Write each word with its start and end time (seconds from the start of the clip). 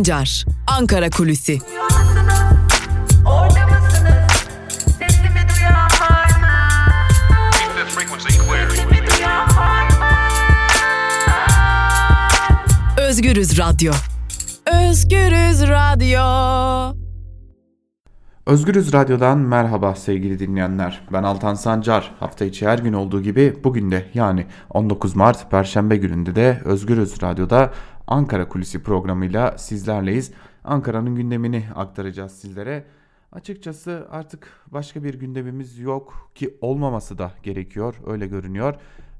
Sancar, 0.00 0.44
Ankara 0.66 1.10
Kulüsi. 1.10 1.58
Özgürüz 12.98 13.58
Radyo. 13.58 13.92
Özgürüz 14.66 15.68
Radyo. 15.68 17.00
Özgürüz 18.50 18.92
Radyo'dan 18.92 19.38
merhaba 19.38 19.94
sevgili 19.94 20.38
dinleyenler. 20.38 21.02
Ben 21.12 21.22
Altan 21.22 21.54
Sancar. 21.54 22.14
Hafta 22.20 22.44
içi 22.44 22.66
her 22.66 22.78
gün 22.78 22.92
olduğu 22.92 23.22
gibi 23.22 23.56
bugün 23.64 23.90
de 23.90 24.04
yani 24.14 24.46
19 24.70 25.16
Mart 25.16 25.50
Perşembe 25.50 25.96
gününde 25.96 26.34
de 26.34 26.60
Özgürüz 26.64 27.22
Radyo'da 27.22 27.70
Ankara 28.10 28.48
Kulisi 28.48 28.82
programıyla 28.82 29.58
sizlerleyiz. 29.58 30.32
Ankara'nın 30.64 31.14
gündemini 31.14 31.64
aktaracağız 31.74 32.32
sizlere. 32.32 32.84
Açıkçası 33.32 34.06
artık 34.10 34.48
başka 34.66 35.04
bir 35.04 35.14
gündemimiz 35.14 35.78
yok 35.78 36.30
ki 36.34 36.58
olmaması 36.60 37.18
da 37.18 37.32
gerekiyor 37.42 37.94
öyle 38.06 38.26
görünüyor. 38.26 38.74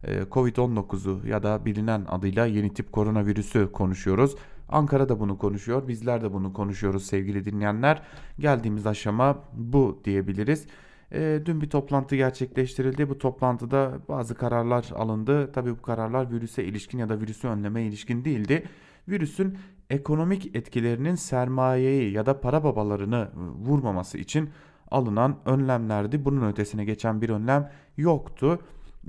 Ee, 0.05 0.23
Covid-19'u 0.31 1.27
ya 1.27 1.43
da 1.43 1.65
bilinen 1.65 2.05
adıyla 2.09 2.47
yeni 2.47 2.75
tip 2.75 2.93
koronavirüsü 2.93 3.73
konuşuyoruz. 3.73 4.37
Ankara 4.69 5.09
da 5.09 5.21
bunu 5.21 5.39
konuşuyor, 5.39 5.89
bizler 5.89 6.23
de 6.23 6.33
bunu 6.33 6.53
konuşuyoruz 6.53 7.07
sevgili 7.07 7.45
dinleyenler. 7.45 8.03
Geldiğimiz 8.39 8.87
aşama 8.87 9.39
bu 9.53 10.01
diyebiliriz. 10.05 10.67
E, 11.13 11.43
dün 11.45 11.61
bir 11.61 11.71
toplantı 11.71 12.17
gerçekleştirildi. 12.17 13.09
Bu 13.09 13.19
toplantıda 13.19 13.99
bazı 14.09 14.35
kararlar 14.35 14.91
alındı. 14.95 15.53
Tabii 15.53 15.71
bu 15.71 15.83
kararlar 15.83 16.33
virüse 16.33 16.65
ilişkin 16.65 16.99
ya 16.99 17.09
da 17.09 17.21
virüsü 17.21 17.49
önleme 17.49 17.83
ilişkin 17.83 18.25
değildi. 18.25 18.63
Virüsün 19.09 19.59
ekonomik 19.91 20.57
etkilerinin 20.57 21.15
sermayeyi 21.15 22.13
ya 22.13 22.27
da 22.27 22.41
para 22.41 22.65
babalarını 22.65 23.29
vurmaması 23.67 24.19
için 24.19 24.51
alınan 24.91 25.37
önlemlerdi. 25.45 26.25
Bunun 26.25 26.49
ötesine 26.49 26.85
geçen 26.85 27.23
bir 27.23 27.29
önlem 27.29 27.71
yoktu. 27.97 28.61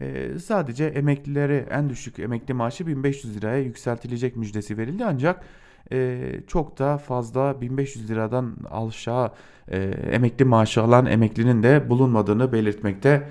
Ee, 0.02 0.40
sadece 0.44 0.86
emeklilere 0.86 1.68
en 1.72 1.90
düşük 1.90 2.20
emekli 2.20 2.54
maaşı 2.54 2.88
1500 2.88 3.38
liraya 3.38 3.60
yükseltilecek 3.60 4.36
müjdesi 4.36 4.78
verildi 4.78 5.06
ancak 5.06 5.44
e, 5.92 6.22
çok 6.48 6.80
da 6.80 6.98
fazla 6.98 7.62
1500 7.62 8.10
liradan 8.10 8.56
aşağı 8.72 9.32
e, 9.68 9.78
emekli 10.12 10.46
maaşı 10.46 10.82
alan 10.84 11.06
emeklinin 11.06 11.64
de 11.64 11.90
bulunmadığını 11.90 12.52
belirtmekte 12.52 13.28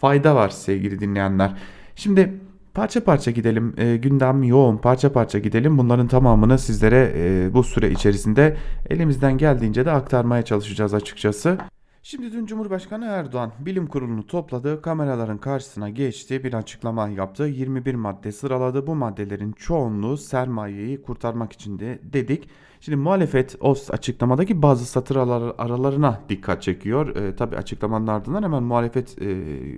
fayda 0.00 0.34
var 0.34 0.48
sevgili 0.48 1.00
dinleyenler. 1.00 1.54
Şimdi 1.96 2.40
parça 2.74 3.04
parça 3.04 3.30
gidelim 3.30 3.74
e, 3.78 3.96
gündem 3.96 4.42
yoğun 4.42 4.76
parça 4.76 5.12
parça 5.12 5.38
gidelim 5.38 5.78
bunların 5.78 6.08
tamamını 6.08 6.58
sizlere 6.58 7.12
e, 7.16 7.54
bu 7.54 7.64
süre 7.64 7.90
içerisinde 7.90 8.56
elimizden 8.90 9.38
geldiğince 9.38 9.84
de 9.84 9.90
aktarmaya 9.90 10.42
çalışacağız 10.42 10.94
açıkçası. 10.94 11.58
Şimdi 12.02 12.32
dün 12.32 12.46
Cumhurbaşkanı 12.46 13.04
Erdoğan 13.04 13.52
bilim 13.58 13.86
kurulunu 13.86 14.26
topladı, 14.26 14.82
kameraların 14.82 15.38
karşısına 15.38 15.88
geçti, 15.88 16.44
bir 16.44 16.54
açıklama 16.54 17.08
yaptı. 17.08 17.44
21 17.44 17.94
madde 17.94 18.32
sıraladı. 18.32 18.86
Bu 18.86 18.94
maddelerin 18.94 19.52
çoğunluğu 19.52 20.16
sermayeyi 20.16 21.02
kurtarmak 21.02 21.52
için 21.52 21.78
de 21.78 21.98
dedik. 22.02 22.48
Şimdi 22.80 22.96
muhalefet 22.96 23.56
o 23.60 23.74
açıklamadaki 23.90 24.62
bazı 24.62 24.86
satır 24.86 25.16
aralarına 25.16 26.20
dikkat 26.28 26.62
çekiyor. 26.62 27.16
E, 27.16 27.36
tabii 27.36 27.56
açıklamanın 27.56 28.06
ardından 28.06 28.42
hemen 28.42 28.62
muhalefet 28.62 29.22
e, 29.22 29.26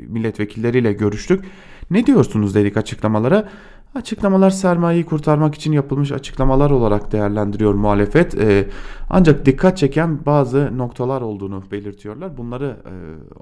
milletvekilleriyle 0.08 0.92
görüştük. 0.92 1.44
Ne 1.90 2.06
diyorsunuz 2.06 2.54
dedik 2.54 2.76
açıklamalara. 2.76 3.48
Açıklamalar 3.94 4.50
sermayeyi 4.50 5.04
kurtarmak 5.06 5.54
için 5.54 5.72
yapılmış 5.72 6.12
açıklamalar 6.12 6.70
olarak 6.70 7.12
değerlendiriyor 7.12 7.74
muhalefet. 7.74 8.34
Ee, 8.34 8.68
ancak 9.10 9.46
dikkat 9.46 9.78
çeken 9.78 10.26
bazı 10.26 10.78
noktalar 10.78 11.20
olduğunu 11.20 11.62
belirtiyorlar. 11.72 12.36
Bunları 12.36 12.76
e, 12.86 12.92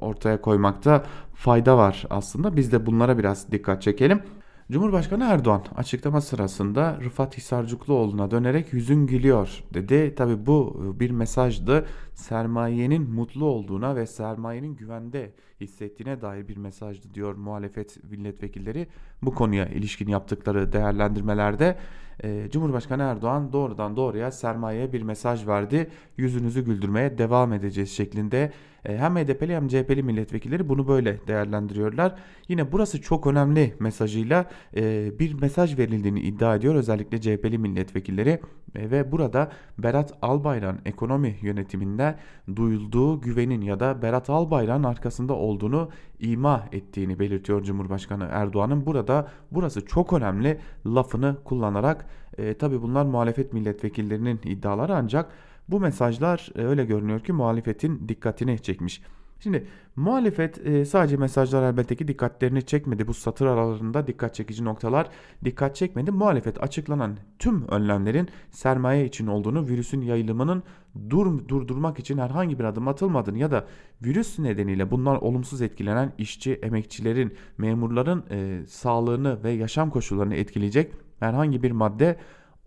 ortaya 0.05 0.41
koymakta 0.41 1.05
fayda 1.35 1.77
var 1.77 2.07
aslında. 2.11 2.57
Biz 2.57 2.73
de 2.73 2.87
bunlara 2.87 3.19
biraz 3.19 3.53
dikkat 3.53 3.83
çekelim. 3.83 4.23
Cumhurbaşkanı 4.71 5.25
Erdoğan 5.25 5.63
açıklama 5.77 6.21
sırasında 6.21 6.99
Rıfat 7.05 7.37
Hisarcıklıoğlu'na 7.37 8.31
dönerek 8.31 8.73
yüzün 8.73 9.07
gülüyor 9.07 9.65
dedi. 9.75 10.15
Tabi 10.15 10.47
bu 10.47 10.81
bir 11.01 11.11
mesajdı. 11.11 11.87
Sermayenin 12.15 13.11
mutlu 13.11 13.45
olduğuna 13.45 13.97
ve 13.97 14.07
sermayenin 14.07 14.77
güvende 14.77 15.33
hissettiğine 15.61 16.21
dair 16.21 16.49
bir 16.49 16.57
mesajdı 16.57 17.15
diyor 17.15 17.35
muhalefet 17.35 18.05
milletvekilleri. 18.11 18.87
Bu 19.23 19.35
konuya 19.35 19.67
ilişkin 19.67 20.09
yaptıkları 20.09 20.73
değerlendirmelerde 20.73 21.79
e, 22.25 22.49
Cumhurbaşkanı 22.51 23.03
Erdoğan 23.03 23.53
doğrudan 23.53 23.97
doğruya 23.97 24.31
sermayeye 24.31 24.93
bir 24.93 25.03
mesaj 25.03 25.47
verdi. 25.47 25.91
Yüzünüzü 26.17 26.65
güldürmeye 26.65 27.19
devam 27.19 27.53
edeceğiz 27.53 27.91
şeklinde 27.91 28.53
e, 28.80 28.80
hem 28.83 29.17
HDP'li 29.17 29.55
hem 29.55 29.69
CHP'li 29.69 30.03
milletvekilleri 30.03 30.69
bunu 30.69 30.89
böyle 30.89 31.19
değerlendiriyorlar. 31.27 32.15
Yine 32.49 32.73
burası 32.73 33.03
çok 33.03 33.27
önemli 33.27 33.75
mesajıyla 33.79 34.45
e, 34.77 35.13
bir 35.19 35.35
mesaj 35.35 35.79
verildiğini 35.79 36.21
iddia 36.21 36.55
ediyor 36.55 36.75
özellikle 36.75 37.21
CHP'li 37.21 37.59
milletvekilleri. 37.59 38.41
E, 38.75 38.91
ve 38.91 39.13
burada 39.13 39.51
Berat 39.79 40.15
Albayrak'ın 40.23 40.81
ekonomi 40.85 41.37
yönetiminde 41.43 42.15
duyulduğu 42.57 43.21
güvenin 43.21 43.61
ya 43.61 43.81
da 43.81 44.03
Berat 44.03 44.31
Albayrak'ın 44.31 44.85
arkasında 44.85 45.33
olduğunu 45.33 45.89
ima 46.21 46.65
ettiğini 46.73 47.19
belirtiyor 47.19 47.63
Cumhurbaşkanı 47.63 48.29
Erdoğan'ın. 48.31 48.87
Burada 48.87 49.29
burası 49.51 49.87
çok 49.87 50.13
önemli 50.13 50.59
lafını 50.87 51.37
kullanarak 51.45 52.07
e, 52.39 52.55
tabi 52.55 52.83
bunlar 52.83 53.05
muhalefet 53.05 53.53
milletvekillerinin 53.53 54.41
iddiaları 54.45 54.95
ancak 54.95 55.31
bu 55.71 55.81
mesajlar 55.81 56.49
e, 56.57 56.63
öyle 56.63 56.85
görünüyor 56.85 57.21
ki 57.21 57.33
muhalefetin 57.33 58.09
dikkatini 58.09 58.59
çekmiş. 58.59 59.03
Şimdi 59.43 59.67
muhalefet 59.97 60.67
e, 60.67 60.85
sadece 60.85 61.17
mesajlar 61.17 61.63
elbette 61.63 61.97
ki 61.97 62.09
dikkatlerini 62.09 62.67
çekmedi. 62.67 63.07
Bu 63.07 63.15
satır 63.15 63.47
aralarında 63.47 64.07
dikkat 64.07 64.35
çekici 64.35 64.65
noktalar 64.65 65.09
dikkat 65.45 65.77
çekmedi. 65.77 66.11
Muhalefet 66.11 66.63
açıklanan 66.63 67.17
tüm 67.39 67.69
önlemlerin 67.69 68.29
sermaye 68.51 69.05
için 69.05 69.27
olduğunu, 69.27 69.69
virüsün 69.69 70.01
yayılımının 70.01 70.63
dur, 71.11 71.49
durdurmak 71.49 71.99
için 71.99 72.19
herhangi 72.19 72.59
bir 72.59 72.65
adım 72.65 72.89
atılmadığını 72.89 73.39
ya 73.39 73.51
da 73.51 73.67
virüs 74.03 74.39
nedeniyle 74.39 74.91
bunlar 74.91 75.17
olumsuz 75.17 75.63
etkilenen 75.63 76.13
işçi, 76.19 76.55
emekçilerin, 76.55 77.35
memurların 77.59 78.25
e, 78.31 78.67
sağlığını 78.67 79.45
ve 79.45 79.51
yaşam 79.51 79.91
koşullarını 79.91 80.35
etkileyecek 80.35 80.93
herhangi 81.21 81.63
bir 81.63 81.71
madde 81.71 82.17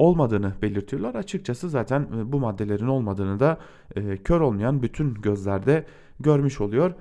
olmadığını 0.04 0.54
belirtiyorlar. 0.62 1.16
Açıkçası 1.16 1.70
zaten 1.70 2.02
e, 2.02 2.32
bu 2.32 2.40
maddelerin 2.40 2.88
olmadığını 2.88 3.40
da 3.40 3.58
e, 3.96 4.18
kör 4.18 4.42
olmayan 4.42 4.82
bütün 4.82 5.14
gözlerde 5.14 5.86
görmüş 6.20 6.62
oluyor. 6.62 6.94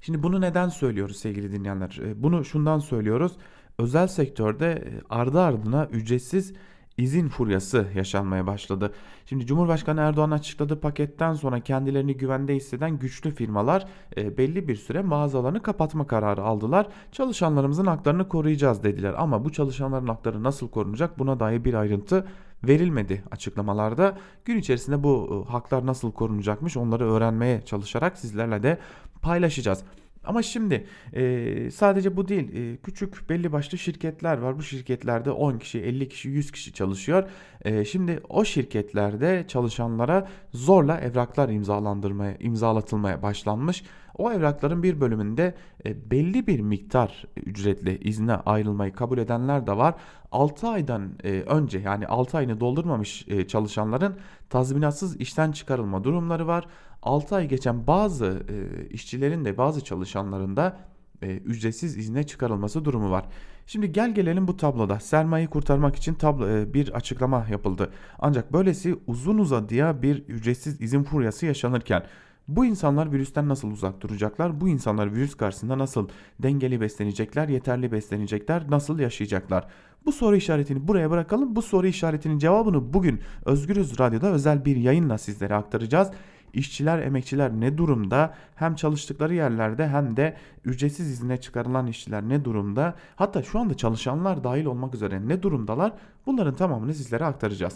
Şimdi 0.00 0.22
bunu 0.22 0.40
neden 0.40 0.68
söylüyoruz 0.68 1.16
sevgili 1.16 1.52
dinleyenler? 1.52 2.00
E, 2.02 2.22
bunu 2.22 2.44
şundan 2.44 2.78
söylüyoruz. 2.78 3.32
Özel 3.78 4.06
sektörde 4.06 4.72
e, 4.72 5.00
ardı 5.10 5.40
ardına 5.40 5.86
ücretsiz 5.86 6.52
izin 6.98 7.28
furyası 7.28 7.86
yaşanmaya 7.94 8.46
başladı. 8.46 8.92
Şimdi 9.26 9.46
Cumhurbaşkanı 9.46 10.00
Erdoğan 10.00 10.30
açıkladığı 10.30 10.80
paketten 10.80 11.34
sonra 11.34 11.60
kendilerini 11.60 12.16
güvende 12.16 12.54
hisseden 12.54 12.98
güçlü 12.98 13.30
firmalar 13.30 13.86
e, 14.16 14.38
belli 14.38 14.68
bir 14.68 14.76
süre 14.76 15.02
mağazalarını 15.02 15.62
kapatma 15.62 16.06
kararı 16.06 16.42
aldılar. 16.42 16.86
Çalışanlarımızın 17.12 17.86
haklarını 17.86 18.28
koruyacağız 18.28 18.82
dediler 18.82 19.14
ama 19.18 19.44
bu 19.44 19.52
çalışanların 19.52 20.06
hakları 20.06 20.42
nasıl 20.42 20.68
korunacak 20.68 21.18
buna 21.18 21.40
dair 21.40 21.64
bir 21.64 21.74
ayrıntı 21.74 22.26
verilmedi 22.64 23.22
açıklamalarda. 23.30 24.18
Gün 24.44 24.56
içerisinde 24.56 25.02
bu 25.02 25.44
e, 25.48 25.52
haklar 25.52 25.86
nasıl 25.86 26.12
korunacakmış 26.12 26.76
onları 26.76 27.12
öğrenmeye 27.12 27.64
çalışarak 27.64 28.18
sizlerle 28.18 28.62
de 28.62 28.78
paylaşacağız. 29.22 29.84
Ama 30.28 30.42
şimdi 30.42 30.86
e, 31.12 31.70
sadece 31.70 32.16
bu 32.16 32.28
değil 32.28 32.56
e, 32.56 32.76
küçük 32.76 33.28
belli 33.28 33.52
başlı 33.52 33.78
şirketler 33.78 34.38
var. 34.38 34.58
Bu 34.58 34.62
şirketlerde 34.62 35.30
10 35.30 35.58
kişi 35.58 35.80
50 35.80 36.08
kişi 36.08 36.28
100 36.28 36.52
kişi 36.52 36.72
çalışıyor. 36.72 37.28
E, 37.64 37.84
şimdi 37.84 38.20
o 38.28 38.44
şirketlerde 38.44 39.44
çalışanlara 39.48 40.28
zorla 40.52 41.00
evraklar 41.00 41.48
imzalandırmaya 41.48 42.36
imzalatılmaya 42.40 43.22
başlanmış. 43.22 43.84
O 44.18 44.32
evrakların 44.32 44.82
bir 44.82 45.00
bölümünde 45.00 45.54
e, 45.86 46.10
belli 46.10 46.46
bir 46.46 46.60
miktar 46.60 47.24
ücretle 47.36 47.98
izne 47.98 48.34
ayrılmayı 48.34 48.92
kabul 48.92 49.18
edenler 49.18 49.66
de 49.66 49.76
var. 49.76 49.94
6 50.32 50.68
aydan 50.68 51.10
e, 51.24 51.30
önce 51.30 51.78
yani 51.78 52.06
6 52.06 52.38
ayını 52.38 52.60
doldurmamış 52.60 53.28
e, 53.28 53.46
çalışanların 53.46 54.16
tazminatsız 54.50 55.16
işten 55.16 55.52
çıkarılma 55.52 56.04
durumları 56.04 56.46
var. 56.46 56.66
6 57.02 57.36
ay 57.36 57.48
geçen 57.48 57.86
bazı 57.86 58.42
e, 58.48 58.88
işçilerin 58.88 59.44
de 59.44 59.58
bazı 59.58 59.84
çalışanların 59.84 60.56
da 60.56 60.76
e, 61.22 61.36
ücretsiz 61.36 61.96
izne 61.96 62.22
çıkarılması 62.22 62.84
durumu 62.84 63.10
var. 63.10 63.24
Şimdi 63.66 63.92
gel 63.92 64.14
gelelim 64.14 64.48
bu 64.48 64.56
tabloda 64.56 65.00
sermayeyi 65.00 65.48
kurtarmak 65.48 65.96
için 65.96 66.14
tablo, 66.14 66.48
e, 66.48 66.74
bir 66.74 66.88
açıklama 66.88 67.46
yapıldı. 67.50 67.90
Ancak 68.18 68.52
böylesi 68.52 68.98
uzun 69.06 69.38
uzadıya 69.38 70.02
bir 70.02 70.28
ücretsiz 70.28 70.80
izin 70.80 71.02
furyası 71.02 71.46
yaşanırken 71.46 72.02
Bu 72.48 72.64
insanlar 72.64 73.12
virüsten 73.12 73.48
nasıl 73.48 73.70
uzak 73.70 74.00
duracaklar? 74.00 74.60
Bu 74.60 74.68
insanlar 74.68 75.14
virüs 75.14 75.34
karşısında 75.34 75.78
nasıl 75.78 76.08
dengeli 76.42 76.80
beslenecekler, 76.80 77.48
yeterli 77.48 77.92
beslenecekler, 77.92 78.70
nasıl 78.70 78.98
yaşayacaklar? 78.98 79.66
Bu 80.06 80.12
soru 80.12 80.36
işaretini 80.36 80.88
buraya 80.88 81.10
bırakalım. 81.10 81.56
Bu 81.56 81.62
soru 81.62 81.86
işaretinin 81.86 82.38
cevabını 82.38 82.92
bugün 82.92 83.20
Özgürüz 83.44 84.00
Radyo'da 84.00 84.32
özel 84.32 84.64
bir 84.64 84.76
yayınla 84.76 85.18
sizlere 85.18 85.54
aktaracağız. 85.54 86.10
İşçiler, 86.52 86.98
emekçiler 86.98 87.52
ne 87.52 87.78
durumda? 87.78 88.34
Hem 88.54 88.74
çalıştıkları 88.74 89.34
yerlerde 89.34 89.88
hem 89.88 90.16
de 90.16 90.36
ücretsiz 90.64 91.10
izne 91.10 91.36
çıkarılan 91.36 91.86
işçiler 91.86 92.28
ne 92.28 92.44
durumda? 92.44 92.94
Hatta 93.16 93.42
şu 93.42 93.58
anda 93.58 93.74
çalışanlar 93.74 94.44
dahil 94.44 94.64
olmak 94.64 94.94
üzere 94.94 95.28
ne 95.28 95.42
durumdalar? 95.42 95.92
Bunların 96.26 96.54
tamamını 96.54 96.94
sizlere 96.94 97.24
aktaracağız. 97.24 97.74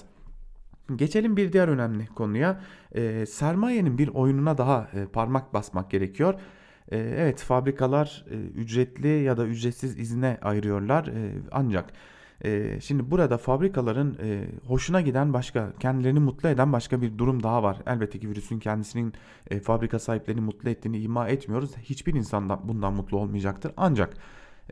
Geçelim 0.97 1.37
bir 1.37 1.53
diğer 1.53 1.69
önemli 1.69 2.07
konuya. 2.07 2.61
E, 2.95 3.27
sermayenin 3.27 3.99
bir 3.99 4.09
oyununa 4.09 4.59
daha 4.59 4.89
e, 4.95 5.07
parmak 5.07 5.55
basmak 5.55 5.91
gerekiyor. 5.91 6.35
E, 6.89 6.99
evet 6.99 7.41
fabrikalar 7.41 8.25
e, 8.31 8.35
ücretli 8.35 9.23
ya 9.23 9.37
da 9.37 9.47
ücretsiz 9.47 9.99
izne 9.99 10.39
ayırıyorlar 10.43 11.07
e, 11.07 11.33
ancak 11.53 11.93
e, 12.45 12.81
şimdi 12.81 13.11
burada 13.11 13.39
fabrikaların 13.39 14.17
e, 14.23 14.45
hoşuna 14.67 15.01
giden 15.01 15.33
başka 15.33 15.73
kendilerini 15.81 16.21
mutlu 16.21 16.49
eden 16.49 16.73
başka 16.73 17.03
bir 17.03 17.19
durum 17.19 17.43
daha 17.43 17.63
var. 17.63 17.77
Elbette 17.87 18.19
ki 18.19 18.29
virüsün 18.29 18.59
kendisinin 18.59 19.13
e, 19.51 19.61
fabrika 19.61 19.99
sahiplerini 19.99 20.41
mutlu 20.41 20.71
ettiğini 20.71 20.99
ima 20.99 21.29
etmiyoruz. 21.29 21.77
Hiçbir 21.77 22.15
insan 22.15 22.49
da 22.49 22.61
bundan 22.65 22.93
mutlu 22.93 23.19
olmayacaktır. 23.19 23.73
Ancak 23.77 24.15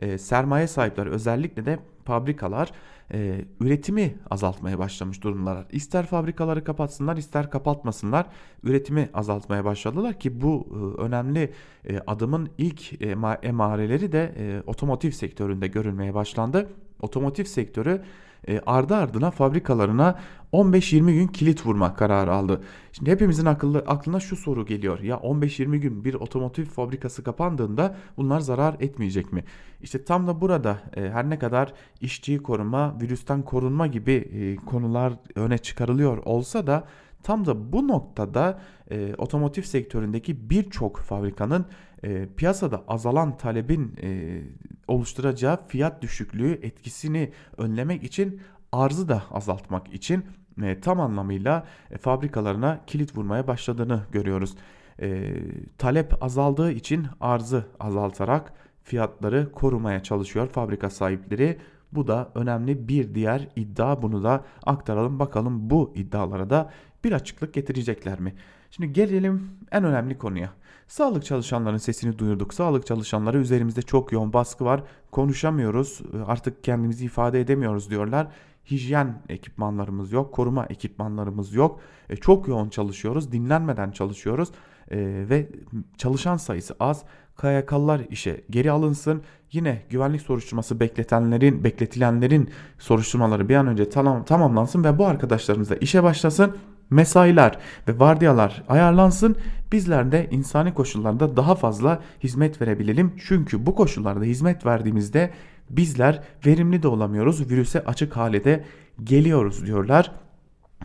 e, 0.01 0.17
sermaye 0.17 0.67
sahipleri 0.67 1.09
özellikle 1.09 1.65
de 1.65 1.79
fabrikalar 2.05 2.71
e, 3.13 3.45
üretimi 3.59 4.15
azaltmaya 4.29 4.79
başlamış 4.79 5.23
durumlar. 5.23 5.65
İster 5.71 6.05
fabrikaları 6.05 6.63
kapatsınlar 6.63 7.17
ister 7.17 7.49
kapatmasınlar 7.49 8.25
üretimi 8.63 9.09
azaltmaya 9.13 9.65
başladılar 9.65 10.19
ki 10.19 10.41
bu 10.41 10.67
e, 10.71 11.01
önemli 11.01 11.53
e, 11.89 11.99
adımın 12.07 12.49
ilk 12.57 13.01
emareleri 13.43 14.11
de 14.11 14.33
e, 14.37 14.61
otomotiv 14.65 15.11
sektöründe 15.11 15.67
görülmeye 15.67 16.13
başlandı. 16.13 16.69
Otomotiv 17.01 17.43
sektörü 17.43 18.01
e, 18.47 18.59
ardı 18.65 18.95
ardına 18.95 19.31
fabrikalarına 19.31 20.19
15-20 20.53 21.13
gün 21.13 21.27
kilit 21.27 21.65
vurma 21.65 21.95
kararı 21.95 22.33
aldı. 22.33 22.61
Şimdi 22.91 23.11
hepimizin 23.11 23.45
akıllı, 23.45 23.79
aklına 23.79 24.19
şu 24.19 24.35
soru 24.35 24.65
geliyor. 24.65 24.99
Ya 24.99 25.15
15-20 25.15 25.77
gün 25.77 26.05
bir 26.05 26.13
otomotiv 26.13 26.65
fabrikası 26.65 27.23
kapandığında 27.23 27.95
bunlar 28.17 28.39
zarar 28.39 28.75
etmeyecek 28.79 29.33
mi? 29.33 29.43
İşte 29.81 30.05
tam 30.05 30.27
da 30.27 30.41
burada 30.41 30.79
e, 30.95 31.01
her 31.01 31.29
ne 31.29 31.39
kadar 31.39 31.73
işçiyi 32.01 32.43
koruma, 32.43 33.01
virüsten 33.01 33.41
korunma 33.41 33.87
gibi 33.87 34.13
e, 34.13 34.55
konular 34.55 35.13
öne 35.35 35.57
çıkarılıyor 35.57 36.17
olsa 36.17 36.67
da 36.67 36.83
tam 37.23 37.45
da 37.45 37.73
bu 37.73 37.87
noktada 37.87 38.59
e, 38.91 39.15
otomotiv 39.17 39.61
sektöründeki 39.61 40.49
birçok 40.49 40.97
fabrikanın 40.97 41.65
e, 42.03 42.27
piyasada 42.37 42.83
azalan 42.87 43.37
talebin 43.37 43.95
e, 44.03 44.41
oluşturacağı 44.87 45.67
fiyat 45.67 46.01
düşüklüğü 46.01 46.59
etkisini 46.61 47.31
önlemek 47.57 48.03
için 48.03 48.41
arzı 48.71 49.09
da 49.09 49.23
azaltmak 49.31 49.93
için 49.93 50.25
e, 50.63 50.79
tam 50.79 50.99
anlamıyla 50.99 51.65
e, 51.91 51.97
fabrikalarına 51.97 52.79
kilit 52.87 53.17
vurmaya 53.17 53.47
başladığını 53.47 54.01
görüyoruz. 54.11 54.55
E, 55.01 55.33
talep 55.77 56.23
azaldığı 56.23 56.71
için 56.71 57.07
arzı 57.21 57.65
azaltarak 57.79 58.53
fiyatları 58.83 59.51
korumaya 59.51 60.03
çalışıyor 60.03 60.47
fabrika 60.47 60.89
sahipleri. 60.89 61.57
Bu 61.91 62.07
da 62.07 62.31
önemli 62.35 62.87
bir 62.87 63.15
diğer 63.15 63.47
iddia. 63.55 64.01
Bunu 64.01 64.23
da 64.23 64.45
aktaralım 64.65 65.19
bakalım 65.19 65.69
bu 65.69 65.93
iddialara 65.95 66.49
da 66.49 66.71
bir 67.03 67.11
açıklık 67.11 67.53
getirecekler 67.53 68.19
mi? 68.19 68.33
Şimdi 68.71 68.93
gelelim 68.93 69.51
en 69.71 69.83
önemli 69.83 70.17
konuya. 70.17 70.49
Sağlık 70.91 71.25
çalışanlarının 71.25 71.77
sesini 71.77 72.19
duyurduk. 72.19 72.53
Sağlık 72.53 72.85
çalışanları 72.85 73.39
üzerimizde 73.39 73.81
çok 73.81 74.11
yoğun 74.11 74.33
baskı 74.33 74.65
var. 74.65 74.83
Konuşamıyoruz. 75.11 76.01
Artık 76.25 76.63
kendimizi 76.63 77.05
ifade 77.05 77.41
edemiyoruz 77.41 77.89
diyorlar. 77.89 78.27
Hijyen 78.71 79.21
ekipmanlarımız 79.29 80.11
yok, 80.11 80.33
koruma 80.33 80.65
ekipmanlarımız 80.65 81.53
yok. 81.53 81.79
E, 82.09 82.15
çok 82.15 82.47
yoğun 82.47 82.69
çalışıyoruz, 82.69 83.31
dinlenmeden 83.31 83.91
çalışıyoruz 83.91 84.49
e, 84.91 84.97
ve 85.29 85.49
çalışan 85.97 86.37
sayısı 86.37 86.75
az. 86.79 87.03
KYK'lılar 87.41 88.01
işe 88.09 88.43
geri 88.49 88.71
alınsın. 88.71 89.21
Yine 89.51 89.81
güvenlik 89.89 90.21
soruşturması 90.21 90.79
bekletenlerin, 90.79 91.63
bekletilenlerin 91.63 92.49
soruşturmaları 92.79 93.49
bir 93.49 93.55
an 93.55 93.67
önce 93.67 93.89
tamam, 93.89 94.25
tamamlansın 94.25 94.83
ve 94.83 94.97
bu 94.97 95.05
arkadaşlarımız 95.05 95.69
da 95.69 95.75
işe 95.75 96.03
başlasın 96.03 96.57
mesailer 96.91 97.57
ve 97.87 97.99
vardiyalar 97.99 98.63
ayarlansın. 98.69 99.35
Bizler 99.71 100.11
de 100.11 100.27
insani 100.31 100.73
koşullarda 100.73 101.37
daha 101.37 101.55
fazla 101.55 102.01
hizmet 102.23 102.61
verebilelim. 102.61 103.13
Çünkü 103.27 103.65
bu 103.65 103.75
koşullarda 103.75 104.23
hizmet 104.23 104.65
verdiğimizde 104.65 105.31
bizler 105.69 106.23
verimli 106.45 106.83
de 106.83 106.87
olamıyoruz. 106.87 107.51
Virüse 107.51 107.85
açık 107.85 108.17
hale 108.17 108.43
de 108.43 108.65
geliyoruz 109.03 109.65
diyorlar. 109.65 110.11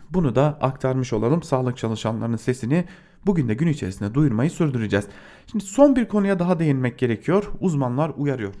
Bunu 0.09 0.35
da 0.35 0.57
aktarmış 0.61 1.13
olalım. 1.13 1.43
Sağlık 1.43 1.77
çalışanlarının 1.77 2.37
sesini 2.37 2.85
bugün 3.25 3.47
de 3.47 3.53
gün 3.53 3.67
içerisinde 3.67 4.13
duyurmayı 4.13 4.49
sürdüreceğiz. 4.49 5.07
Şimdi 5.51 5.63
son 5.63 5.95
bir 5.95 6.07
konuya 6.07 6.39
daha 6.39 6.59
değinmek 6.59 6.97
gerekiyor. 6.97 7.51
Uzmanlar 7.59 8.11
uyarıyor. 8.17 8.53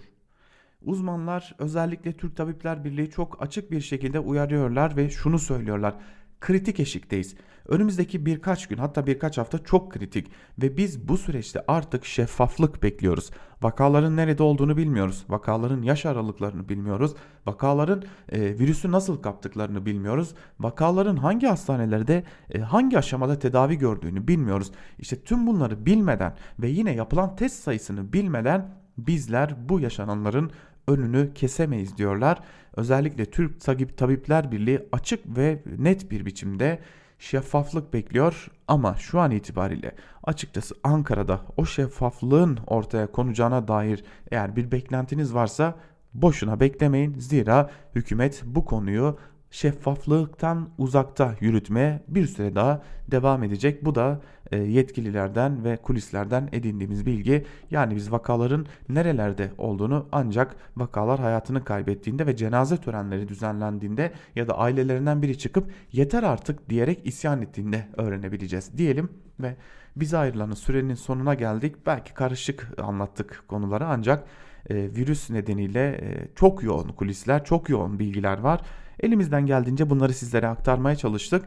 Uzmanlar 0.81 1.55
özellikle 1.59 2.13
Türk 2.13 2.37
Tabipler 2.37 2.83
Birliği 2.83 3.09
çok 3.09 3.41
açık 3.41 3.71
bir 3.71 3.81
şekilde 3.81 4.19
uyarıyorlar 4.19 4.97
ve 4.97 5.09
şunu 5.09 5.39
söylüyorlar 5.39 5.95
kritik 6.41 6.79
eşikteyiz. 6.79 7.35
Önümüzdeki 7.67 8.25
birkaç 8.25 8.67
gün 8.67 8.77
hatta 8.77 9.07
birkaç 9.07 9.37
hafta 9.37 9.63
çok 9.63 9.91
kritik 9.91 10.27
ve 10.61 10.77
biz 10.77 11.07
bu 11.07 11.17
süreçte 11.17 11.63
artık 11.67 12.05
şeffaflık 12.05 12.83
bekliyoruz. 12.83 13.31
Vakaların 13.61 14.15
nerede 14.15 14.43
olduğunu 14.43 14.77
bilmiyoruz. 14.77 15.25
Vakaların 15.29 15.81
yaş 15.81 16.05
aralıklarını 16.05 16.69
bilmiyoruz. 16.69 17.15
Vakaların 17.45 18.03
e, 18.29 18.41
virüsü 18.41 18.91
nasıl 18.91 19.21
kaptıklarını 19.21 19.85
bilmiyoruz. 19.85 20.33
Vakaların 20.59 21.17
hangi 21.17 21.47
hastanelerde 21.47 22.23
e, 22.49 22.59
hangi 22.59 22.97
aşamada 22.97 23.39
tedavi 23.39 23.77
gördüğünü 23.77 24.27
bilmiyoruz. 24.27 24.71
İşte 24.99 25.21
tüm 25.21 25.47
bunları 25.47 25.85
bilmeden 25.85 26.35
ve 26.59 26.69
yine 26.69 26.95
yapılan 26.95 27.35
test 27.35 27.63
sayısını 27.63 28.13
bilmeden 28.13 28.75
bizler 28.97 29.69
bu 29.69 29.79
yaşananların 29.79 30.51
önünü 30.87 31.33
kesemeyiz 31.33 31.97
diyorlar. 31.97 32.39
Özellikle 32.75 33.25
Türk 33.25 33.61
Tabipler 33.97 34.51
Birliği 34.51 34.87
açık 34.91 35.37
ve 35.37 35.63
net 35.77 36.11
bir 36.11 36.25
biçimde 36.25 36.79
şeffaflık 37.19 37.93
bekliyor 37.93 38.47
ama 38.67 38.95
şu 38.95 39.19
an 39.19 39.31
itibariyle 39.31 39.95
açıkçası 40.23 40.75
Ankara'da 40.83 41.41
o 41.57 41.65
şeffaflığın 41.65 42.59
ortaya 42.67 43.11
konacağına 43.11 43.67
dair 43.67 44.03
eğer 44.31 44.55
bir 44.55 44.71
beklentiniz 44.71 45.33
varsa 45.33 45.75
boşuna 46.13 46.59
beklemeyin. 46.59 47.19
Zira 47.19 47.69
hükümet 47.95 48.43
bu 48.45 48.65
konuyu 48.65 49.17
şeffaflıktan 49.51 50.69
uzakta 50.77 51.35
yürütmeye 51.39 52.03
bir 52.07 52.27
süre 52.27 52.55
daha 52.55 52.81
devam 53.11 53.43
edecek. 53.43 53.85
Bu 53.85 53.95
da 53.95 54.21
yetkililerden 54.55 55.63
ve 55.63 55.77
kulislerden 55.77 56.49
edindiğimiz 56.51 57.05
bilgi. 57.05 57.45
Yani 57.71 57.95
biz 57.95 58.11
vakaların 58.11 58.65
nerelerde 58.89 59.51
olduğunu 59.57 60.07
ancak 60.11 60.55
vakalar 60.77 61.19
hayatını 61.19 61.63
kaybettiğinde 61.63 62.27
ve 62.27 62.35
cenaze 62.35 62.77
törenleri 62.77 63.27
düzenlendiğinde 63.27 64.11
ya 64.35 64.47
da 64.47 64.57
ailelerinden 64.57 65.21
biri 65.21 65.37
çıkıp 65.37 65.71
yeter 65.91 66.23
artık 66.23 66.69
diyerek 66.69 67.07
isyan 67.07 67.41
ettiğinde 67.41 67.87
öğrenebileceğiz 67.97 68.77
diyelim 68.77 69.09
ve 69.39 69.55
bize 69.95 70.17
ayrılan 70.17 70.51
sürenin 70.51 70.95
sonuna 70.95 71.33
geldik. 71.33 71.75
Belki 71.85 72.13
karışık 72.13 72.71
anlattık 72.81 73.43
konuları 73.47 73.85
ancak 73.85 74.23
e, 74.69 74.75
virüs 74.75 75.29
nedeniyle 75.29 75.89
e, 75.89 76.27
çok 76.35 76.63
yoğun 76.63 76.87
kulisler, 76.87 77.45
çok 77.45 77.69
yoğun 77.69 77.99
bilgiler 77.99 78.37
var. 78.37 78.61
Elimizden 78.99 79.45
geldiğince 79.45 79.89
bunları 79.89 80.13
sizlere 80.13 80.47
aktarmaya 80.47 80.95
çalıştık. 80.95 81.45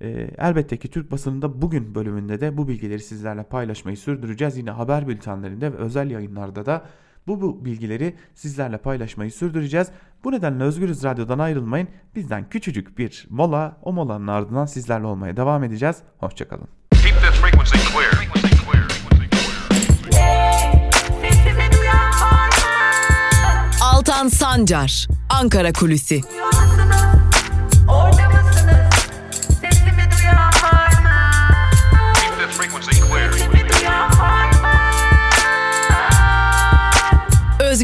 E, 0.00 0.30
elbette 0.38 0.76
ki 0.76 0.88
Türk 0.88 1.10
basınında 1.10 1.62
bugün 1.62 1.94
bölümünde 1.94 2.40
de 2.40 2.56
bu 2.56 2.68
bilgileri 2.68 3.00
sizlerle 3.00 3.42
paylaşmayı 3.42 3.96
sürdüreceğiz. 3.96 4.56
Yine 4.56 4.70
haber 4.70 5.08
bültenlerinde 5.08 5.72
ve 5.72 5.76
özel 5.76 6.10
yayınlarda 6.10 6.66
da 6.66 6.84
bu, 7.26 7.40
bu 7.40 7.64
bilgileri 7.64 8.16
sizlerle 8.34 8.78
paylaşmayı 8.78 9.32
sürdüreceğiz. 9.32 9.88
Bu 10.24 10.32
nedenle 10.32 10.64
Özgürüz 10.64 11.04
Radyo'dan 11.04 11.38
ayrılmayın. 11.38 11.88
Bizden 12.14 12.48
küçücük 12.48 12.98
bir 12.98 13.26
mola, 13.30 13.76
o 13.82 13.92
molanın 13.92 14.26
ardından 14.26 14.66
sizlerle 14.66 15.06
olmaya 15.06 15.36
devam 15.36 15.64
edeceğiz. 15.64 15.96
Hoşçakalın. 16.18 16.68
Altan 23.82 24.28
Sancar, 24.28 25.08
Ankara 25.30 25.72
Kulüsi. 25.72 26.20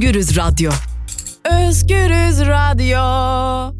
Özgürüz 0.02 0.36
Radyo. 0.36 0.70
Özgürüz 1.44 2.40
Radyo. 2.40 3.74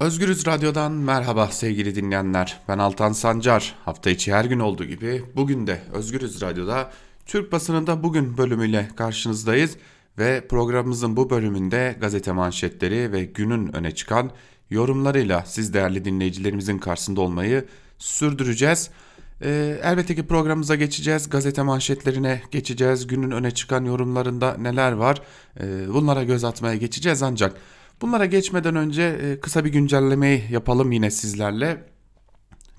Özgürüz 0.00 0.46
Radyo'dan 0.46 0.92
merhaba 0.92 1.46
sevgili 1.46 1.94
dinleyenler. 1.94 2.60
Ben 2.68 2.78
Altan 2.78 3.12
Sancar. 3.12 3.74
Hafta 3.84 4.10
içi 4.10 4.32
her 4.32 4.44
gün 4.44 4.58
olduğu 4.58 4.84
gibi 4.84 5.24
bugün 5.36 5.66
de 5.66 5.82
Özgürüz 5.92 6.42
Radyo'da 6.42 6.90
Türk 7.26 7.52
basınında 7.52 8.02
bugün 8.02 8.38
bölümüyle 8.38 8.88
karşınızdayız 8.96 9.76
ve 10.18 10.46
programımızın 10.48 11.16
bu 11.16 11.30
bölümünde 11.30 11.96
gazete 12.00 12.32
manşetleri 12.32 13.12
ve 13.12 13.24
günün 13.24 13.76
öne 13.76 13.94
çıkan 13.94 14.30
yorumlarıyla 14.70 15.44
siz 15.46 15.74
değerli 15.74 16.04
dinleyicilerimizin 16.04 16.78
karşısında 16.78 17.20
olmayı 17.20 17.64
sürdüreceğiz. 17.98 18.90
Ee, 19.42 19.80
elbette 19.82 20.14
ki 20.14 20.26
programımıza 20.26 20.74
geçeceğiz, 20.74 21.30
gazete 21.30 21.62
manşetlerine 21.62 22.42
geçeceğiz, 22.50 23.06
günün 23.06 23.30
öne 23.30 23.50
çıkan 23.50 23.84
yorumlarında 23.84 24.56
neler 24.58 24.92
var 24.92 25.22
ee, 25.60 25.88
bunlara 25.88 26.24
göz 26.24 26.44
atmaya 26.44 26.76
geçeceğiz 26.76 27.22
ancak 27.22 27.56
bunlara 28.00 28.26
geçmeden 28.26 28.76
önce 28.76 29.02
e, 29.02 29.40
kısa 29.40 29.64
bir 29.64 29.72
güncellemeyi 29.72 30.44
yapalım 30.50 30.92
yine 30.92 31.10
sizlerle. 31.10 31.84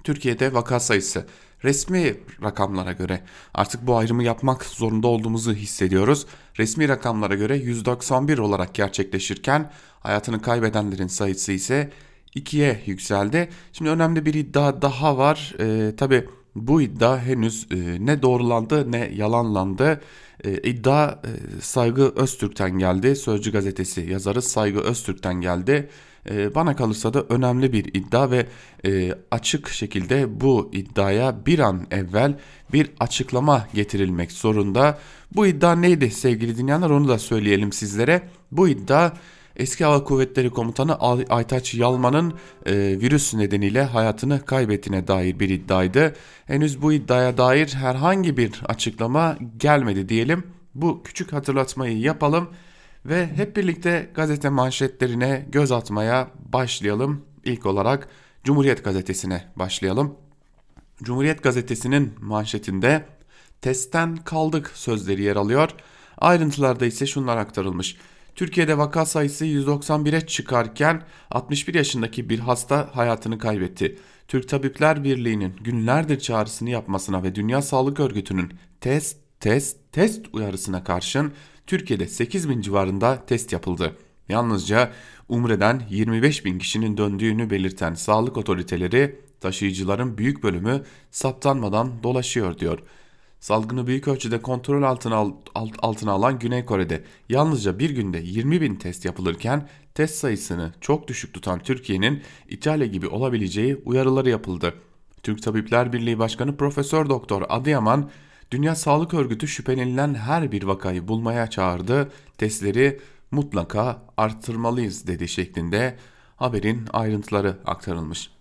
Türkiye'de 0.04 0.54
vaka 0.54 0.80
sayısı 0.80 1.26
resmi 1.64 2.16
rakamlara 2.44 2.92
göre 2.92 3.22
artık 3.54 3.88
bu 3.88 3.98
ayrımı 3.98 4.24
yapmak 4.24 4.66
zorunda 4.66 5.08
olduğumuzu 5.08 5.54
hissediyoruz. 5.54 6.26
Resmi 6.60 6.90
rakamlara 6.90 7.36
göre 7.36 7.58
191 7.58 8.38
olarak 8.38 8.74
gerçekleşirken 8.74 9.72
hayatını 10.00 10.42
kaybedenlerin 10.42 11.08
sayısı 11.08 11.52
ise 11.52 11.92
2'ye 12.36 12.84
yükseldi. 12.86 13.50
Şimdi 13.74 13.90
önemli 13.90 14.26
bir 14.26 14.34
iddia 14.34 14.82
daha 14.82 15.18
var. 15.18 15.56
Ee, 15.60 15.96
Tabi 15.96 16.26
bu 16.62 16.82
iddia 16.82 17.20
henüz 17.20 17.68
e, 17.72 18.06
ne 18.06 18.22
doğrulandı 18.22 18.92
ne 18.92 19.12
yalanlandı. 19.16 20.02
E, 20.44 20.58
iddia 20.58 21.10
e, 21.12 21.62
Saygı 21.62 22.14
Öztürk'ten 22.16 22.80
geldi. 22.80 23.16
Sözcü 23.16 23.52
gazetesi 23.52 24.02
yazarı 24.02 24.42
Saygı 24.42 24.80
Öztürk'ten 24.80 25.42
geldi. 25.42 25.90
E, 26.30 26.56
bana 26.56 26.76
kalırsa 26.76 27.14
da 27.14 27.24
önemli 27.30 27.74
bir 27.74 27.86
iddia 27.86 28.32
ve 28.32 28.46
e, 28.86 29.14
açık 29.32 29.70
şekilde 29.70 30.42
bu 30.42 30.70
iddiaya 30.74 31.46
bir 31.46 31.60
an 31.60 31.88
evvel 31.92 32.40
bir 32.74 32.92
açıklama 33.00 33.68
getirilmek 33.74 34.32
zorunda. 34.32 35.00
Bu 35.36 35.48
iddia 35.48 35.76
neydi 35.76 36.12
sevgili 36.12 36.58
dinleyenler 36.58 36.90
onu 36.90 37.08
da 37.08 37.20
söyleyelim 37.20 37.72
sizlere. 37.74 38.22
Bu 38.52 38.68
iddia 38.68 39.12
Eski 39.58 39.86
Hava 39.86 40.04
Kuvvetleri 40.04 40.50
Komutanı 40.50 41.00
Aytaç 41.30 41.74
Yalman'ın 41.74 42.34
e, 42.66 42.74
virüs 42.76 43.34
nedeniyle 43.34 43.84
hayatını 43.84 44.46
kaybettiğine 44.46 45.08
dair 45.08 45.40
bir 45.40 45.50
iddiaydı. 45.50 46.14
Henüz 46.46 46.82
bu 46.82 46.94
iddiaya 46.94 47.38
dair 47.38 47.68
herhangi 47.68 48.38
bir 48.38 48.62
açıklama 48.66 49.38
gelmedi 49.58 50.10
diyelim. 50.10 50.44
Bu 50.76 51.04
küçük 51.04 51.34
hatırlatmayı 51.34 52.00
yapalım 52.00 52.50
ve 53.06 53.28
hep 53.28 53.56
birlikte 53.58 54.10
gazete 54.14 54.50
manşetlerine 54.50 55.46
göz 55.50 55.72
atmaya 55.72 56.28
başlayalım. 56.46 57.22
İlk 57.44 57.66
olarak 57.66 58.08
Cumhuriyet 58.44 58.84
Gazetesi'ne 58.84 59.44
başlayalım. 59.56 60.16
Cumhuriyet 61.04 61.44
Gazetesi'nin 61.44 62.14
manşetinde 62.22 63.06
testten 63.62 64.16
kaldık 64.16 64.72
sözleri 64.74 65.22
yer 65.22 65.36
alıyor. 65.36 65.70
Ayrıntılarda 66.18 66.86
ise 66.86 67.06
şunlar 67.06 67.38
aktarılmış. 67.38 67.98
Türkiye'de 68.38 68.77
vaka 68.77 69.06
sayısı 69.06 69.46
191'e 69.46 70.27
çıkarken 70.27 71.01
61 71.32 71.74
yaşındaki 71.74 72.29
bir 72.29 72.39
hasta 72.39 72.89
hayatını 72.94 73.38
kaybetti. 73.38 73.98
Türk 74.27 74.50
Tabipler 74.50 75.03
Birliği'nin 75.03 75.53
günlerdir 75.62 76.20
çağrısını 76.20 76.70
yapmasına 76.70 77.24
ve 77.24 77.36
Dünya 77.36 77.62
Sağlık 77.62 78.00
Örgütü'nün 78.00 78.53
test, 78.82 79.17
test, 79.39 79.77
test 79.91 80.25
uyarısına 80.34 80.84
karşın 80.84 81.34
Türkiye'de 81.67 82.08
8 82.08 82.50
bin 82.50 82.62
civarında 82.62 83.25
test 83.25 83.53
yapıldı. 83.53 83.96
Yalnızca 84.29 84.91
Umre'den 85.29 85.82
25 85.89 86.46
bin 86.46 86.60
kişinin 86.60 86.98
döndüğünü 86.98 87.50
belirten 87.50 87.94
sağlık 87.94 88.38
otoriteleri 88.38 89.20
taşıyıcıların 89.39 90.17
büyük 90.17 90.44
bölümü 90.44 90.84
saptanmadan 91.12 92.03
dolaşıyor 92.03 92.58
diyor. 92.58 92.79
Salgını 93.48 93.88
büyük 93.88 94.08
ölçüde 94.08 94.42
kontrol 94.42 94.84
altına, 94.84 95.16
alt, 95.56 95.75
altına 95.80 96.12
alan 96.12 96.39
Güney 96.39 96.66
Kore'de 96.66 97.04
yalnızca 97.30 97.80
bir 97.80 97.89
günde 97.89 98.18
20 98.18 98.62
bin 98.62 98.75
test 98.75 99.06
yapılırken 99.06 99.68
test 99.94 100.16
sayısını 100.16 100.74
çok 100.82 101.08
düşük 101.08 101.34
tutan 101.34 101.60
Türkiye'nin 101.60 102.22
İtalya 102.50 102.88
gibi 102.88 103.08
olabileceği 103.08 103.82
uyarıları 103.86 104.30
yapıldı. 104.30 104.74
Türk 105.24 105.44
Tabipler 105.44 105.94
Birliği 105.94 106.20
Başkanı 106.20 106.58
Profesör 106.58 107.10
Doktor 107.10 107.44
Adıyaman, 107.50 108.10
Dünya 108.51 108.75
Sağlık 108.75 109.13
Örgütü 109.13 109.48
şüphelenilen 109.48 110.13
her 110.13 110.51
bir 110.51 110.63
vakayı 110.63 111.08
bulmaya 111.08 111.50
çağırdı, 111.50 112.12
testleri 112.38 113.00
mutlaka 113.32 114.01
arttırmalıyız 114.18 115.08
dedi 115.08 115.27
şeklinde 115.27 115.98
haberin 116.36 116.88
ayrıntıları 116.94 117.58
aktarılmış. 117.66 118.37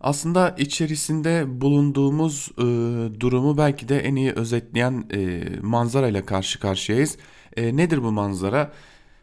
Aslında 0.00 0.54
içerisinde 0.58 1.60
bulunduğumuz 1.60 2.50
e, 2.58 2.62
durumu 3.20 3.58
belki 3.58 3.88
de 3.88 3.98
en 3.98 4.16
iyi 4.16 4.32
özetleyen 4.32 5.04
e, 5.12 5.44
manzara 5.62 6.08
ile 6.08 6.26
karşı 6.26 6.60
karşıyayız. 6.60 7.16
E, 7.56 7.76
nedir 7.76 8.02
bu 8.02 8.12
manzara? 8.12 8.72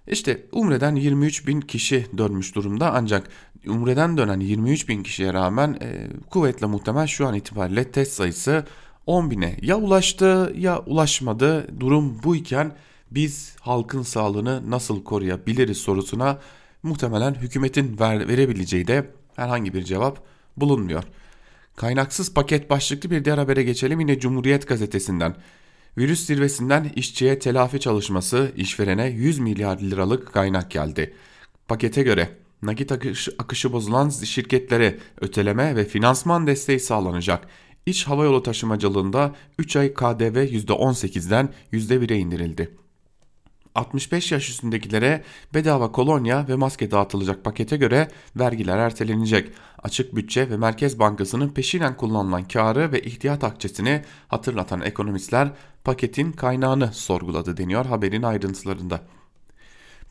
İşte 0.07 0.45
Umre'den 0.51 0.95
23 0.95 1.47
bin 1.47 1.61
kişi 1.61 2.05
dönmüş 2.17 2.55
durumda 2.55 2.93
ancak 2.93 3.29
Umre'den 3.67 4.17
dönen 4.17 4.39
23 4.39 4.89
bin 4.89 5.03
kişiye 5.03 5.33
rağmen 5.33 5.77
e, 5.81 6.07
kuvvetle 6.29 6.67
muhtemel 6.67 7.07
şu 7.07 7.27
an 7.27 7.35
itibariyle 7.35 7.91
test 7.91 8.11
sayısı 8.11 8.65
10 9.05 9.31
bine 9.31 9.57
ya 9.61 9.77
ulaştı 9.77 10.53
ya 10.57 10.79
ulaşmadı. 10.79 11.79
Durum 11.79 12.23
bu 12.23 12.35
iken 12.35 12.71
biz 13.11 13.55
halkın 13.59 14.01
sağlığını 14.01 14.71
nasıl 14.71 15.03
koruyabiliriz 15.03 15.77
sorusuna 15.77 16.39
muhtemelen 16.83 17.33
hükümetin 17.33 17.99
ver, 17.99 18.27
verebileceği 18.27 18.87
de 18.87 19.11
herhangi 19.35 19.73
bir 19.73 19.83
cevap 19.83 20.34
bulunmuyor. 20.57 21.03
Kaynaksız 21.75 22.33
paket 22.33 22.69
başlıklı 22.69 23.11
bir 23.11 23.25
diğer 23.25 23.37
habere 23.37 23.63
geçelim 23.63 23.99
yine 23.99 24.19
Cumhuriyet 24.19 24.67
gazetesinden. 24.67 25.35
Virüs 25.97 26.25
zirvesinden 26.25 26.91
işçiye 26.95 27.39
telafi 27.39 27.79
çalışması 27.79 28.51
işverene 28.55 29.07
100 29.07 29.39
milyar 29.39 29.79
liralık 29.79 30.33
kaynak 30.33 30.71
geldi. 30.71 31.13
Pakete 31.67 32.03
göre 32.03 32.29
nakit 32.61 32.91
akışı, 32.91 33.35
akışı 33.39 33.73
bozulan 33.73 34.09
şirketlere 34.09 34.99
öteleme 35.21 35.75
ve 35.75 35.85
finansman 35.85 36.47
desteği 36.47 36.79
sağlanacak. 36.79 37.47
İç 37.85 38.07
havayolu 38.07 38.43
taşımacılığında 38.43 39.35
3 39.59 39.75
ay 39.75 39.93
KDV 39.93 40.37
%18'den 40.37 41.49
%1'e 41.73 42.17
indirildi. 42.17 42.71
65 43.75 44.31
yaş 44.31 44.49
üstündekilere 44.49 45.23
bedava 45.53 45.91
kolonya 45.91 46.47
ve 46.47 46.55
maske 46.55 46.91
dağıtılacak 46.91 47.43
pakete 47.43 47.77
göre 47.77 48.07
vergiler 48.35 48.77
ertelenecek. 48.77 49.51
Açık 49.83 50.15
bütçe 50.15 50.49
ve 50.49 50.57
Merkez 50.57 50.99
Bankası'nın 50.99 51.49
peşinen 51.49 51.97
kullanılan 51.97 52.47
karı 52.47 52.91
ve 52.91 53.01
ihtiyat 53.01 53.43
akçesini 53.43 54.01
hatırlatan 54.27 54.81
ekonomistler 54.81 55.51
paketin 55.83 56.31
kaynağını 56.31 56.93
sorguladı 56.93 57.57
deniyor 57.57 57.85
haberin 57.85 58.23
ayrıntılarında. 58.23 59.01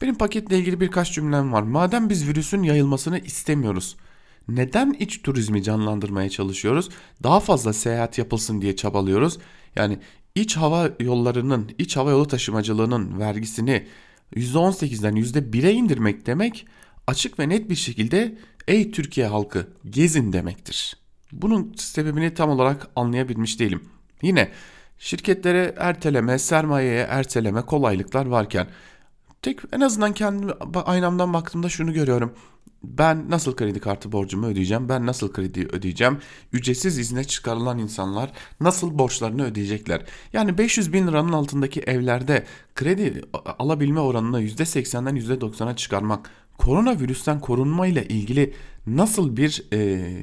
Benim 0.03 0.15
paketle 0.15 0.59
ilgili 0.59 0.81
birkaç 0.81 1.13
cümlem 1.13 1.53
var. 1.53 1.63
Madem 1.63 2.11
biz 2.11 2.29
virüsün 2.29 2.63
yayılmasını 2.63 3.19
istemiyoruz, 3.19 3.97
neden 4.49 4.97
iç 4.99 5.23
turizmi 5.23 5.63
canlandırmaya 5.63 6.31
çalışıyoruz? 6.31 6.89
Daha 7.23 7.41
fazla 7.41 7.73
seyahat 7.73 8.19
yapılsın 8.19 8.63
diye 8.63 8.77
çabalıyoruz. 8.77 9.39
Yani 9.77 9.99
iç 10.35 10.57
hava 10.57 10.91
yollarının, 11.01 11.71
iç 11.79 11.97
hava 11.97 12.11
yolu 12.11 12.27
taşımacılığının 12.29 13.21
vergisini 13.21 13.87
%18'den 14.37 15.17
%1'e 15.17 15.73
indirmek 15.73 16.27
demek 16.27 16.67
açık 17.07 17.39
ve 17.39 17.49
net 17.49 17.71
bir 17.71 17.75
şekilde 17.75 18.39
ey 18.69 18.91
Türkiye 18.91 19.27
halkı 19.27 19.69
gezin 19.91 20.33
demektir. 20.33 20.97
Bunun 21.33 21.75
sebebini 21.77 22.35
tam 22.35 22.51
olarak 22.51 22.89
anlayabilmiş 22.97 23.61
değilim. 23.61 23.83
Yine 24.23 24.51
şirketlere 24.99 25.75
erteleme, 25.79 26.39
sermayeye 26.39 27.07
erteleme 27.11 27.63
kolaylıklar 27.63 28.27
varken 28.27 28.67
tek 29.43 29.59
en 29.73 29.81
azından 29.81 30.13
kendi 30.13 30.53
aynamdan 30.85 31.33
baktığımda 31.33 31.69
şunu 31.69 31.93
görüyorum 31.93 32.35
ben 32.99 33.31
nasıl 33.31 33.57
kredi 33.57 33.81
kartı 33.81 34.13
borcumu 34.13 34.47
ödeyeceğim? 34.47 34.89
Ben 34.89 35.07
nasıl 35.07 35.33
kredi 35.33 35.69
ödeyeceğim? 35.73 36.19
Ücretsiz 36.53 36.99
izne 36.99 37.25
çıkarılan 37.25 37.79
insanlar 37.79 38.33
nasıl 38.61 38.99
borçlarını 38.99 39.45
ödeyecekler? 39.45 40.03
Yani 40.33 40.59
500 40.59 40.93
bin 40.93 41.07
liranın 41.07 41.33
altındaki 41.33 41.81
evlerde 41.81 42.45
kredi 42.75 43.23
alabilme 43.59 44.01
oranını 44.01 44.43
%80'den 44.43 45.17
%90'a 45.17 45.77
çıkarmak 45.77 46.31
koronavirüsten 46.59 47.41
korunma 47.41 47.87
ile 47.87 48.09
ilgili 48.09 48.55
nasıl 48.87 49.37
bir 49.37 49.65
e, 49.73 50.23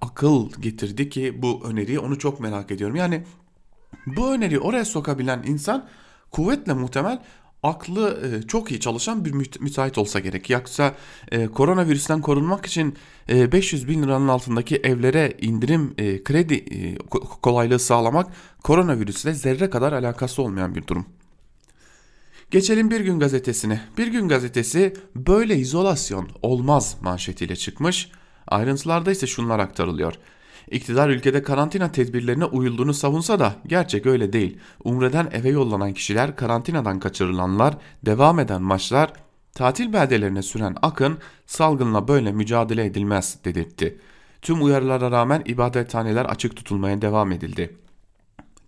akıl 0.00 0.50
getirdi 0.60 1.08
ki 1.08 1.42
bu 1.42 1.60
öneriyi 1.64 1.98
onu 1.98 2.18
çok 2.18 2.40
merak 2.40 2.70
ediyorum. 2.70 2.96
Yani 2.96 3.24
bu 4.06 4.34
öneriyi 4.34 4.60
oraya 4.60 4.84
sokabilen 4.84 5.42
insan 5.46 5.88
kuvvetle 6.30 6.72
muhtemel 6.72 7.22
aklı 7.62 8.20
e, 8.26 8.46
çok 8.46 8.70
iyi 8.70 8.80
çalışan 8.80 9.24
bir 9.24 9.32
müteahhit 9.32 9.98
olsa 9.98 10.20
gerek. 10.20 10.50
Yoksa 10.50 10.94
e, 11.32 11.46
koronavirüsten 11.46 12.20
korunmak 12.20 12.66
için 12.66 12.96
e, 13.28 13.52
500 13.52 13.88
bin 13.88 14.02
liranın 14.02 14.28
altındaki 14.28 14.76
evlere 14.76 15.36
indirim 15.40 15.94
e, 15.98 16.22
kredi 16.22 16.54
e, 16.54 16.96
kolaylığı 17.42 17.78
sağlamak 17.78 18.32
koronavirüsle 18.62 19.34
zerre 19.34 19.70
kadar 19.70 19.92
alakası 19.92 20.42
olmayan 20.42 20.74
bir 20.74 20.86
durum. 20.86 21.06
Geçelim 22.50 22.90
Bir 22.90 23.00
Gün 23.00 23.20
Gazetesi'ne. 23.20 23.80
Bir 23.98 24.06
Gün 24.06 24.28
Gazetesi 24.28 24.94
böyle 25.16 25.56
izolasyon 25.56 26.28
olmaz 26.42 26.96
manşetiyle 27.00 27.56
çıkmış. 27.56 28.10
Ayrıntılarda 28.48 29.10
ise 29.10 29.26
şunlar 29.26 29.58
aktarılıyor. 29.58 30.14
İktidar 30.72 31.08
ülkede 31.08 31.42
karantina 31.42 31.92
tedbirlerine 31.92 32.44
uyulduğunu 32.44 32.94
savunsa 32.94 33.38
da 33.38 33.54
gerçek 33.66 34.06
öyle 34.06 34.32
değil. 34.32 34.58
Umre'den 34.84 35.28
eve 35.32 35.48
yollanan 35.48 35.92
kişiler, 35.92 36.36
karantinadan 36.36 37.00
kaçırılanlar, 37.00 37.76
devam 38.06 38.38
eden 38.38 38.62
maçlar, 38.62 39.12
tatil 39.54 39.92
beldelerine 39.92 40.42
süren 40.42 40.76
akın 40.82 41.18
salgınla 41.46 42.08
böyle 42.08 42.32
mücadele 42.32 42.84
edilmez 42.84 43.38
dedirtti. 43.44 43.98
Tüm 44.42 44.64
uyarılara 44.64 45.10
rağmen 45.10 45.42
ibadethaneler 45.46 46.24
açık 46.24 46.56
tutulmaya 46.56 47.02
devam 47.02 47.32
edildi. 47.32 47.76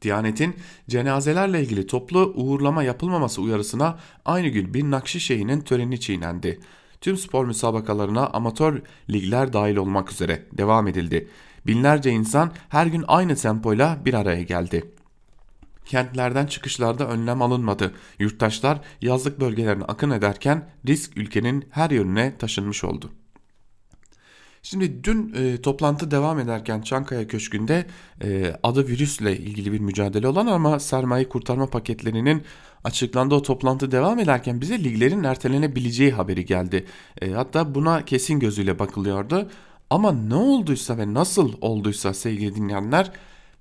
Diyanet'in 0.03 0.57
cenazelerle 0.89 1.63
ilgili 1.63 1.87
toplu 1.87 2.33
uğurlama 2.37 2.83
yapılmaması 2.83 3.43
uyarısına 3.43 3.99
aynı 4.25 4.49
gün 4.49 4.75
bir 4.75 4.83
Nakşişehir'in 4.83 5.61
töreni 5.61 6.01
çiğnendi. 6.01 6.61
Tüm 7.01 7.17
spor 7.17 7.45
müsabakalarına 7.45 8.27
amatör 8.27 8.83
ligler 9.11 9.53
dahil 9.53 9.77
olmak 9.77 10.13
üzere 10.13 10.43
devam 10.53 10.89
edildi. 10.89 11.29
Binlerce 11.67 12.11
insan 12.11 12.53
her 12.69 12.87
gün 12.87 13.05
aynı 13.09 13.37
tempoyla 13.37 13.99
bir 14.05 14.15
araya 14.15 14.43
geldi. 14.43 14.85
Kentlerden 15.85 16.47
çıkışlarda 16.47 17.09
önlem 17.09 17.43
alınmadı. 17.43 17.95
Yurttaşlar 18.19 18.81
yazlık 19.03 19.41
bölgelerine 19.41 19.85
akın 19.85 20.11
ederken 20.11 20.69
risk 20.87 21.17
ülkenin 21.17 21.65
her 21.71 21.91
yönüne 21.91 22.39
taşınmış 22.39 22.85
oldu. 22.85 23.11
Şimdi 24.63 25.05
dün 25.05 25.35
e, 25.35 25.63
toplantı 25.63 26.11
devam 26.11 26.39
ederken 26.39 26.83
Çankaya 26.83 27.29
Köşkü'nde 27.29 27.87
e, 28.23 28.57
adı 28.63 28.89
virüsle 28.89 29.39
ilgili 29.39 29.73
bir 29.73 29.81
mücadele 29.81 30.29
olan 30.29 30.47
ama 30.47 30.81
sermaye 30.81 31.29
kurtarma 31.29 31.67
paketlerinin 31.67 32.43
açıklandığı 32.85 33.35
o 33.35 33.43
toplantı 33.43 33.93
devam 33.93 34.19
ederken 34.19 34.61
bize 34.61 34.85
liglerin 34.85 35.25
ertelenebileceği 35.25 36.13
haberi 36.13 36.45
geldi. 36.45 36.87
E, 37.23 37.31
hatta 37.31 37.75
buna 37.75 38.05
kesin 38.05 38.41
gözüyle 38.41 38.79
bakılıyordu. 38.79 39.49
Ama 39.95 40.13
ne 40.13 40.35
olduysa 40.35 40.99
ve 40.99 41.15
nasıl 41.15 41.53
olduysa 41.61 42.15
sevgili 42.15 42.55
dinleyenler 42.55 43.13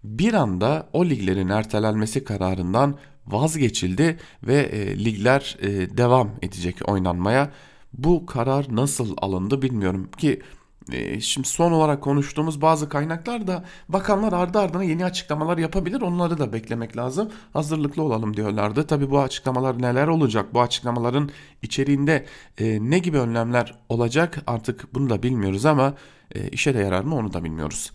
bir 0.04 0.34
anda 0.34 0.90
o 0.94 1.06
liglerin 1.06 1.50
ertelenmesi 1.50 2.24
kararından 2.24 2.96
vazgeçildi 3.28 4.20
ve 4.44 4.56
e, 4.56 5.06
ligler 5.06 5.58
e, 5.62 5.98
devam 5.98 6.32
edecek 6.42 6.76
oynanmaya. 6.88 7.52
Bu 7.94 8.26
karar 8.26 8.66
nasıl 8.70 9.16
alındı 9.18 9.62
bilmiyorum 9.62 10.10
ki 10.18 10.42
e, 10.92 11.22
Şimdi 11.22 11.48
son 11.48 11.72
olarak 11.72 12.02
konuştuğumuz 12.02 12.62
bazı 12.62 12.90
kaynaklar 12.90 13.48
da 13.48 13.66
bakanlar 13.90 14.34
ardı 14.34 14.60
ardına 14.60 14.84
yeni 14.84 15.06
açıklamalar 15.06 15.58
yapabilir. 15.58 16.02
Onları 16.02 16.38
da 16.38 16.54
beklemek 16.54 16.98
lazım. 16.98 17.32
Hazırlıklı 17.54 18.04
olalım 18.04 18.38
diyorlardı. 18.38 18.88
Tabi 18.88 19.12
bu 19.12 19.20
açıklamalar 19.20 19.82
neler 19.82 20.08
olacak? 20.08 20.54
Bu 20.54 20.62
açıklamaların 20.62 21.30
içeriğinde 21.62 22.26
e, 22.58 22.90
ne 22.90 23.00
gibi 23.00 23.18
önlemler 23.18 23.76
olacak? 23.90 24.42
Artık 24.48 24.94
bunu 24.94 25.10
da 25.10 25.24
bilmiyoruz 25.24 25.66
ama 25.66 25.94
e, 26.36 26.50
işe 26.50 26.74
de 26.74 26.80
yarar 26.80 27.04
mı 27.04 27.16
onu 27.16 27.34
da 27.34 27.44
bilmiyoruz. 27.44 27.92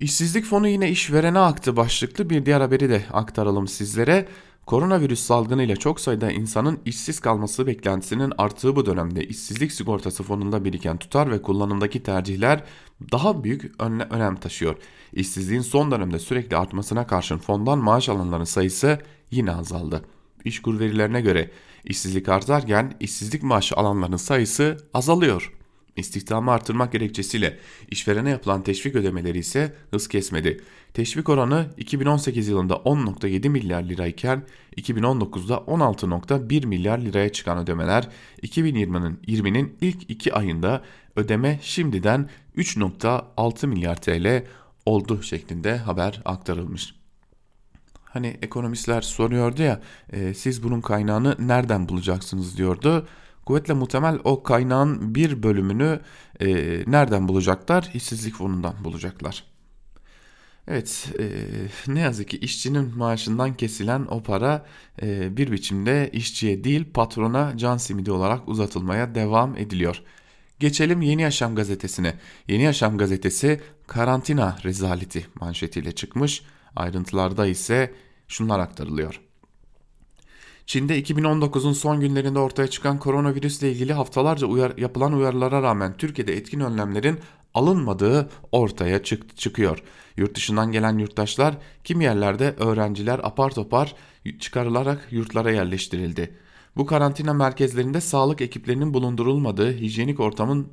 İşsizlik 0.00 0.44
fonu 0.44 0.68
yine 0.68 0.90
işverene 0.90 1.38
aktı 1.38 1.76
başlıklı 1.76 2.30
bir 2.30 2.46
diğer 2.46 2.60
haberi 2.60 2.90
de 2.90 3.04
aktaralım 3.12 3.68
sizlere. 3.68 4.28
Koronavirüs 4.66 5.20
salgını 5.20 5.62
ile 5.62 5.76
çok 5.76 6.00
sayıda 6.00 6.30
insanın 6.30 6.80
işsiz 6.84 7.20
kalması 7.20 7.66
beklentisinin 7.66 8.32
arttığı 8.38 8.76
bu 8.76 8.86
dönemde 8.86 9.24
işsizlik 9.24 9.72
sigortası 9.72 10.22
fonunda 10.22 10.64
biriken 10.64 10.96
tutar 10.96 11.30
ve 11.30 11.42
kullanımdaki 11.42 12.02
tercihler 12.02 12.64
daha 13.12 13.44
büyük 13.44 13.82
önem 14.10 14.36
taşıyor. 14.36 14.76
İşsizliğin 15.12 15.60
son 15.60 15.90
dönemde 15.90 16.18
sürekli 16.18 16.56
artmasına 16.56 17.06
karşın 17.06 17.38
fondan 17.38 17.78
maaş 17.78 18.08
alanların 18.08 18.44
sayısı 18.44 18.98
yine 19.30 19.52
azaldı. 19.52 20.04
İşkur 20.44 20.80
verilerine 20.80 21.20
göre 21.20 21.50
işsizlik 21.84 22.28
artarken 22.28 22.96
işsizlik 23.00 23.42
maaşı 23.42 23.76
alanların 23.76 24.16
sayısı 24.16 24.76
azalıyor. 24.94 25.52
İstihdamı 25.96 26.50
artırmak 26.50 26.92
gerekçesiyle 26.92 27.58
işverene 27.90 28.30
yapılan 28.30 28.62
teşvik 28.62 28.94
ödemeleri 28.94 29.38
ise 29.38 29.74
hız 29.90 30.08
kesmedi. 30.08 30.60
Teşvik 30.94 31.28
oranı 31.28 31.66
2018 31.76 32.48
yılında 32.48 32.74
10.7 32.74 33.48
milyar 33.48 33.82
lirayken 33.82 34.42
2019'da 34.76 35.54
16.1 35.54 36.66
milyar 36.66 36.98
liraya 36.98 37.32
çıkan 37.32 37.58
ödemeler 37.58 38.08
2020'nin 38.42 39.16
20'nin 39.26 39.76
ilk 39.80 40.10
2 40.10 40.34
ayında 40.34 40.82
ödeme 41.16 41.58
şimdiden 41.62 42.28
3.6 42.56 43.66
milyar 43.66 43.96
TL 43.96 44.44
oldu 44.86 45.22
şeklinde 45.22 45.76
haber 45.76 46.22
aktarılmış. 46.24 46.94
Hani 48.04 48.36
ekonomistler 48.42 49.00
soruyordu 49.02 49.62
ya 49.62 49.80
e, 50.12 50.34
siz 50.34 50.62
bunun 50.62 50.80
kaynağını 50.80 51.36
nereden 51.38 51.88
bulacaksınız 51.88 52.58
diyordu. 52.58 53.06
Kuvvetle 53.46 53.74
muhtemel 53.74 54.18
o 54.24 54.42
kaynağın 54.42 55.14
bir 55.14 55.42
bölümünü 55.42 56.00
e, 56.40 56.46
nereden 56.86 57.28
bulacaklar? 57.28 57.90
İşsizlik 57.94 58.34
fonundan 58.34 58.84
bulacaklar. 58.84 59.44
Evet 60.68 61.08
e, 61.18 61.26
ne 61.92 62.00
yazık 62.00 62.28
ki 62.28 62.38
işçinin 62.38 62.98
maaşından 62.98 63.54
kesilen 63.54 64.06
o 64.10 64.22
para 64.22 64.66
e, 65.02 65.36
bir 65.36 65.52
biçimde 65.52 66.10
işçiye 66.12 66.64
değil 66.64 66.84
patrona 66.94 67.52
can 67.56 67.76
simidi 67.76 68.10
olarak 68.12 68.48
uzatılmaya 68.48 69.14
devam 69.14 69.56
ediliyor. 69.56 70.02
Geçelim 70.60 71.02
Yeni 71.02 71.22
Yaşam 71.22 71.54
gazetesine. 71.54 72.14
Yeni 72.48 72.62
Yaşam 72.62 72.98
gazetesi 72.98 73.60
karantina 73.86 74.56
rezaleti 74.64 75.26
manşetiyle 75.40 75.92
çıkmış. 75.92 76.42
Ayrıntılarda 76.76 77.46
ise 77.46 77.94
şunlar 78.28 78.58
aktarılıyor. 78.58 79.20
Çin'de 80.66 81.00
2019'un 81.00 81.72
son 81.72 82.00
günlerinde 82.00 82.38
ortaya 82.38 82.68
çıkan 82.68 82.98
koronavirüsle 82.98 83.72
ilgili 83.72 83.92
haftalarca 83.92 84.46
uyar, 84.46 84.72
yapılan 84.76 85.12
uyarılara 85.12 85.62
rağmen 85.62 85.96
Türkiye'de 85.96 86.36
etkin 86.36 86.60
önlemlerin 86.60 87.18
alınmadığı 87.54 88.30
ortaya 88.52 89.02
çık 89.02 89.36
çıkıyor. 89.36 89.82
Yurt 90.16 90.34
dışından 90.34 90.72
gelen 90.72 90.98
yurttaşlar 90.98 91.54
kimi 91.84 92.04
yerlerde 92.04 92.54
öğrenciler 92.58 93.20
apar 93.22 93.50
topar 93.50 93.94
çıkarılarak 94.38 95.08
yurtlara 95.10 95.50
yerleştirildi. 95.50 96.34
Bu 96.76 96.86
karantina 96.86 97.34
merkezlerinde 97.34 98.00
sağlık 98.00 98.40
ekiplerinin 98.40 98.94
bulundurulmadığı 98.94 99.72
hijyenik 99.72 100.20
ortamın 100.20 100.68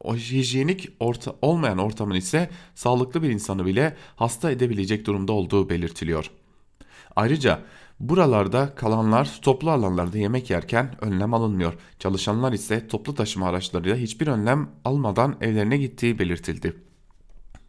o 0.00 0.16
hijyenik 0.16 0.88
orta, 1.00 1.34
olmayan 1.42 1.78
ortamın 1.78 2.14
ise 2.14 2.50
sağlıklı 2.74 3.22
bir 3.22 3.30
insanı 3.30 3.66
bile 3.66 3.96
hasta 4.16 4.50
edebilecek 4.50 5.06
durumda 5.06 5.32
olduğu 5.32 5.68
belirtiliyor. 5.68 6.30
Ayrıca 7.16 7.60
Buralarda 8.00 8.74
kalanlar 8.74 9.38
toplu 9.42 9.70
alanlarda 9.70 10.18
yemek 10.18 10.50
yerken 10.50 10.94
önlem 11.00 11.34
alınmıyor. 11.34 11.74
Çalışanlar 11.98 12.52
ise 12.52 12.88
toplu 12.88 13.14
taşıma 13.14 13.48
araçlarıyla 13.48 13.96
hiçbir 13.96 14.26
önlem 14.26 14.68
almadan 14.84 15.36
evlerine 15.40 15.76
gittiği 15.76 16.18
belirtildi. 16.18 16.76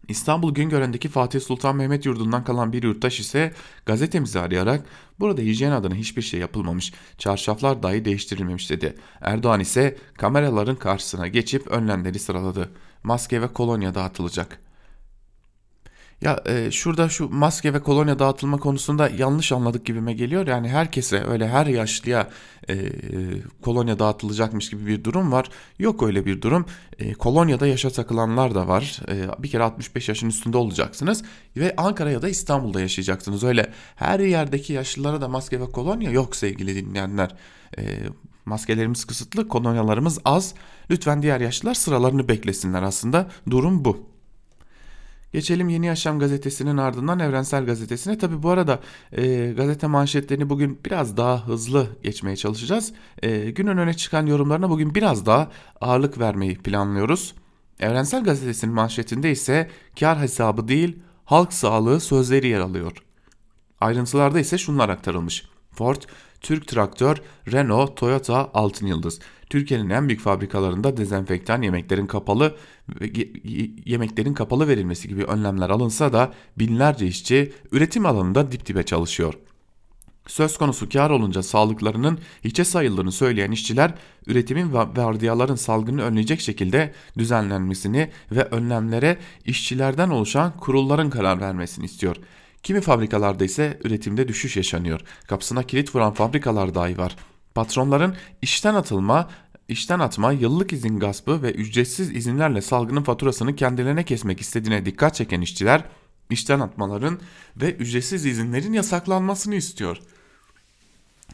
İstanbul 0.07 0.53
Güngören'deki 0.53 1.09
Fatih 1.09 1.41
Sultan 1.41 1.75
Mehmet 1.75 2.05
yurdundan 2.05 2.43
kalan 2.43 2.73
bir 2.73 2.83
yurttaş 2.83 3.19
ise 3.19 3.53
gazetemizi 3.85 4.39
arayarak 4.39 4.85
burada 5.19 5.41
hijyen 5.41 5.71
adına 5.71 5.95
hiçbir 5.95 6.21
şey 6.21 6.39
yapılmamış, 6.39 6.93
çarşaflar 7.17 7.83
dahi 7.83 8.05
değiştirilmemiş 8.05 8.69
dedi. 8.69 8.95
Erdoğan 9.21 9.59
ise 9.59 9.97
kameraların 10.17 10.75
karşısına 10.75 11.27
geçip 11.27 11.67
önlemleri 11.67 12.19
sıraladı. 12.19 12.69
Maske 13.03 13.41
ve 13.41 13.47
kolonya 13.47 13.95
dağıtılacak. 13.95 14.70
Ya 16.21 16.43
e, 16.45 16.71
şurada 16.71 17.09
şu 17.09 17.29
maske 17.29 17.73
ve 17.73 17.79
kolonya 17.79 18.19
dağıtılma 18.19 18.57
konusunda 18.57 19.09
yanlış 19.09 19.51
anladık 19.51 19.85
gibime 19.85 20.13
geliyor. 20.13 20.47
Yani 20.47 20.69
herkese 20.69 21.23
öyle 21.23 21.47
her 21.47 21.65
yaşlıya 21.65 22.29
e, 22.69 22.75
kolonya 23.61 23.99
dağıtılacakmış 23.99 24.69
gibi 24.69 24.85
bir 24.85 25.03
durum 25.03 25.31
var. 25.31 25.49
Yok 25.79 26.03
öyle 26.03 26.25
bir 26.25 26.41
durum. 26.41 26.65
E, 26.99 27.13
kolonyada 27.13 27.67
yaşa 27.67 27.89
takılanlar 27.89 28.55
da 28.55 28.67
var. 28.67 28.99
E, 29.09 29.43
bir 29.43 29.49
kere 29.49 29.63
65 29.63 30.09
yaşın 30.09 30.29
üstünde 30.29 30.57
olacaksınız 30.57 31.23
ve 31.57 31.73
Ankara 31.77 32.11
ya 32.11 32.21
da 32.21 32.29
İstanbul'da 32.29 32.81
yaşayacaksınız. 32.81 33.43
Öyle 33.43 33.71
her 33.95 34.19
yerdeki 34.19 34.73
yaşlılara 34.73 35.21
da 35.21 35.27
maske 35.27 35.61
ve 35.61 35.65
kolonya 35.71 36.11
yok 36.11 36.35
sevgili 36.35 36.75
dinleyenler. 36.75 37.35
E, 37.77 37.81
maskelerimiz 38.45 39.05
kısıtlı, 39.05 39.47
kolonyalarımız 39.47 40.19
az. 40.25 40.53
Lütfen 40.89 41.21
diğer 41.21 41.41
yaşlılar 41.41 41.73
sıralarını 41.73 42.27
beklesinler 42.27 42.83
aslında. 42.83 43.27
Durum 43.49 43.85
bu. 43.85 44.10
Geçelim 45.33 45.69
Yeni 45.69 45.85
Yaşam 45.85 46.19
gazetesinin 46.19 46.77
ardından 46.77 47.19
Evrensel 47.19 47.65
gazetesine. 47.65 48.17
Tabi 48.17 48.43
bu 48.43 48.49
arada 48.49 48.79
e, 49.11 49.51
gazete 49.51 49.87
manşetlerini 49.87 50.49
bugün 50.49 50.79
biraz 50.85 51.17
daha 51.17 51.47
hızlı 51.47 51.87
geçmeye 52.03 52.35
çalışacağız. 52.35 52.93
E, 53.23 53.51
günün 53.51 53.77
öne 53.77 53.93
çıkan 53.93 54.25
yorumlarına 54.25 54.69
bugün 54.69 54.95
biraz 54.95 55.25
daha 55.25 55.51
ağırlık 55.81 56.19
vermeyi 56.19 56.57
planlıyoruz. 56.57 57.35
Evrensel 57.79 58.23
gazetesinin 58.23 58.75
manşetinde 58.75 59.31
ise 59.31 59.69
kar 59.99 60.19
hesabı 60.19 60.67
değil 60.67 60.99
halk 61.25 61.53
sağlığı 61.53 61.99
sözleri 61.99 62.47
yer 62.47 62.59
alıyor. 62.59 62.91
Ayrıntılarda 63.81 64.39
ise 64.39 64.57
şunlar 64.57 64.89
aktarılmış. 64.89 65.45
Ford, 65.71 66.01
Türk 66.41 66.67
Traktör, 66.67 67.17
Renault, 67.51 67.97
Toyota, 67.97 68.49
Altın 68.53 68.87
Yıldız. 68.87 69.19
Türkiye'nin 69.51 69.89
en 69.89 70.07
büyük 70.07 70.21
fabrikalarında 70.21 70.97
dezenfektan 70.97 71.61
yemeklerin 71.61 72.07
kapalı 72.07 72.55
yemeklerin 73.85 74.33
kapalı 74.33 74.67
verilmesi 74.67 75.07
gibi 75.07 75.23
önlemler 75.23 75.69
alınsa 75.69 76.13
da 76.13 76.33
binlerce 76.59 77.07
işçi 77.07 77.53
üretim 77.71 78.05
alanında 78.05 78.51
dip 78.51 78.65
dibe 78.65 78.83
çalışıyor. 78.83 79.33
Söz 80.27 80.57
konusu 80.57 80.89
kar 80.89 81.09
olunca 81.09 81.43
sağlıklarının 81.43 82.19
hiçe 82.43 82.63
sayıldığını 82.63 83.11
söyleyen 83.11 83.51
işçiler 83.51 83.93
üretimin 84.27 84.73
ve 84.73 84.77
vardiyaların 84.77 85.55
salgını 85.55 86.01
önleyecek 86.01 86.41
şekilde 86.41 86.93
düzenlenmesini 87.17 88.09
ve 88.31 88.43
önlemlere 88.43 89.17
işçilerden 89.45 90.09
oluşan 90.09 90.57
kurulların 90.57 91.09
karar 91.09 91.41
vermesini 91.41 91.85
istiyor. 91.85 92.15
Kimi 92.63 92.81
fabrikalarda 92.81 93.45
ise 93.45 93.79
üretimde 93.83 94.27
düşüş 94.27 94.57
yaşanıyor. 94.57 95.01
Kapısına 95.27 95.63
kilit 95.63 95.95
vuran 95.95 96.13
fabrikalar 96.13 96.75
dahi 96.75 96.97
var. 96.97 97.15
Patronların 97.55 98.15
işten 98.41 98.75
atılma, 98.75 99.29
işten 99.67 99.99
atma, 99.99 100.31
yıllık 100.31 100.73
izin 100.73 100.99
gaspı 100.99 101.41
ve 101.41 101.51
ücretsiz 101.51 102.15
izinlerle 102.15 102.61
salgının 102.61 103.03
faturasını 103.03 103.55
kendilerine 103.55 104.05
kesmek 104.05 104.41
istediğine 104.41 104.85
dikkat 104.85 105.15
çeken 105.15 105.41
işçiler 105.41 105.83
işten 106.29 106.59
atmaların 106.59 107.19
ve 107.57 107.73
ücretsiz 107.73 108.25
izinlerin 108.25 108.73
yasaklanmasını 108.73 109.55
istiyor. 109.55 109.97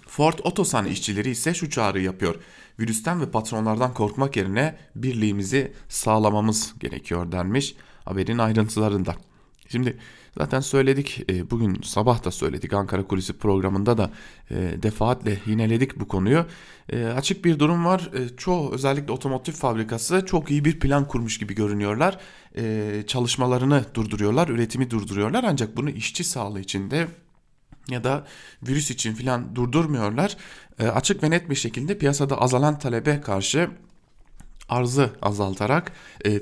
Ford 0.08 0.40
Otosan 0.44 0.86
işçileri 0.86 1.30
ise 1.30 1.54
şu 1.54 1.70
çağrı 1.70 2.02
yapıyor. 2.02 2.36
Virüsten 2.80 3.22
ve 3.22 3.32
patronlardan 3.32 3.94
korkmak 3.94 4.38
yerine 4.38 4.78
birliğimizi 4.96 5.74
sağlamamız 5.90 6.74
gerekiyor 6.80 7.32
denmiş 7.32 7.76
haberin 8.06 8.38
ayrıntılarında. 8.38 9.16
Şimdi 9.70 9.98
zaten 10.38 10.60
söyledik 10.60 11.26
e, 11.30 11.52
bugün 11.52 11.82
sabah 11.84 12.23
da 12.23 12.32
söyledik 12.32 12.73
Ankara 12.73 13.04
Kulisi 13.08 13.34
programında 13.34 13.97
da 13.97 14.12
e, 14.52 14.56
defaatle 14.84 15.39
yineledik 15.45 16.00
bu 16.00 16.08
konuyu. 16.08 16.45
E, 16.89 17.06
açık 17.06 17.45
bir 17.45 17.60
durum 17.60 17.86
var. 17.86 18.12
Çoğu 18.38 18.73
özellikle 18.73 19.12
otomotiv 19.12 19.54
fabrikası 19.54 20.26
çok 20.26 20.52
iyi 20.52 20.65
bir 20.65 20.80
plan 20.80 21.08
kurmuş 21.08 21.38
gibi 21.38 21.56
görünüyorlar. 21.56 22.19
Çalışmalarını 23.08 23.86
durduruyorlar, 23.93 24.47
üretimi 24.47 24.91
durduruyorlar 24.91 25.43
ancak 25.47 25.78
bunu 25.78 25.89
işçi 25.89 26.23
sağlığı 26.23 26.60
içinde 26.60 27.08
ya 27.89 28.04
da 28.04 28.26
virüs 28.67 28.91
için 28.91 29.13
filan 29.13 29.56
durdurmuyorlar. 29.56 30.38
Açık 30.80 31.23
ve 31.23 31.30
net 31.30 31.50
bir 31.50 31.56
şekilde 31.56 31.97
piyasada 31.97 32.41
azalan 32.41 32.80
talebe 32.80 33.21
karşı 33.21 33.69
arzı 34.69 35.10
azaltarak 35.21 35.91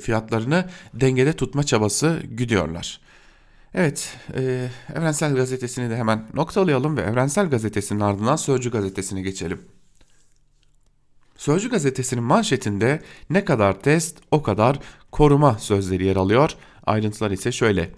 fiyatlarını 0.02 0.70
dengede 0.94 1.34
tutma 1.34 1.64
çabası 1.64 2.22
güdüyorlar. 2.24 3.05
Evet, 3.78 4.18
e, 4.36 4.70
Evrensel 4.96 5.36
Gazetesi'ni 5.36 5.90
de 5.90 5.98
hemen 5.98 6.28
noktalayalım 6.34 6.98
ve 6.98 7.02
Evrensel 7.02 7.50
Gazetesi'nin 7.50 8.00
ardından 8.00 8.36
Sözcü 8.36 8.72
Gazetesi'ne 8.72 9.22
geçelim. 9.22 9.62
Sözcü 11.38 11.70
Gazetesi'nin 11.70 12.24
manşetinde 12.24 13.02
ne 13.30 13.46
kadar 13.46 13.80
test 13.80 14.18
o 14.32 14.44
kadar 14.44 14.80
koruma 15.12 15.60
sözleri 15.60 16.06
yer 16.06 16.16
alıyor. 16.16 16.52
Ayrıntılar 16.86 17.32
ise 17.32 17.52
şöyle. 17.52 17.92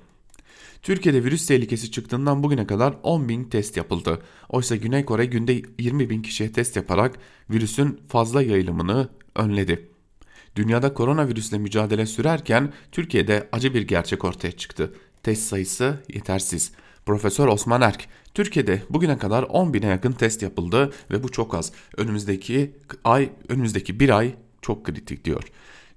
Türkiye'de 0.81 1.23
virüs 1.23 1.47
tehlikesi 1.47 1.91
çıktığından 1.91 2.43
bugüne 2.43 2.67
kadar 2.67 2.95
10 3.03 3.29
bin 3.29 3.43
test 3.43 3.77
yapıldı. 3.77 4.21
Oysa 4.49 4.75
Güney 4.75 5.05
Kore 5.05 5.25
günde 5.25 5.61
20 5.79 6.09
bin 6.09 6.21
kişiye 6.21 6.51
test 6.51 6.75
yaparak 6.75 7.15
virüsün 7.49 8.01
fazla 8.07 8.41
yayılımını 8.41 9.09
önledi. 9.35 9.89
Dünyada 10.55 10.93
koronavirüsle 10.93 11.57
mücadele 11.57 12.05
sürerken 12.05 12.73
Türkiye'de 12.91 13.49
acı 13.51 13.73
bir 13.73 13.81
gerçek 13.81 14.25
ortaya 14.25 14.51
çıktı 14.51 14.93
test 15.27 15.43
sayısı 15.43 16.03
yetersiz. 16.13 16.71
Profesör 17.05 17.47
Osman 17.47 17.81
Erk, 17.81 18.07
Türkiye'de 18.33 18.81
bugüne 18.89 19.17
kadar 19.17 19.43
10 19.43 19.73
bine 19.73 19.85
yakın 19.85 20.11
test 20.11 20.41
yapıldı 20.41 20.93
ve 21.11 21.23
bu 21.23 21.31
çok 21.31 21.55
az. 21.55 21.71
Önümüzdeki 21.97 22.75
ay, 23.03 23.29
önümüzdeki 23.49 23.99
bir 23.99 24.09
ay 24.09 24.35
çok 24.61 24.85
kritik 24.85 25.25
diyor. 25.25 25.43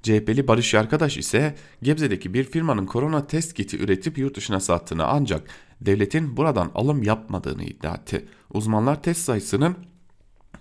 CHP'li 0.03 0.49
Barış 0.49 0.75
Arkadaş 0.75 1.17
ise 1.17 1.55
Gebze'deki 1.83 2.35
bir 2.35 2.45
firmanın 2.45 2.87
korona 2.87 3.27
test 3.27 3.55
kiti 3.55 3.79
üretip 3.79 4.19
yurt 4.19 4.37
dışına 4.37 4.61
sattığını 4.61 5.07
ancak 5.07 5.49
devletin 5.81 6.37
buradan 6.37 6.71
alım 6.75 7.03
yapmadığını 7.03 7.65
iddia 7.65 7.95
etti. 7.95 8.25
Uzmanlar 8.53 9.03
test 9.03 9.21
sayısının 9.21 9.77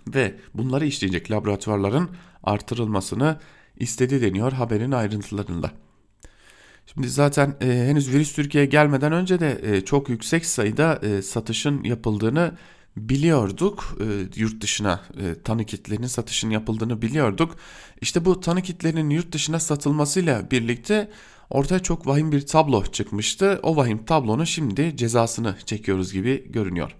ve 0.08 0.36
bunları 0.54 0.86
işleyecek 0.86 1.32
laboratuvarların 1.32 2.10
artırılmasını 2.44 3.40
istedi 3.78 4.22
deniyor 4.22 4.52
haberin 4.52 4.92
ayrıntılarında. 4.92 5.72
Şimdi 6.94 7.10
zaten 7.10 7.56
e, 7.62 7.66
henüz 7.66 8.14
virüs 8.14 8.34
Türkiye'ye 8.34 8.70
gelmeden 8.70 9.12
önce 9.12 9.40
de 9.40 9.62
e, 9.64 9.86
çok 9.86 10.10
yüksek 10.10 10.46
sayıda 10.46 11.00
e, 11.04 11.22
satışın 11.22 11.84
yapıldığını 11.84 12.52
biliyorduk. 12.98 13.98
E, 14.00 14.06
yurt 14.42 14.62
dışına 14.62 15.02
e, 15.22 15.42
tanı 15.44 15.66
kitlerinin 15.66 16.08
satışın 16.08 16.50
yapıldığını 16.50 17.02
biliyorduk. 17.02 17.56
İşte 18.02 18.26
bu 18.26 18.40
tanı 18.40 18.62
kitlerinin 18.62 19.10
yurt 19.10 19.32
dışına 19.32 19.60
satılmasıyla 19.60 20.52
birlikte 20.52 21.12
ortaya 21.50 21.80
çok 21.80 22.08
vahim 22.08 22.32
bir 22.32 22.42
tablo 22.46 22.84
çıkmıştı. 22.84 23.60
O 23.64 23.76
vahim 23.76 24.06
tablonun 24.06 24.44
şimdi 24.44 24.98
cezasını 24.98 25.56
çekiyoruz 25.66 26.14
gibi 26.14 26.52
görünüyor. 26.52 26.96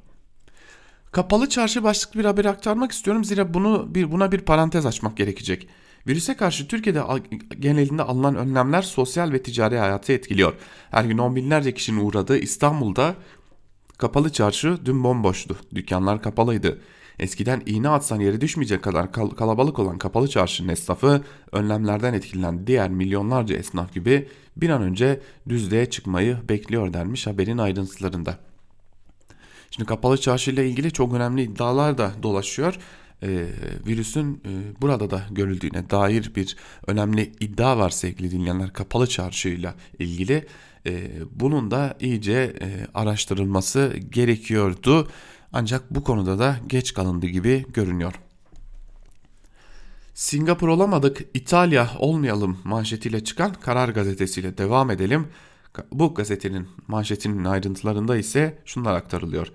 Kapalı 1.12 1.50
çarşı 1.50 1.84
başlıklı 1.84 2.20
bir 2.20 2.26
haber 2.26 2.46
aktarmak 2.46 2.92
istiyorum 2.92 3.26
zira 3.26 3.54
bunu 3.54 3.96
bir 3.96 4.12
buna 4.12 4.32
bir 4.32 4.40
parantez 4.40 4.86
açmak 4.86 5.18
gerekecek. 5.18 5.68
Virüse 6.08 6.34
karşı 6.34 6.68
Türkiye'de 6.68 7.02
genelinde 7.60 8.04
alınan 8.04 8.36
önlemler 8.36 8.82
sosyal 8.82 9.32
ve 9.32 9.44
ticari 9.44 9.78
hayatı 9.78 10.14
etkiliyor. 10.14 10.54
Her 10.92 11.06
gün 11.06 11.18
on 11.18 11.36
binlerce 11.36 11.74
kişinin 11.74 12.06
uğradığı 12.06 12.38
İstanbul'da 12.38 13.16
kapalı 13.98 14.30
çarşı 14.32 14.78
dün 14.86 15.04
bomboştu. 15.04 15.58
Dükkanlar 15.76 16.22
kapalıydı. 16.22 16.82
Eskiden 17.20 17.64
iğne 17.66 17.90
atsan 17.90 18.20
yere 18.20 18.42
düşmeyecek 18.42 18.84
kadar 18.84 19.12
kal 19.12 19.30
kalabalık 19.30 19.80
olan 19.80 19.98
kapalı 19.98 20.28
çarşının 20.28 20.70
esnafı 20.70 21.24
önlemlerden 21.52 22.14
etkilenen 22.14 22.68
diğer 22.68 22.90
milyonlarca 22.90 23.56
esnaf 23.56 23.94
gibi 23.94 24.28
bir 24.58 24.70
an 24.70 24.82
önce 24.82 25.22
düzlüğe 25.50 25.90
çıkmayı 25.90 26.38
bekliyor 26.50 26.94
denmiş 26.94 27.28
haberin 27.28 27.58
ayrıntılarında. 27.58 28.38
Şimdi 29.72 29.88
kapalı 29.88 30.18
çarşı 30.18 30.52
ile 30.52 30.70
ilgili 30.70 30.92
çok 30.92 31.14
önemli 31.14 31.42
iddialar 31.42 31.98
da 31.98 32.12
dolaşıyor 32.24 32.78
e, 33.24 33.48
virüsün 33.88 34.42
e, 34.46 34.82
burada 34.82 35.10
da 35.10 35.24
görüldüğüne 35.32 35.90
dair 35.90 36.32
bir 36.36 36.56
önemli 36.88 37.32
iddia 37.40 37.78
var 37.78 37.90
sevgili 37.90 38.32
dinleyenler 38.32 38.74
kapalı 38.74 39.08
çarşıyla 39.08 39.76
ilgili. 40.00 40.48
E, 40.86 41.12
bunun 41.32 41.72
da 41.72 41.98
iyice 42.00 42.56
e, 42.62 42.88
araştırılması 42.94 43.94
gerekiyordu. 44.10 45.08
Ancak 45.54 45.96
bu 45.96 46.04
konuda 46.04 46.40
da 46.40 46.56
geç 46.68 46.94
kalındı 46.94 47.28
gibi 47.28 47.66
görünüyor. 47.74 48.14
Singapur 50.14 50.68
olamadık, 50.68 51.22
İtalya 51.34 51.90
olmayalım 52.00 52.58
manşetiyle 52.64 53.24
çıkan 53.24 53.54
Karar 53.54 53.90
Gazetesi'yle 53.90 54.58
devam 54.58 54.92
edelim. 54.92 55.28
Bu 55.92 56.14
gazetenin 56.14 56.68
manşetinin 56.88 57.46
ayrıntılarında 57.46 58.18
ise 58.18 58.62
şunlar 58.66 58.96
aktarılıyor. 58.96 59.48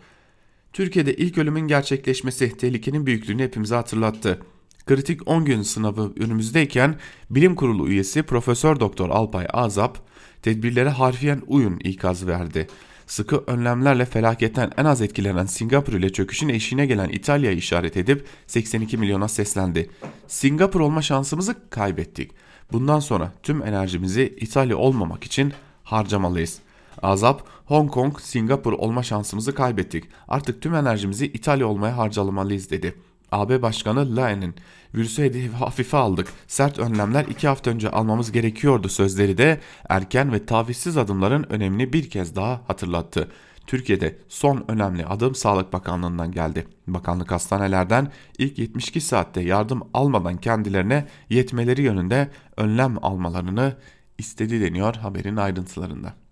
Türkiye'de 0.74 1.14
ilk 1.14 1.38
ölümün 1.38 1.68
gerçekleşmesi 1.68 2.56
tehlikenin 2.56 3.06
büyüklüğünü 3.06 3.42
hepimize 3.42 3.74
hatırlattı. 3.74 4.42
Kritik 4.86 5.28
10 5.28 5.44
gün 5.44 5.62
sınavı 5.62 6.12
önümüzdeyken 6.18 6.96
bilim 7.30 7.54
kurulu 7.54 7.88
üyesi 7.88 8.22
Profesör 8.22 8.80
Doktor 8.80 9.10
Alpay 9.10 9.46
Azap 9.52 9.98
tedbirlere 10.42 10.88
harfiyen 10.88 11.42
uyun 11.46 11.78
ikaz 11.78 12.26
verdi. 12.26 12.66
Sıkı 13.06 13.44
önlemlerle 13.46 14.04
felaketten 14.04 14.70
en 14.76 14.84
az 14.84 15.02
etkilenen 15.02 15.46
Singapur 15.46 15.92
ile 15.92 16.12
çöküşün 16.12 16.48
eşiğine 16.48 16.86
gelen 16.86 17.08
İtalya'yı 17.08 17.56
işaret 17.56 17.96
edip 17.96 18.26
82 18.46 18.96
milyona 18.96 19.28
seslendi. 19.28 19.90
Singapur 20.28 20.80
olma 20.80 21.02
şansımızı 21.02 21.56
kaybettik. 21.70 22.30
Bundan 22.72 23.00
sonra 23.00 23.32
tüm 23.42 23.62
enerjimizi 23.62 24.36
İtalya 24.40 24.76
olmamak 24.76 25.24
için 25.24 25.52
harcamalıyız. 25.82 26.58
Azap, 27.02 27.48
Hong 27.66 27.90
Kong, 27.90 28.20
Singapur 28.20 28.72
olma 28.72 29.02
şansımızı 29.02 29.54
kaybettik. 29.54 30.04
Artık 30.28 30.62
tüm 30.62 30.74
enerjimizi 30.74 31.26
İtalya 31.26 31.66
olmaya 31.66 31.96
harcamalıyız 31.96 32.70
dedi. 32.70 32.94
AB 33.32 33.62
Başkanı 33.62 34.16
Laen'in 34.16 34.54
virüsü 34.94 35.52
hafife 35.52 35.96
aldık. 35.96 36.32
Sert 36.46 36.78
önlemler 36.78 37.24
iki 37.24 37.48
hafta 37.48 37.70
önce 37.70 37.90
almamız 37.90 38.32
gerekiyordu 38.32 38.88
sözleri 38.88 39.38
de 39.38 39.60
erken 39.88 40.32
ve 40.32 40.46
tavizsiz 40.46 40.96
adımların 40.96 41.46
önemini 41.50 41.92
bir 41.92 42.10
kez 42.10 42.36
daha 42.36 42.60
hatırlattı. 42.66 43.28
Türkiye'de 43.66 44.18
son 44.28 44.64
önemli 44.68 45.06
adım 45.06 45.34
Sağlık 45.34 45.72
Bakanlığı'ndan 45.72 46.32
geldi. 46.32 46.66
Bakanlık 46.86 47.32
hastanelerden 47.32 48.12
ilk 48.38 48.58
72 48.58 49.00
saatte 49.00 49.40
yardım 49.40 49.82
almadan 49.94 50.36
kendilerine 50.36 51.06
yetmeleri 51.30 51.82
yönünde 51.82 52.30
önlem 52.56 53.04
almalarını 53.04 53.76
istedi 54.18 54.60
deniyor 54.60 54.94
haberin 54.94 55.36
ayrıntılarında. 55.36 56.23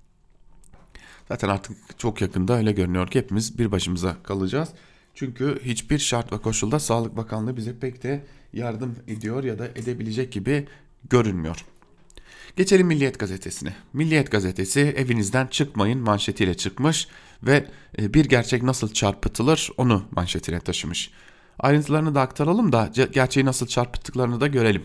Zaten 1.32 1.48
artık 1.48 1.98
çok 1.98 2.20
yakında 2.20 2.56
öyle 2.56 2.72
görünüyor 2.72 3.08
ki 3.08 3.18
hepimiz 3.18 3.58
bir 3.58 3.72
başımıza 3.72 4.16
kalacağız. 4.22 4.68
Çünkü 5.14 5.60
hiçbir 5.64 5.98
şart 5.98 6.32
ve 6.32 6.38
koşulda 6.38 6.80
Sağlık 6.80 7.16
Bakanlığı 7.16 7.56
bize 7.56 7.78
pek 7.78 8.02
de 8.02 8.24
yardım 8.52 8.96
ediyor 9.08 9.44
ya 9.44 9.58
da 9.58 9.66
edebilecek 9.66 10.32
gibi 10.32 10.66
görünmüyor. 11.10 11.64
Geçelim 12.56 12.86
Milliyet 12.86 13.18
Gazetesi'ne. 13.18 13.74
Milliyet 13.92 14.30
Gazetesi 14.30 14.80
evinizden 14.80 15.46
çıkmayın 15.46 16.00
manşetiyle 16.00 16.54
çıkmış 16.54 17.08
ve 17.42 17.66
e, 17.98 18.14
bir 18.14 18.24
gerçek 18.24 18.62
nasıl 18.62 18.92
çarpıtılır 18.92 19.70
onu 19.76 20.04
manşetine 20.10 20.60
taşımış. 20.60 21.10
Ayrıntılarını 21.58 22.14
da 22.14 22.20
aktaralım 22.20 22.72
da 22.72 22.90
gerçeği 23.12 23.46
nasıl 23.46 23.66
çarpıttıklarını 23.66 24.40
da 24.40 24.46
görelim. 24.46 24.84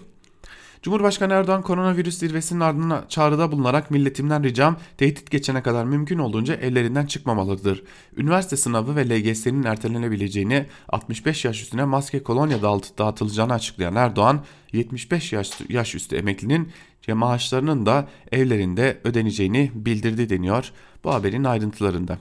Cumhurbaşkanı 0.81 1.33
Erdoğan 1.33 1.61
koronavirüs 1.61 2.17
zirvesinin 2.17 2.59
ardından 2.59 3.05
çağrıda 3.09 3.51
bulunarak 3.51 3.91
milletimden 3.91 4.43
ricam 4.43 4.77
tehdit 4.97 5.31
geçene 5.31 5.61
kadar 5.63 5.85
mümkün 5.85 6.17
olduğunca 6.17 6.55
evlerinden 6.55 7.05
çıkmamalıdır. 7.05 7.83
Üniversite 8.17 8.57
sınavı 8.57 8.95
ve 8.95 9.09
LGS'nin 9.09 9.63
ertelenebileceğini 9.63 10.65
65 10.89 11.45
yaş 11.45 11.61
üstüne 11.61 11.85
maske 11.85 12.23
kolonya 12.23 12.61
dağıtılacağını 12.97 13.53
açıklayan 13.53 13.95
Erdoğan 13.95 14.43
75 14.73 15.33
yaş, 15.33 15.51
yaş 15.69 15.95
üstü 15.95 16.15
emeklinin 16.15 16.71
maaşlarının 17.13 17.85
da 17.85 18.07
evlerinde 18.31 19.01
ödeneceğini 19.03 19.71
bildirdi 19.75 20.29
deniyor 20.29 20.71
bu 21.03 21.13
haberin 21.13 21.43
ayrıntılarında. 21.43 22.17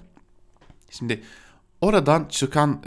Şimdi 0.90 1.20
oradan 1.80 2.26
çıkan 2.28 2.82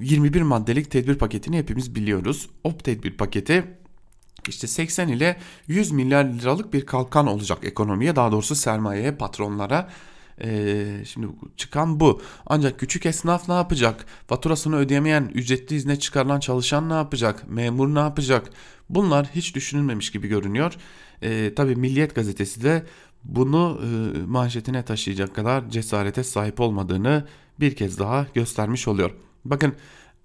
21 0.00 0.42
maddelik 0.42 0.90
tedbir 0.90 1.14
paketini 1.14 1.58
hepimiz 1.58 1.94
biliyoruz. 1.94 2.48
O 2.64 2.78
tedbir 2.78 3.16
paketi 3.16 3.64
işte 4.48 4.66
80 4.66 5.08
ile 5.08 5.36
100 5.68 5.90
milyar 5.90 6.24
liralık 6.24 6.72
bir 6.72 6.86
kalkan 6.86 7.26
olacak 7.26 7.58
ekonomiye 7.62 8.16
daha 8.16 8.32
doğrusu 8.32 8.54
sermayeye 8.54 9.12
patronlara 9.12 9.88
ee, 10.44 11.04
şimdi 11.04 11.26
çıkan 11.56 12.00
bu. 12.00 12.22
Ancak 12.46 12.78
küçük 12.78 13.06
esnaf 13.06 13.48
ne 13.48 13.54
yapacak? 13.54 14.06
Faturasını 14.26 14.76
ödeyemeyen, 14.76 15.30
ücretli 15.34 15.76
izne 15.76 15.98
çıkarılan 15.98 16.40
çalışan 16.40 16.88
ne 16.88 16.92
yapacak? 16.94 17.50
Memur 17.50 17.94
ne 17.94 17.98
yapacak? 17.98 18.50
Bunlar 18.88 19.26
hiç 19.34 19.54
düşünülmemiş 19.54 20.10
gibi 20.10 20.28
görünüyor. 20.28 20.74
Ee, 21.22 21.52
Tabi 21.56 21.76
Milliyet 21.76 22.14
gazetesi 22.14 22.62
de 22.62 22.86
bunu 23.24 23.80
e, 23.82 24.18
manşetine 24.26 24.84
taşıyacak 24.84 25.34
kadar 25.34 25.70
cesarete 25.70 26.24
sahip 26.24 26.60
olmadığını 26.60 27.26
bir 27.60 27.76
kez 27.76 27.98
daha 27.98 28.26
göstermiş 28.34 28.88
oluyor. 28.88 29.10
Bakın 29.44 29.74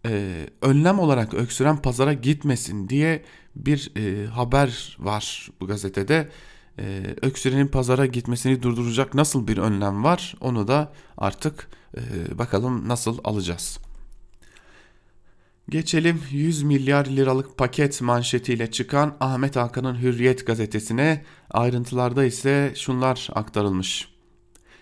e, 0.06 0.46
önlem 0.62 1.00
olarak 1.00 1.34
öksüren 1.34 1.78
pazara 1.78 2.14
gitmesin 2.14 2.90
diye 2.90 3.24
bir 3.66 3.92
e, 3.98 4.26
haber 4.28 4.98
var 5.00 5.50
bu 5.62 5.68
gazetede. 5.68 6.30
E, 6.80 7.16
öksürenin 7.22 7.68
pazara 7.68 8.06
gitmesini 8.06 8.64
durduracak 8.64 9.14
nasıl 9.14 9.48
bir 9.48 9.58
önlem 9.58 10.04
var 10.04 10.36
onu 10.42 10.68
da 10.68 10.94
artık 11.18 11.70
e, 11.98 12.38
bakalım 12.38 12.88
nasıl 12.88 13.18
alacağız. 13.24 13.80
Geçelim 15.70 16.22
100 16.32 16.64
milyar 16.64 17.06
liralık 17.06 17.58
paket 17.58 18.02
manşetiyle 18.02 18.72
çıkan 18.72 19.16
Ahmet 19.20 19.56
Hakan'ın 19.56 20.02
Hürriyet 20.02 20.48
gazetesine 20.48 21.24
ayrıntılarda 21.52 22.26
ise 22.26 22.74
şunlar 22.76 23.30
aktarılmış. 23.34 24.18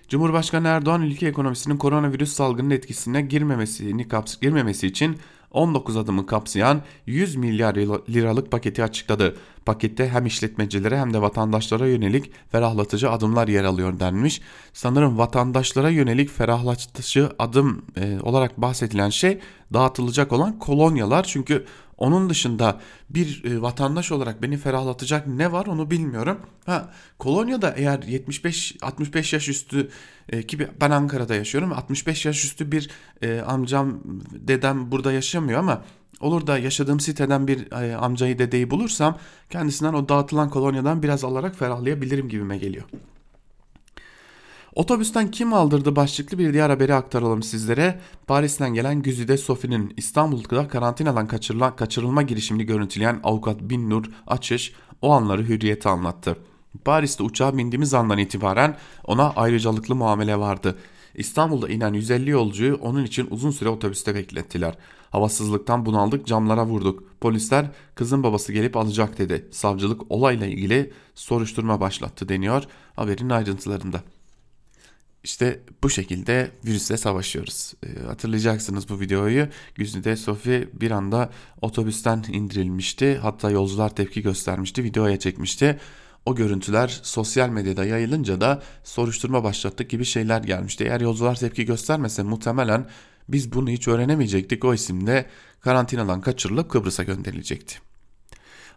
Cumhurbaşkanı 0.07 0.67
Erdoğan 0.67 1.01
ülke 1.01 1.27
ekonomisinin 1.27 1.77
koronavirüs 1.77 2.33
salgının 2.33 2.69
etkisine 2.69 3.21
girmemesini 3.21 4.07
girmemesi 4.41 4.87
için 4.87 5.17
19 5.55 5.97
adımı 5.97 6.25
kapsayan 6.25 6.81
100 7.05 7.35
milyar 7.35 7.75
liralık 8.09 8.51
paketi 8.51 8.83
açıkladı. 8.83 9.35
Pakette 9.65 10.09
hem 10.09 10.25
işletmecilere 10.25 10.99
hem 10.99 11.13
de 11.13 11.21
vatandaşlara 11.21 11.87
yönelik 11.87 12.31
ferahlatıcı 12.51 13.09
adımlar 13.11 13.47
yer 13.47 13.63
alıyor 13.63 13.99
denmiş. 13.99 14.41
Sanırım 14.73 15.17
vatandaşlara 15.17 15.89
yönelik 15.89 16.29
ferahlatıcı 16.29 17.29
adım 17.39 17.85
e, 17.97 18.19
olarak 18.19 18.61
bahsedilen 18.61 19.09
şey 19.09 19.39
dağıtılacak 19.73 20.31
olan 20.31 20.59
kolonyalar. 20.59 21.23
Çünkü 21.23 21.65
onun 21.97 22.29
dışında 22.29 22.79
bir 23.09 23.43
e, 23.45 23.61
vatandaş 23.61 24.11
olarak 24.11 24.41
beni 24.41 24.57
ferahlatacak 24.57 25.27
ne 25.27 25.51
var 25.51 25.65
onu 25.65 25.91
bilmiyorum. 25.91 26.39
Ha 26.65 26.89
kolonyada 27.19 27.73
eğer 27.77 28.03
75 28.03 28.75
65 28.81 29.33
yaş 29.33 29.49
üstü 29.49 29.89
e, 30.29 30.43
ki 30.47 30.67
ben 30.81 30.91
Ankara'da 30.91 31.35
yaşıyorum. 31.35 31.73
65 31.73 32.25
yaş 32.25 32.45
üstü 32.45 32.71
bir 32.71 32.89
e, 33.21 33.41
amcam 33.41 34.01
dedem 34.31 34.91
burada 34.91 35.11
yaşamıyor 35.11 35.59
ama 35.59 35.83
olur 36.19 36.47
da 36.47 36.57
yaşadığım 36.57 36.99
siteden 36.99 37.47
bir 37.47 37.71
e, 37.71 37.95
amcayı 37.95 38.39
dedeyi 38.39 38.69
bulursam 38.69 39.17
kendisinden 39.49 39.93
o 39.93 40.09
dağıtılan 40.09 40.49
kolonyadan 40.49 41.03
biraz 41.03 41.23
alarak 41.23 41.55
ferahlayabilirim 41.55 42.29
gibime 42.29 42.57
geliyor. 42.57 42.85
Otobüsten 44.75 45.31
kim 45.31 45.53
aldırdı 45.53 45.95
başlıklı 45.95 46.37
bir 46.37 46.53
diğer 46.53 46.69
haberi 46.69 46.93
aktaralım 46.93 47.43
sizlere. 47.43 47.99
Paris'ten 48.27 48.73
gelen 48.73 49.01
Güzide 49.01 49.37
Sofi'nin 49.37 49.93
İstanbul'da 49.97 50.67
karantinadan 50.67 51.27
kaçırılan, 51.27 51.75
kaçırılma 51.75 52.21
girişimini 52.21 52.65
görüntüleyen 52.65 53.19
avukat 53.23 53.61
Bin 53.61 53.89
Nur 53.89 54.05
Açış 54.27 54.73
o 55.01 55.11
anları 55.11 55.43
hürriyete 55.43 55.89
anlattı. 55.89 56.37
Paris'te 56.85 57.23
uçağa 57.23 57.57
bindiğimiz 57.57 57.93
andan 57.93 58.17
itibaren 58.17 58.77
ona 59.03 59.29
ayrıcalıklı 59.29 59.95
muamele 59.95 60.39
vardı. 60.39 60.77
İstanbul'da 61.15 61.69
inen 61.69 61.93
150 61.93 62.29
yolcuyu 62.29 62.75
onun 62.75 63.05
için 63.05 63.27
uzun 63.29 63.51
süre 63.51 63.69
otobüste 63.69 64.15
beklettiler. 64.15 64.75
Havasızlıktan 65.09 65.85
bunaldık 65.85 66.27
camlara 66.27 66.65
vurduk. 66.65 67.03
Polisler 67.21 67.71
kızın 67.95 68.23
babası 68.23 68.53
gelip 68.53 68.77
alacak 68.77 69.17
dedi. 69.17 69.47
Savcılık 69.51 70.11
olayla 70.11 70.47
ilgili 70.47 70.93
soruşturma 71.15 71.81
başlattı 71.81 72.29
deniyor 72.29 72.63
haberin 72.95 73.29
ayrıntılarında. 73.29 74.03
İşte 75.23 75.59
bu 75.83 75.89
şekilde 75.89 76.51
virüsle 76.65 76.97
savaşıyoruz. 76.97 77.73
E, 77.83 78.03
hatırlayacaksınız 78.05 78.89
bu 78.89 78.99
videoyu. 78.99 79.47
Güzide 79.75 80.15
Sofi 80.15 80.69
bir 80.73 80.91
anda 80.91 81.29
otobüsten 81.61 82.25
indirilmişti. 82.31 83.17
Hatta 83.17 83.51
yolcular 83.51 83.95
tepki 83.95 84.21
göstermişti. 84.21 84.83
Videoya 84.83 85.19
çekmişti. 85.19 85.79
O 86.25 86.35
görüntüler 86.35 86.99
sosyal 87.03 87.49
medyada 87.49 87.85
yayılınca 87.85 88.41
da 88.41 88.63
soruşturma 88.83 89.43
başlattık 89.43 89.89
gibi 89.89 90.05
şeyler 90.05 90.41
gelmişti. 90.41 90.83
Eğer 90.83 91.01
yolcular 91.01 91.35
tepki 91.35 91.65
göstermese 91.65 92.23
muhtemelen 92.23 92.87
biz 93.29 93.51
bunu 93.51 93.69
hiç 93.69 93.87
öğrenemeyecektik. 93.87 94.65
O 94.65 94.73
isimde 94.73 95.25
karantinadan 95.61 96.21
kaçırılıp 96.21 96.69
Kıbrıs'a 96.71 97.03
gönderilecekti. 97.03 97.75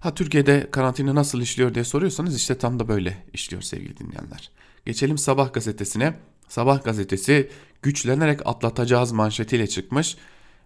Ha 0.01 0.15
Türkiye'de 0.15 0.69
karantina 0.71 1.15
nasıl 1.15 1.41
işliyor 1.41 1.75
diye 1.75 1.85
soruyorsanız 1.85 2.37
işte 2.37 2.59
tam 2.59 2.79
da 2.79 2.89
böyle 2.89 3.25
işliyor 3.33 3.63
sevgili 3.63 3.97
dinleyenler. 3.97 4.51
Geçelim 4.87 5.19
Sabah 5.19 5.53
gazetesine. 5.53 6.15
Sabah 6.49 6.85
gazetesi 6.85 7.51
güçlenerek 7.83 8.47
atlatacağız 8.47 9.13
manşetiyle 9.13 9.67
çıkmış. 9.67 10.17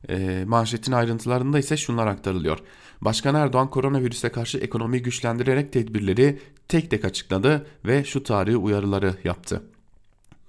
E, 0.08 0.44
manşetin 0.46 0.92
ayrıntılarında 0.92 1.58
ise 1.58 1.76
şunlar 1.76 2.06
aktarılıyor. 2.06 2.58
Başkan 3.00 3.34
Erdoğan 3.34 3.70
koronavirüse 3.70 4.28
karşı 4.28 4.58
ekonomiyi 4.58 5.02
güçlendirerek 5.02 5.72
tedbirleri 5.72 6.38
tek 6.68 6.90
tek 6.90 7.04
açıkladı 7.04 7.66
ve 7.84 8.04
şu 8.04 8.22
tarihi 8.22 8.56
uyarıları 8.56 9.14
yaptı. 9.24 9.62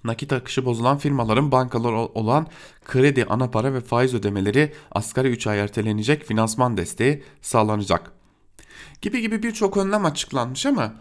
Nakit 0.04 0.34
akışı 0.34 0.66
bozulan 0.66 0.98
firmaların 0.98 1.52
bankalar 1.52 1.92
olan 1.94 2.48
kredi, 2.86 3.26
ana 3.26 3.52
para 3.52 3.74
ve 3.74 3.82
faiz 3.82 4.14
ödemeleri 4.14 4.74
asgari 4.92 5.28
3 5.28 5.48
ay 5.48 5.60
ertelenecek 5.60 6.26
finansman 6.26 6.78
desteği 6.78 7.24
sağlanacak. 7.42 8.12
Gibi 9.02 9.22
gibi 9.22 9.44
birçok 9.44 9.78
önlem 9.78 10.06
açıklanmış 10.06 10.66
ama 10.66 10.94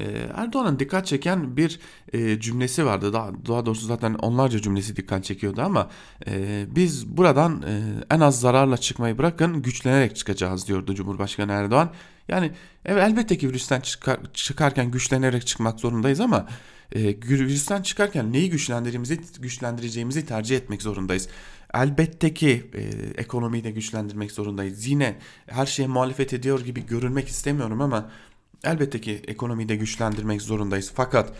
ee, 0.00 0.04
Erdoğan'ın 0.34 0.78
dikkat 0.78 1.06
çeken 1.06 1.56
bir 1.56 1.80
e, 2.12 2.40
cümlesi 2.40 2.86
vardı. 2.86 3.12
Daha, 3.12 3.30
daha 3.48 3.66
doğrusu 3.66 3.86
zaten 3.86 4.14
onlarca 4.14 4.62
cümlesi 4.62 4.96
dikkat 4.96 5.24
çekiyordu 5.24 5.62
ama 5.62 5.90
e, 6.26 6.64
biz 6.70 7.16
buradan 7.16 7.62
e, 7.62 7.82
en 8.14 8.20
az 8.20 8.40
zararla 8.40 8.76
çıkmayı 8.76 9.18
bırakın 9.18 9.62
güçlenerek 9.62 10.16
çıkacağız 10.16 10.68
diyordu 10.68 10.94
Cumhurbaşkanı 10.94 11.52
Erdoğan. 11.52 11.90
Yani 12.28 12.52
evet, 12.84 13.02
elbette 13.02 13.38
ki 13.38 13.48
virüsten 13.48 13.80
çıkar, 13.80 14.18
çıkarken 14.34 14.90
güçlenerek 14.90 15.46
çıkmak 15.46 15.80
zorundayız 15.80 16.20
ama 16.20 16.46
e, 16.94 17.02
virüsten 17.04 17.82
çıkarken 17.82 18.32
neyi 18.32 18.50
güçlendireceğimizi, 18.50 19.20
güçlendireceğimizi 19.40 20.26
tercih 20.26 20.56
etmek 20.56 20.82
zorundayız. 20.82 21.28
Elbette 21.74 22.34
ki 22.34 22.70
e, 22.74 22.80
ekonomiyi 23.20 23.64
de 23.64 23.70
güçlendirmek 23.70 24.32
zorundayız. 24.32 24.86
Yine 24.86 25.18
her 25.46 25.66
şeye 25.66 25.88
muhalefet 25.88 26.32
ediyor 26.32 26.60
gibi 26.60 26.86
görünmek 26.86 27.28
istemiyorum 27.28 27.80
ama 27.80 28.10
Elbette 28.64 29.00
ki 29.00 29.22
ekonomiyi 29.28 29.68
de 29.68 29.76
güçlendirmek 29.76 30.42
zorundayız. 30.42 30.92
Fakat 30.94 31.32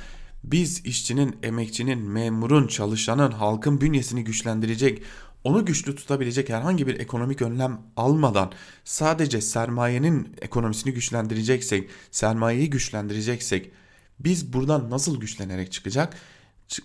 biz 0.45 0.87
işçinin, 0.87 1.37
emekçinin, 1.43 1.99
memurun, 1.99 2.67
çalışanın, 2.67 3.31
halkın 3.31 3.81
bünyesini 3.81 4.25
güçlendirecek, 4.25 5.03
onu 5.45 5.65
güçlü 5.65 5.97
tutabilecek 5.97 6.49
herhangi 6.49 6.87
bir 6.87 7.01
ekonomik 7.01 7.43
önlem 7.43 7.81
almadan 7.97 8.53
sadece 8.85 9.41
sermayenin 9.41 10.37
ekonomisini 10.41 10.93
güçlendireceksek, 10.95 11.91
sermayeyi 12.11 12.71
güçlendireceksek 12.71 13.71
biz 14.25 14.53
buradan 14.53 14.91
nasıl 14.91 15.21
güçlenerek 15.21 15.73
çıkacak? 15.73 16.17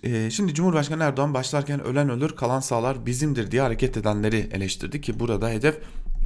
E, 0.03 0.29
şimdi 0.31 0.53
Cumhurbaşkanı 0.53 1.03
Erdoğan 1.03 1.33
başlarken 1.33 1.83
ölen 1.83 2.09
ölür 2.09 2.35
kalan 2.35 2.59
sağlar 2.59 3.05
bizimdir 3.05 3.51
diye 3.51 3.61
hareket 3.61 3.97
edenleri 3.97 4.49
eleştirdi 4.51 5.01
ki 5.01 5.19
burada 5.19 5.49
hedef 5.49 5.77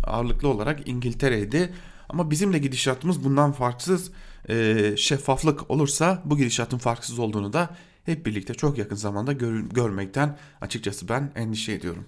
ağırlıklı 0.03 0.47
olarak 0.47 0.87
İngiltere'ydi. 0.87 1.73
Ama 2.09 2.31
bizim 2.31 2.53
de 2.53 2.57
gidişatımız 2.57 3.23
bundan 3.23 3.51
farksız 3.51 4.11
e, 4.49 4.93
şeffaflık 4.97 5.71
olursa 5.71 6.21
bu 6.25 6.37
gidişatın 6.37 6.77
farksız 6.77 7.19
olduğunu 7.19 7.53
da 7.53 7.69
hep 8.05 8.25
birlikte 8.25 8.53
çok 8.53 8.77
yakın 8.77 8.95
zamanda 8.95 9.33
gör, 9.33 9.59
görmekten 9.59 10.37
açıkçası 10.61 11.09
ben 11.09 11.31
endişe 11.35 11.71
ediyorum. 11.71 12.05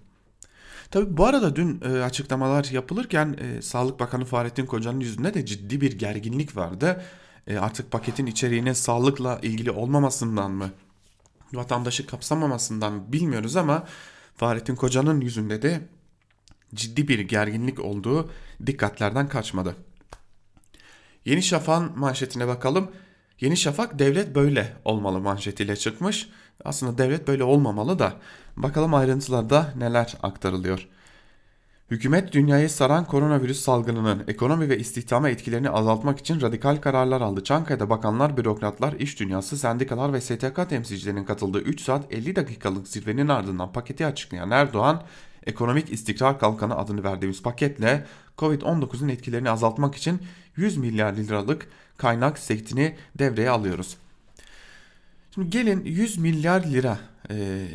Tabi 0.91 1.17
bu 1.17 1.25
arada 1.25 1.55
dün 1.55 1.81
e, 1.81 2.01
açıklamalar 2.01 2.65
yapılırken 2.65 3.37
Sağlık 3.61 3.99
Bakanı 3.99 4.25
Fahrettin 4.25 4.65
Koca'nın 4.65 4.99
yüzünde 4.99 5.33
de 5.33 5.45
ciddi 5.45 5.81
bir 5.81 5.99
gerginlik 5.99 6.57
vardı. 6.57 7.03
E, 7.47 7.58
artık 7.58 7.91
paketin 7.91 8.25
içeriğine 8.25 8.73
sağlıkla 8.73 9.39
ilgili 9.41 9.71
olmamasından 9.71 10.51
mı, 10.51 10.71
vatandaşı 11.53 12.08
kapsamamasından 12.08 13.13
bilmiyoruz 13.13 13.56
ama 13.56 13.88
Fahrettin 14.36 14.75
Koca'nın 14.75 15.21
yüzünde 15.21 15.62
de 15.62 15.82
ciddi 16.75 17.08
bir 17.08 17.19
gerginlik 17.19 17.79
olduğu 17.79 18.32
dikkatlerden 18.65 19.29
kaçmadı. 19.29 19.75
Yeni 21.25 21.43
Şafak'ın 21.43 21.99
manşetine 21.99 22.47
bakalım. 22.47 22.91
Yeni 23.41 23.58
Şafak 23.58 23.99
devlet 23.99 24.36
böyle 24.36 24.73
olmalı 24.86 25.19
manşetiyle 25.19 25.75
çıkmış. 25.75 26.29
Aslında 26.65 26.97
devlet 26.97 27.27
böyle 27.27 27.43
olmamalı 27.43 27.99
da 27.99 28.13
bakalım 28.58 28.93
ayrıntılarda 28.93 29.73
neler 29.77 30.17
aktarılıyor. 30.23 30.88
Hükümet 31.93 32.34
dünyayı 32.34 32.69
saran 32.69 33.06
koronavirüs 33.06 33.60
salgınının 33.60 34.23
ekonomi 34.27 34.69
ve 34.69 34.77
istihdama 34.77 35.29
etkilerini 35.29 35.69
azaltmak 35.69 36.19
için 36.19 36.41
radikal 36.41 36.75
kararlar 36.75 37.21
aldı. 37.21 37.43
Çankaya'da 37.43 37.89
bakanlar, 37.89 38.38
bürokratlar, 38.38 38.93
iş 38.93 39.19
dünyası, 39.19 39.58
sendikalar 39.58 40.13
ve 40.13 40.21
STK 40.21 40.69
temsilcilerinin 40.69 41.25
katıldığı 41.25 41.60
3 41.60 41.82
saat 41.82 42.13
50 42.13 42.36
dakikalık 42.36 42.88
zirvenin 42.88 43.27
ardından 43.27 43.71
paketi 43.71 44.06
açıklayan 44.06 44.51
Erdoğan, 44.51 45.03
ekonomik 45.45 45.93
istikrar 45.93 46.39
kalkanı 46.39 46.77
adını 46.77 47.03
verdiğimiz 47.03 47.43
paketle 47.43 48.06
Covid-19'un 48.38 49.10
etkilerini 49.10 49.49
azaltmak 49.49 49.95
için 49.95 50.21
100 50.56 50.77
milyar 50.77 51.13
liralık 51.13 51.67
kaynak 51.97 52.39
setini 52.39 52.95
devreye 53.19 53.49
alıyoruz. 53.49 53.97
Şimdi 55.33 55.49
gelin 55.49 55.85
100 55.85 56.17
milyar 56.17 56.63
lira 56.63 56.99
e, 57.29 57.65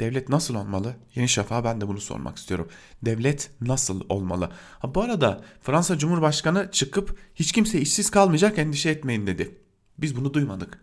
Devlet 0.00 0.28
nasıl 0.28 0.54
olmalı? 0.54 0.94
Yeni 1.14 1.28
Şafak'a 1.28 1.64
ben 1.64 1.80
de 1.80 1.88
bunu 1.88 2.00
sormak 2.00 2.36
istiyorum. 2.36 2.68
Devlet 3.02 3.50
nasıl 3.60 4.00
olmalı? 4.08 4.50
Ha, 4.78 4.94
bu 4.94 5.02
arada 5.02 5.44
Fransa 5.60 5.98
Cumhurbaşkanı 5.98 6.70
çıkıp 6.72 7.18
hiç 7.34 7.52
kimse 7.52 7.80
işsiz 7.80 8.10
kalmayacak 8.10 8.58
endişe 8.58 8.90
etmeyin 8.90 9.26
dedi. 9.26 9.58
Biz 9.98 10.16
bunu 10.16 10.34
duymadık. 10.34 10.80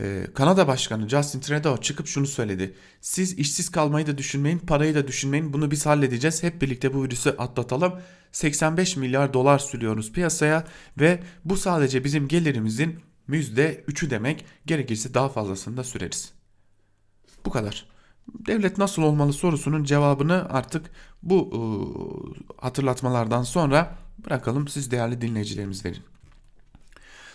Ee, 0.00 0.26
Kanada 0.34 0.68
Başkanı 0.68 1.08
Justin 1.08 1.40
Trudeau 1.40 1.80
çıkıp 1.80 2.06
şunu 2.06 2.26
söyledi. 2.26 2.74
Siz 3.00 3.38
işsiz 3.38 3.70
kalmayı 3.70 4.06
da 4.06 4.18
düşünmeyin, 4.18 4.58
parayı 4.58 4.94
da 4.94 5.08
düşünmeyin. 5.08 5.52
Bunu 5.52 5.70
biz 5.70 5.86
halledeceğiz. 5.86 6.42
Hep 6.42 6.62
birlikte 6.62 6.94
bu 6.94 7.04
virüsü 7.04 7.30
atlatalım. 7.30 8.00
85 8.32 8.96
milyar 8.96 9.34
dolar 9.34 9.58
sürüyoruz 9.58 10.12
piyasaya 10.12 10.64
ve 11.00 11.22
bu 11.44 11.56
sadece 11.56 12.04
bizim 12.04 12.28
gelirimizin 12.28 13.00
%3'ü 13.28 14.10
demek. 14.10 14.44
Gerekirse 14.66 15.14
daha 15.14 15.28
fazlasını 15.28 15.76
da 15.76 15.84
süreriz. 15.84 16.32
Bu 17.46 17.50
kadar. 17.50 17.86
Devlet 18.46 18.78
nasıl 18.78 19.02
olmalı 19.02 19.32
sorusunun 19.32 19.84
cevabını 19.84 20.46
artık 20.50 20.90
bu 21.22 21.50
ıı, 21.54 22.44
hatırlatmalardan 22.56 23.42
sonra 23.42 23.98
bırakalım 24.26 24.68
siz 24.68 24.90
değerli 24.90 25.20
dinleyicilerimiz 25.20 25.84
verin. 25.84 26.02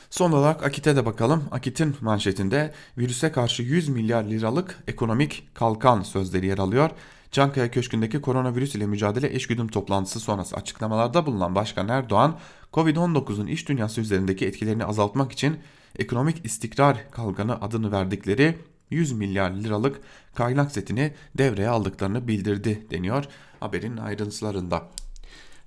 Son 0.10 0.32
olarak 0.32 0.64
Akit'e 0.64 0.96
de 0.96 1.06
bakalım. 1.06 1.44
Akit'in 1.52 1.96
manşetinde 2.02 2.74
virüse 2.98 3.32
karşı 3.32 3.64
100 3.64 3.90
milyar 3.90 4.24
liralık 4.24 4.84
ekonomik 4.88 5.50
kalkan 5.54 6.02
sözleri 6.02 6.46
yer 6.46 6.58
alıyor. 6.58 6.90
Çankaya 7.32 7.72
Köşkü'ndeki 7.72 8.22
koronavirüs 8.22 8.76
ile 8.76 8.86
mücadele 8.86 9.36
eşgüdüm 9.36 9.68
toplantısı 9.68 10.20
sonrası 10.20 10.56
açıklamalarda 10.56 11.26
bulunan 11.26 11.56
Başkan 11.56 11.88
Erdoğan, 11.88 12.40
Covid-19'un 12.74 13.48
iş 13.48 13.70
dünyası 13.70 14.02
üzerindeki 14.02 14.46
etkilerini 14.46 14.86
azaltmak 14.86 15.32
için 15.32 15.58
ekonomik 16.00 16.46
istikrar 16.46 17.12
kalkanı 17.12 17.62
adını 17.62 17.92
verdikleri 17.92 18.58
100 18.90 19.12
milyar 19.12 19.52
liralık 19.52 20.02
kaynak 20.36 20.72
setini 20.72 21.14
devreye 21.38 21.70
aldıklarını 21.70 22.28
bildirdi 22.28 22.88
deniyor 22.92 23.26
haberin 23.60 23.98
ayrıntılarında. 23.98 24.90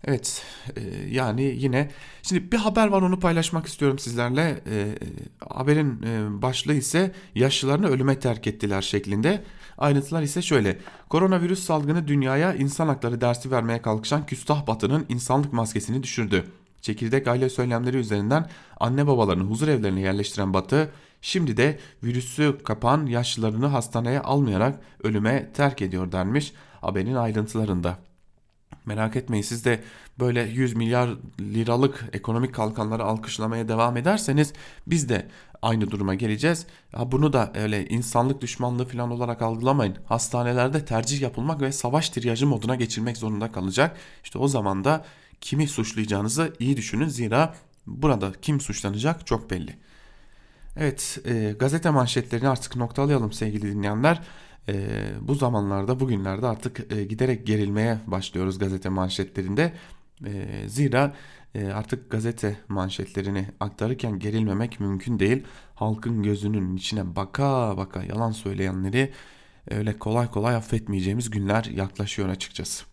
Evet 0.05 0.43
e, 0.77 0.81
yani 1.11 1.43
yine 1.43 1.91
şimdi 2.23 2.53
bir 2.53 2.57
haber 2.57 2.88
var 2.88 3.03
onu 3.03 3.21
paylaşmak 3.21 3.67
istiyorum 3.67 3.99
sizlerle. 3.99 4.62
E, 4.71 4.99
haberin 5.49 6.03
e, 6.03 6.43
başlığı 6.43 6.75
ise 6.75 7.12
yaşlılarını 7.35 7.88
ölüme 7.88 8.19
terk 8.19 8.47
ettiler 8.47 8.83
şeklinde. 8.83 9.45
Ayrıntılar 9.79 10.23
ise 10.23 10.43
şöyle. 10.43 10.79
Koronavirüs 11.09 11.65
salgını 11.65 12.09
dünyaya 12.09 12.55
insan 12.55 12.88
hakları 12.88 13.21
dersi 13.21 13.51
vermeye 13.51 13.83
kalkışan 13.83 14.27
küstah 14.27 14.67
batının 14.67 15.07
insanlık 15.09 15.53
maskesini 15.53 16.03
düşürdü. 16.03 16.45
Çekirdek 16.81 17.29
aile 17.29 17.49
söylemleri 17.49 17.97
üzerinden 17.97 18.51
anne 18.81 19.07
babalarını 19.07 19.43
huzur 19.43 19.69
evlerine 19.69 20.01
yerleştiren 20.01 20.55
Batı 20.55 20.91
şimdi 21.21 21.57
de 21.57 21.79
virüsü 22.05 22.59
kapan 22.65 23.07
yaşlılarını 23.07 23.67
hastaneye 23.67 24.21
almayarak 24.21 24.81
ölüme 25.03 25.53
terk 25.55 25.83
ediyor 25.83 26.12
denmiş 26.12 26.53
haberin 26.81 27.15
ayrıntılarında. 27.15 27.99
Merak 28.87 29.16
etmeyin 29.16 29.42
siz 29.42 29.64
de 29.64 29.81
böyle 30.21 30.42
100 30.42 30.75
milyar 30.75 31.11
liralık 31.40 32.05
ekonomik 32.12 32.55
kalkanları 32.55 33.05
alkışlamaya 33.05 33.68
devam 33.68 33.97
ederseniz 33.97 34.53
biz 34.87 35.09
de 35.09 35.29
aynı 35.62 35.90
duruma 35.90 36.14
geleceğiz. 36.14 36.66
Ha 36.92 37.12
bunu 37.12 37.33
da 37.33 37.53
öyle 37.55 37.87
insanlık 37.87 38.40
düşmanlığı 38.40 38.88
falan 38.88 39.11
olarak 39.11 39.42
algılamayın. 39.42 39.97
Hastanelerde 40.07 40.85
tercih 40.85 41.21
yapılmak 41.21 41.61
ve 41.61 41.73
savaş 41.73 42.11
tiryajı 42.11 42.47
moduna 42.47 42.75
geçilmek 42.75 43.16
zorunda 43.16 43.53
kalacak. 43.53 43.97
İşte 44.25 44.38
o 44.38 44.49
zaman 44.49 44.85
da 44.85 45.05
kimi 45.40 45.68
suçlayacağınızı 45.68 46.53
iyi 46.59 46.77
düşünün. 46.77 47.09
Zira 47.09 47.55
burada 47.87 48.33
kim 48.42 48.61
suçlanacak 48.61 49.27
çok 49.27 49.51
belli. 49.51 49.77
Evet 50.77 51.18
e, 51.25 51.55
gazete 51.59 51.90
manşetlerini 51.90 52.49
artık 52.49 52.77
noktalayalım 52.77 53.33
sevgili 53.33 53.73
dinleyenler 53.73 54.23
e, 54.68 55.05
bu 55.20 55.35
zamanlarda 55.35 56.01
bugünlerde 56.01 56.46
artık 56.46 56.92
e, 56.92 57.05
giderek 57.05 57.46
gerilmeye 57.46 57.98
başlıyoruz 58.07 58.59
gazete 58.59 58.88
manşetlerinde. 58.88 59.72
E, 60.27 60.64
zira 60.68 61.14
e, 61.55 61.66
artık 61.66 62.11
gazete 62.11 62.57
manşetlerini 62.68 63.48
aktarırken 63.61 64.18
gerilmemek 64.18 64.81
mümkün 64.81 65.18
değil. 65.18 65.42
Halkın 65.75 66.22
gözünün 66.22 66.77
içine 66.77 67.16
baka 67.16 67.77
baka 67.77 68.05
yalan 68.05 68.31
söyleyenleri 68.31 69.12
öyle 69.70 69.98
kolay 69.98 70.31
kolay 70.31 70.57
affetmeyeceğimiz 70.57 71.31
günler 71.31 71.64
yaklaşıyor 71.64 72.29
açıkçası. 72.29 72.85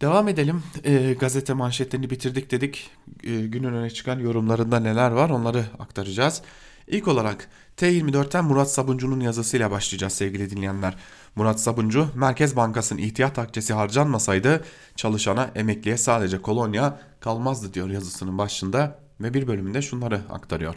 Devam 0.00 0.28
edelim. 0.28 0.62
E, 0.84 1.12
gazete 1.20 1.52
manşetlerini 1.52 2.10
bitirdik 2.10 2.50
dedik. 2.50 2.90
E, 3.24 3.40
günün 3.40 3.72
öne 3.72 3.90
çıkan 3.90 4.18
yorumlarında 4.18 4.80
neler 4.80 5.10
var 5.10 5.30
onları 5.30 5.64
aktaracağız. 5.78 6.42
İlk 6.86 7.08
olarak 7.08 7.48
T24'ten 7.76 8.44
Murat 8.44 8.72
Sabuncu'nun 8.72 9.20
yazısıyla 9.20 9.70
başlayacağız 9.70 10.12
sevgili 10.12 10.50
dinleyenler. 10.50 10.96
Murat 11.36 11.60
Sabuncu, 11.60 12.08
Merkez 12.14 12.56
Bankası'nın 12.56 13.00
ihtiyat 13.00 13.38
akçesi 13.38 13.74
harcanmasaydı 13.74 14.64
çalışana 14.96 15.50
emekliye 15.54 15.96
sadece 15.96 16.42
kolonya 16.42 17.00
kalmazdı 17.20 17.74
diyor 17.74 17.90
yazısının 17.90 18.38
başında 18.38 18.98
ve 19.20 19.34
bir 19.34 19.46
bölümünde 19.46 19.82
şunları 19.82 20.20
aktarıyor. 20.30 20.74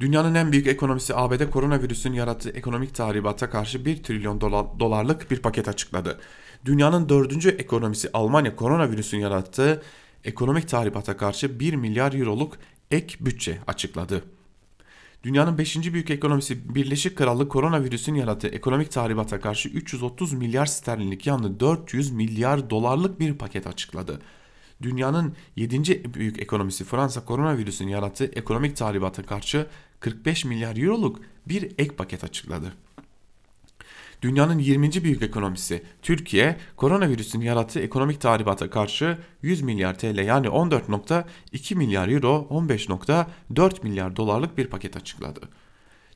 Dünyanın 0.00 0.34
en 0.34 0.52
büyük 0.52 0.66
ekonomisi 0.66 1.16
ABD 1.16 1.50
koronavirüsün 1.50 2.12
yarattığı 2.12 2.50
ekonomik 2.50 2.94
tahribata 2.94 3.50
karşı 3.50 3.84
1 3.84 4.02
trilyon 4.02 4.40
dolarlık 4.80 5.30
bir 5.30 5.42
paket 5.42 5.68
açıkladı. 5.68 6.20
Dünyanın 6.64 7.08
dördüncü 7.08 7.48
ekonomisi 7.48 8.10
Almanya 8.12 8.56
koronavirüsün 8.56 9.18
yarattığı 9.18 9.82
ekonomik 10.24 10.68
tahribata 10.68 11.16
karşı 11.16 11.60
1 11.60 11.74
milyar 11.74 12.12
euroluk 12.12 12.58
ek 12.90 13.16
bütçe 13.20 13.58
açıkladı. 13.66 14.24
Dünyanın 15.24 15.58
5. 15.58 15.92
büyük 15.92 16.10
ekonomisi 16.10 16.74
Birleşik 16.74 17.18
Krallık 17.18 17.52
koronavirüsün 17.52 18.14
yarattığı 18.14 18.48
ekonomik 18.48 18.90
tahribata 18.90 19.40
karşı 19.40 19.68
330 19.68 20.32
milyar 20.32 20.66
sterlinlik 20.66 21.26
yanlı 21.26 21.60
400 21.60 22.10
milyar 22.10 22.70
dolarlık 22.70 23.20
bir 23.20 23.34
paket 23.34 23.66
açıkladı. 23.66 24.20
Dünyanın 24.82 25.36
7. 25.56 26.14
büyük 26.14 26.42
ekonomisi 26.42 26.84
Fransa 26.84 27.24
koronavirüsün 27.24 27.88
yarattığı 27.88 28.24
ekonomik 28.24 28.76
tahribata 28.76 29.22
karşı 29.22 29.66
45 30.00 30.44
milyar 30.44 30.76
euroluk 30.76 31.20
bir 31.48 31.62
ek 31.62 31.96
paket 31.96 32.24
açıkladı. 32.24 32.72
Dünyanın 34.24 34.58
20. 34.58 35.04
büyük 35.04 35.22
ekonomisi 35.22 35.82
Türkiye 36.02 36.56
koronavirüsün 36.76 37.40
yarattığı 37.40 37.80
ekonomik 37.80 38.20
tahribata 38.20 38.70
karşı 38.70 39.18
100 39.42 39.62
milyar 39.62 39.98
TL 39.98 40.18
yani 40.18 40.46
14.2 40.46 41.74
milyar 41.74 42.08
euro 42.08 42.46
15.4 42.50 43.82
milyar 43.82 44.16
dolarlık 44.16 44.58
bir 44.58 44.66
paket 44.66 44.96
açıkladı. 44.96 45.40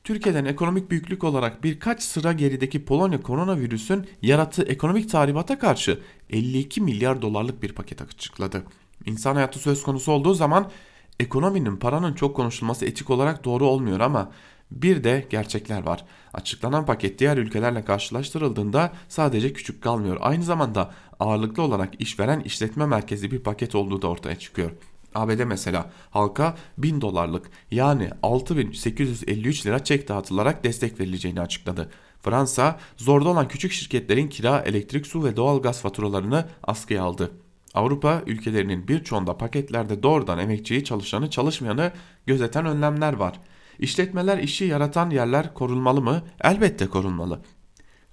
Türkiye'den 0.03 0.45
ekonomik 0.45 0.91
büyüklük 0.91 1.23
olarak 1.23 1.63
birkaç 1.63 2.03
sıra 2.03 2.33
gerideki 2.33 2.85
Polonya 2.85 3.21
koronavirüsün 3.21 4.07
yarattığı 4.21 4.63
ekonomik 4.63 5.09
tahribata 5.09 5.59
karşı 5.59 5.99
52 6.29 6.81
milyar 6.81 7.21
dolarlık 7.21 7.63
bir 7.63 7.73
paket 7.73 8.01
açıkladı. 8.01 8.63
İnsan 9.05 9.35
hayatı 9.35 9.59
söz 9.59 9.83
konusu 9.83 10.11
olduğu 10.11 10.33
zaman 10.33 10.71
ekonominin 11.19 11.77
paranın 11.77 12.13
çok 12.13 12.35
konuşulması 12.35 12.85
etik 12.85 13.09
olarak 13.09 13.45
doğru 13.45 13.67
olmuyor 13.67 13.99
ama 13.99 14.31
bir 14.71 15.03
de 15.03 15.27
gerçekler 15.29 15.85
var. 15.85 16.05
Açıklanan 16.33 16.85
paket 16.85 17.19
diğer 17.19 17.37
ülkelerle 17.37 17.85
karşılaştırıldığında 17.85 18.91
sadece 19.07 19.53
küçük 19.53 19.83
kalmıyor. 19.83 20.17
Aynı 20.19 20.43
zamanda 20.43 20.91
ağırlıklı 21.19 21.63
olarak 21.63 22.01
işveren 22.01 22.39
işletme 22.39 22.85
merkezi 22.85 23.31
bir 23.31 23.39
paket 23.39 23.75
olduğu 23.75 24.01
da 24.01 24.07
ortaya 24.07 24.39
çıkıyor. 24.39 24.71
ABD 25.15 25.43
mesela 25.43 25.89
halka 26.11 26.55
1000 26.77 27.01
dolarlık 27.01 27.49
yani 27.71 28.09
6853 28.23 29.65
lira 29.65 29.83
çek 29.83 30.07
dağıtılarak 30.07 30.63
destek 30.63 30.99
verileceğini 30.99 31.41
açıkladı. 31.41 31.89
Fransa 32.21 32.79
zorda 32.97 33.29
olan 33.29 33.47
küçük 33.47 33.71
şirketlerin 33.71 34.27
kira, 34.27 34.59
elektrik, 34.59 35.07
su 35.07 35.23
ve 35.23 35.35
doğal 35.35 35.61
gaz 35.61 35.81
faturalarını 35.81 36.45
askıya 36.63 37.03
aldı. 37.03 37.31
Avrupa 37.73 38.23
ülkelerinin 38.25 38.87
birçoğunda 38.87 39.37
paketlerde 39.37 40.03
doğrudan 40.03 40.39
emekçiyi, 40.39 40.83
çalışanı, 40.83 41.29
çalışmayanı 41.29 41.91
gözeten 42.25 42.65
önlemler 42.65 43.13
var. 43.13 43.39
İşletmeler 43.79 44.37
işi 44.37 44.65
yaratan 44.65 45.09
yerler 45.09 45.53
korunmalı 45.53 46.01
mı? 46.01 46.23
Elbette 46.41 46.87
korunmalı. 46.87 47.41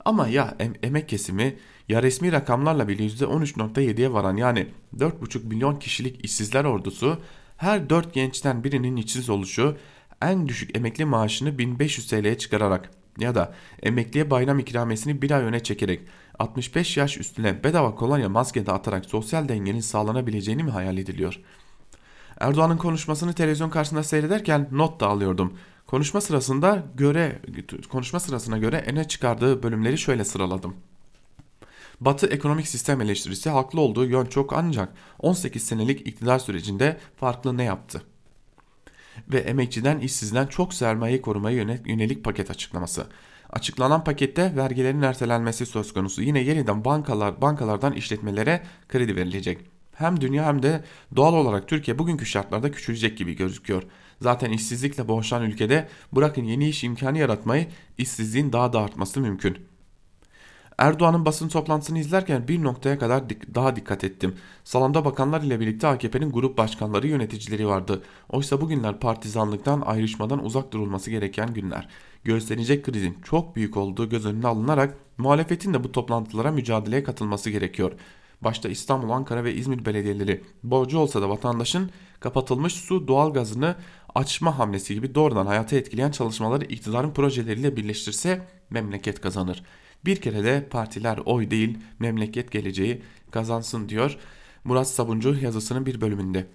Ama 0.04 0.28
ya 0.28 0.56
em 0.58 0.72
emek 0.82 1.08
kesimi 1.08 1.56
ya 1.88 2.02
resmi 2.02 2.32
rakamlarla 2.32 2.88
bile 2.88 3.06
%13.7'ye 3.06 4.12
varan 4.12 4.36
yani 4.36 4.66
4,5 4.96 5.46
milyon 5.46 5.76
kişilik 5.76 6.24
işsizler 6.24 6.64
ordusu 6.64 7.20
her 7.56 7.90
4 7.90 8.14
gençten 8.14 8.64
birinin 8.64 8.96
işsiz 8.96 9.30
oluşu 9.30 9.76
en 10.22 10.48
düşük 10.48 10.76
emekli 10.76 11.04
maaşını 11.04 11.58
1500 11.58 12.06
TL'ye 12.06 12.38
çıkararak 12.38 12.90
ya 13.18 13.34
da 13.34 13.54
emekliye 13.82 14.30
bayram 14.30 14.58
ikramiyesini 14.58 15.22
bir 15.22 15.30
ay 15.30 15.42
öne 15.42 15.62
çekerek 15.62 16.00
65 16.38 16.96
yaş 16.96 17.18
üstüne 17.18 17.64
bedava 17.64 17.94
kolonya 17.94 18.28
maske 18.28 18.66
dağıtarak 18.66 19.04
sosyal 19.04 19.48
dengenin 19.48 19.80
sağlanabileceğini 19.80 20.62
mi 20.64 20.70
hayal 20.70 20.98
ediliyor? 20.98 21.40
Erdoğan'ın 22.40 22.76
konuşmasını 22.76 23.32
televizyon 23.32 23.70
karşısında 23.70 24.02
seyrederken 24.02 24.68
not 24.70 25.00
da 25.00 25.06
alıyordum. 25.06 25.58
Konuşma 25.86 26.20
sırasında 26.20 26.84
göre 26.94 27.42
konuşma 27.88 28.20
sırasına 28.20 28.58
göre 28.58 28.76
ene 28.76 29.08
çıkardığı 29.08 29.62
bölümleri 29.62 29.98
şöyle 29.98 30.24
sıraladım. 30.24 30.76
Batı 32.00 32.26
ekonomik 32.26 32.68
sistem 32.68 33.00
eleştirisi 33.00 33.50
haklı 33.50 33.80
olduğu 33.80 34.04
yön 34.04 34.26
çok 34.26 34.52
ancak 34.52 34.88
18 35.18 35.62
senelik 35.62 36.06
iktidar 36.06 36.38
sürecinde 36.38 36.96
farklı 37.16 37.56
ne 37.56 37.64
yaptı? 37.64 38.02
Ve 39.28 39.38
emekçiden 39.38 39.98
işsizden 39.98 40.46
çok 40.46 40.74
sermaye 40.74 41.22
korumaya 41.22 41.56
yönelik 41.86 42.24
paket 42.24 42.50
açıklaması. 42.50 43.06
Açıklanan 43.50 44.04
pakette 44.04 44.56
vergilerin 44.56 45.02
ertelenmesi 45.02 45.66
söz 45.66 45.92
konusu. 45.92 46.22
Yine 46.22 46.40
yeniden 46.40 46.84
bankalar 46.84 47.40
bankalardan 47.40 47.92
işletmelere 47.92 48.62
kredi 48.88 49.16
verilecek. 49.16 49.75
Hem 49.98 50.20
dünya 50.20 50.46
hem 50.46 50.62
de 50.62 50.84
doğal 51.16 51.34
olarak 51.34 51.68
Türkiye 51.68 51.98
bugünkü 51.98 52.26
şartlarda 52.26 52.70
küçülecek 52.70 53.18
gibi 53.18 53.36
gözüküyor. 53.36 53.82
Zaten 54.20 54.50
işsizlikle 54.50 55.08
boğuşan 55.08 55.42
ülkede 55.42 55.88
bırakın 56.12 56.44
yeni 56.44 56.68
iş 56.68 56.84
imkanı 56.84 57.18
yaratmayı 57.18 57.66
işsizliğin 57.98 58.52
daha 58.52 58.72
da 58.72 58.80
artması 58.80 59.20
mümkün. 59.20 59.58
Erdoğan'ın 60.78 61.24
basın 61.24 61.48
toplantısını 61.48 61.98
izlerken 61.98 62.48
bir 62.48 62.62
noktaya 62.62 62.98
kadar 62.98 63.30
dik 63.30 63.54
daha 63.54 63.76
dikkat 63.76 64.04
ettim. 64.04 64.34
Salonda 64.64 65.04
bakanlar 65.04 65.42
ile 65.42 65.60
birlikte 65.60 65.86
AKP'nin 65.86 66.32
grup 66.32 66.58
başkanları 66.58 67.06
yöneticileri 67.06 67.66
vardı. 67.66 68.02
Oysa 68.28 68.60
bugünler 68.60 69.00
partizanlıktan 69.00 69.80
ayrışmadan 69.80 70.44
uzak 70.44 70.72
durulması 70.72 71.10
gereken 71.10 71.54
günler. 71.54 71.88
Gösterecek 72.24 72.84
krizin 72.84 73.18
çok 73.24 73.56
büyük 73.56 73.76
olduğu 73.76 74.08
göz 74.08 74.26
önüne 74.26 74.46
alınarak 74.46 74.98
muhalefetin 75.18 75.74
de 75.74 75.84
bu 75.84 75.92
toplantılara 75.92 76.50
mücadeleye 76.50 77.04
katılması 77.04 77.50
gerekiyor. 77.50 77.92
Başta 78.40 78.68
İstanbul, 78.68 79.10
Ankara 79.10 79.44
ve 79.44 79.54
İzmir 79.54 79.84
belediyeleri 79.84 80.44
borcu 80.62 80.98
olsa 80.98 81.22
da 81.22 81.28
vatandaşın 81.28 81.90
kapatılmış 82.20 82.72
su 82.72 83.08
doğalgazını 83.08 83.76
açma 84.14 84.58
hamlesi 84.58 84.94
gibi 84.94 85.14
doğrudan 85.14 85.46
hayata 85.46 85.76
etkileyen 85.76 86.10
çalışmaları 86.10 86.64
iktidarın 86.64 87.10
projeleriyle 87.10 87.76
birleştirse 87.76 88.48
memleket 88.70 89.20
kazanır. 89.20 89.62
Bir 90.04 90.16
kere 90.16 90.44
de 90.44 90.68
partiler 90.70 91.18
oy 91.24 91.50
değil 91.50 91.78
memleket 91.98 92.50
geleceği 92.52 93.02
kazansın 93.30 93.88
diyor 93.88 94.18
Murat 94.64 94.88
Sabuncu 94.88 95.34
yazısının 95.34 95.86
bir 95.86 96.00
bölümünde. 96.00 96.46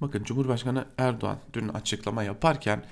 Bakın 0.00 0.24
Cumhurbaşkanı 0.24 0.84
Erdoğan 0.98 1.38
dün 1.52 1.68
açıklama 1.68 2.22
yaparken 2.22 2.84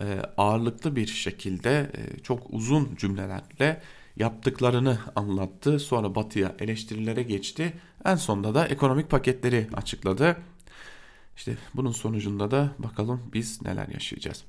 e, 0.00 0.22
ağırlıklı 0.36 0.96
bir 0.96 1.06
şekilde 1.06 1.90
e, 1.94 2.18
çok 2.22 2.46
uzun 2.50 2.96
cümlelerle 2.96 3.82
yaptıklarını 4.16 4.98
anlattı. 5.16 5.78
Sonra 5.78 6.14
batıya 6.14 6.56
eleştirilere 6.58 7.22
geçti. 7.22 7.72
En 8.04 8.16
sonunda 8.16 8.54
da 8.54 8.66
ekonomik 8.66 9.10
paketleri 9.10 9.68
açıkladı. 9.74 10.36
İşte 11.36 11.56
bunun 11.74 11.92
sonucunda 11.92 12.50
da 12.50 12.74
bakalım 12.78 13.20
biz 13.32 13.62
neler 13.62 13.88
yaşayacağız. 13.88 14.44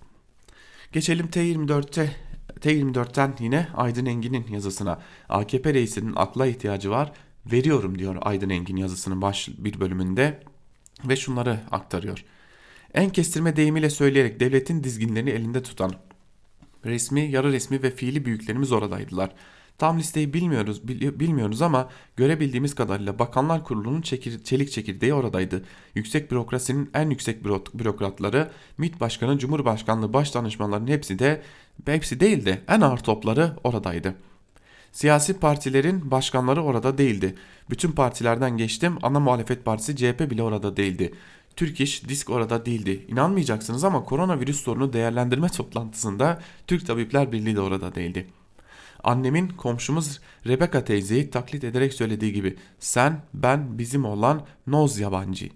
Geçelim 0.92 1.26
T24'te 1.26 2.16
T24'ten 2.60 3.34
yine 3.40 3.68
Aydın 3.76 4.06
Engin'in 4.06 4.48
yazısına. 4.48 5.02
AKP 5.30 5.74
reisinin 5.74 6.14
akla 6.16 6.48
ihtiyacı 6.48 6.90
var. 6.90 7.12
Veriyorum 7.46 8.00
diyor 8.00 8.16
Aydın 8.22 8.50
Engin 8.50 8.76
yazısının 8.76 9.22
baş 9.22 9.50
bir 9.58 9.80
bölümünde 9.80 10.44
ve 11.06 11.16
şunları 11.16 11.60
aktarıyor. 11.72 12.26
En 12.94 13.10
kestirme 13.10 13.56
deyimiyle 13.56 13.90
söyleyerek 13.90 14.40
devletin 14.40 14.84
dizginlerini 14.84 15.30
elinde 15.30 15.64
tutan 15.64 15.94
resmi, 16.86 17.22
yarı 17.22 17.52
resmi 17.52 17.84
ve 17.84 17.92
fiili 17.92 18.26
büyüklerimiz 18.26 18.72
oradaydılar. 18.72 19.30
Tam 19.78 20.00
listeyi 20.00 20.34
bilmiyoruz 20.34 20.88
bilmiyoruz 20.88 21.62
ama 21.62 21.90
görebildiğimiz 22.16 22.76
kadarıyla 22.76 23.20
Bakanlar 23.20 23.64
Kurulu'nun 23.64 24.02
çekir, 24.02 24.44
çelik 24.44 24.72
çekirdeği 24.72 25.14
oradaydı. 25.14 25.66
Yüksek 25.96 26.32
bürokrasinin 26.32 26.90
en 26.94 27.10
yüksek 27.10 27.46
bürokratları, 27.74 28.52
MİT 28.78 29.00
Başkanı, 29.00 29.38
Cumhurbaşkanlığı 29.38 30.14
baş 30.14 30.34
danışmanlarının 30.34 30.88
hepsi 30.88 31.20
de 31.20 31.42
hepsi 31.86 32.20
değil 32.20 32.46
de 32.46 32.62
en 32.68 32.82
ağır 32.82 32.98
topları 32.98 33.52
oradaydı. 33.64 34.16
Siyasi 34.92 35.40
partilerin 35.40 36.12
başkanları 36.12 36.64
orada 36.64 36.98
değildi. 36.98 37.36
Bütün 37.70 37.92
partilerden 37.92 38.58
geçtim 38.58 38.98
ana 39.02 39.20
muhalefet 39.20 39.66
partisi 39.66 39.96
CHP 39.96 40.30
bile 40.30 40.44
orada 40.44 40.78
değildi. 40.78 41.14
Türk 41.56 41.82
İş, 41.82 42.10
Disk 42.10 42.30
orada 42.30 42.66
değildi. 42.66 43.06
İnanmayacaksınız 43.08 43.84
ama 43.84 44.04
koronavirüs 44.04 44.60
sorunu 44.60 44.94
değerlendirme 44.94 45.50
toplantısında 45.50 46.42
Türk 46.68 46.88
Tabipler 46.88 47.32
Birliği 47.32 47.56
de 47.56 47.62
orada 47.62 47.96
değildi. 47.96 48.28
Annemin 49.04 49.48
komşumuz 49.48 50.20
Rebecca 50.48 50.86
teyzeyi 50.86 51.30
taklit 51.30 51.64
ederek 51.64 51.94
söylediği 51.94 52.34
gibi 52.34 52.56
sen 52.80 53.22
ben 53.34 53.78
bizim 53.78 54.06
olan 54.06 54.42
noz 54.68 55.00
yabancı. 55.00 55.50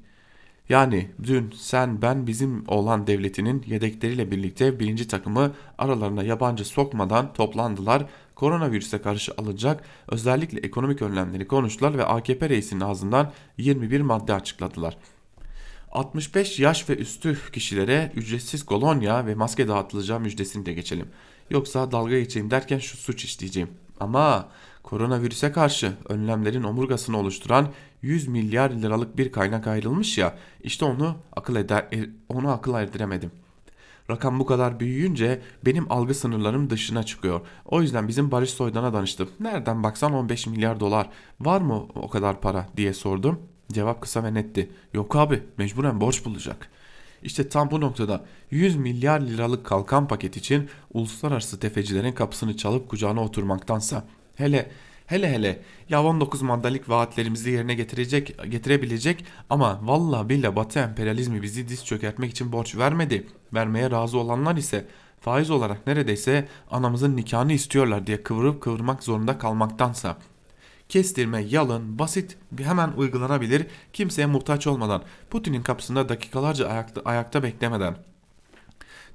Yani 0.69 1.11
dün 1.23 1.53
sen 1.57 2.01
ben 2.01 2.27
bizim 2.27 2.63
olan 2.67 3.07
devletinin 3.07 3.63
yedekleriyle 3.67 4.31
birlikte 4.31 4.79
birinci 4.79 5.07
takımı 5.07 5.53
aralarına 5.77 6.23
yabancı 6.23 6.65
sokmadan 6.65 7.33
toplandılar. 7.33 8.05
Koronavirüse 8.35 9.01
karşı 9.01 9.33
alınacak 9.37 9.83
özellikle 10.07 10.59
ekonomik 10.59 11.01
önlemleri 11.01 11.47
konuştular 11.47 11.97
ve 11.97 12.05
AKP 12.05 12.49
reisinin 12.49 12.81
ağzından 12.81 13.31
21 13.57 14.01
madde 14.01 14.33
açıkladılar. 14.33 14.97
65 15.91 16.59
yaş 16.59 16.89
ve 16.89 16.95
üstü 16.95 17.38
kişilere 17.53 18.11
ücretsiz 18.15 18.63
kolonya 18.63 19.25
ve 19.25 19.35
maske 19.35 19.67
dağıtılacağı 19.67 20.19
müjdesini 20.19 20.65
de 20.65 20.73
geçelim. 20.73 21.07
Yoksa 21.49 21.91
dalga 21.91 22.19
geçeyim 22.19 22.51
derken 22.51 22.79
şu 22.79 22.97
suç 22.97 23.23
işleyeceğim. 23.23 23.69
Ama 23.99 24.49
koronavirüse 24.83 25.51
karşı 25.51 25.93
önlemlerin 26.09 26.63
omurgasını 26.63 27.17
oluşturan 27.17 27.67
100 28.01 28.27
milyar 28.27 28.69
liralık 28.69 29.17
bir 29.17 29.31
kaynak 29.31 29.67
ayrılmış 29.67 30.17
ya 30.17 30.38
işte 30.63 30.85
onu 30.85 31.17
akıl 31.35 31.55
eder 31.55 31.88
e, 31.93 32.09
onu 32.29 32.51
akıl 32.51 32.73
erdiremedim. 32.73 33.31
Rakam 34.09 34.39
bu 34.39 34.45
kadar 34.45 34.79
büyüyünce 34.79 35.41
benim 35.65 35.91
algı 35.91 36.13
sınırlarım 36.13 36.69
dışına 36.69 37.03
çıkıyor. 37.03 37.41
O 37.65 37.81
yüzden 37.81 38.07
bizim 38.07 38.31
Barış 38.31 38.49
Soydan'a 38.49 38.93
danıştım. 38.93 39.29
Nereden 39.39 39.83
baksan 39.83 40.13
15 40.13 40.47
milyar 40.47 40.79
dolar. 40.79 41.09
Var 41.39 41.61
mı 41.61 41.88
o 41.95 42.09
kadar 42.09 42.41
para 42.41 42.69
diye 42.77 42.93
sordum. 42.93 43.39
Cevap 43.72 44.01
kısa 44.01 44.24
ve 44.24 44.34
netti. 44.34 44.70
Yok 44.93 45.15
abi 45.15 45.43
mecburen 45.57 46.01
borç 46.01 46.26
bulacak. 46.26 46.70
İşte 47.24 47.49
tam 47.49 47.72
bu 47.72 47.82
noktada 47.82 48.26
100 48.51 48.76
milyar 48.76 49.22
liralık 49.22 49.65
kalkan 49.65 50.07
paket 50.07 50.38
için 50.38 50.70
uluslararası 50.93 51.59
tefecilerin 51.59 52.11
kapısını 52.11 52.57
çalıp 52.57 52.89
kucağına 52.89 53.24
oturmaktansa 53.24 54.03
hele 54.36 54.72
hele 55.05 55.32
hele 55.32 55.61
ya 55.89 56.03
19 56.03 56.41
maddelik 56.41 56.89
vaatlerimizi 56.89 57.49
yerine 57.49 57.76
getirecek 57.76 58.51
getirebilecek 58.51 59.26
ama 59.49 59.80
valla 59.84 60.30
billa 60.30 60.55
batı 60.55 60.80
emperyalizmi 60.80 61.41
bizi 61.41 61.68
diz 61.68 61.86
çökertmek 61.86 62.32
için 62.32 62.51
borç 62.51 62.76
vermedi. 62.76 63.28
Vermeye 63.53 63.91
razı 63.91 64.18
olanlar 64.18 64.55
ise 64.55 64.88
faiz 65.20 65.49
olarak 65.49 65.88
neredeyse 65.88 66.47
anamızın 66.72 67.18
nikahını 67.18 67.53
istiyorlar 67.53 68.07
diye 68.07 68.24
kıvırıp 68.24 68.61
kıvırmak 68.61 69.03
zorunda 69.03 69.38
kalmaktansa 69.38 70.18
kestirme, 70.89 71.41
yalın, 71.41 71.99
basit 71.99 72.38
hemen 72.57 72.91
uygulanabilir, 72.91 73.67
kimseye 73.93 74.25
muhtaç 74.25 74.67
olmadan, 74.67 75.03
Putin'in 75.29 75.63
kapısında 75.63 76.09
dakikalarca 76.09 76.67
ayakta, 76.67 77.01
ayakta 77.05 77.43
beklemeden, 77.43 77.97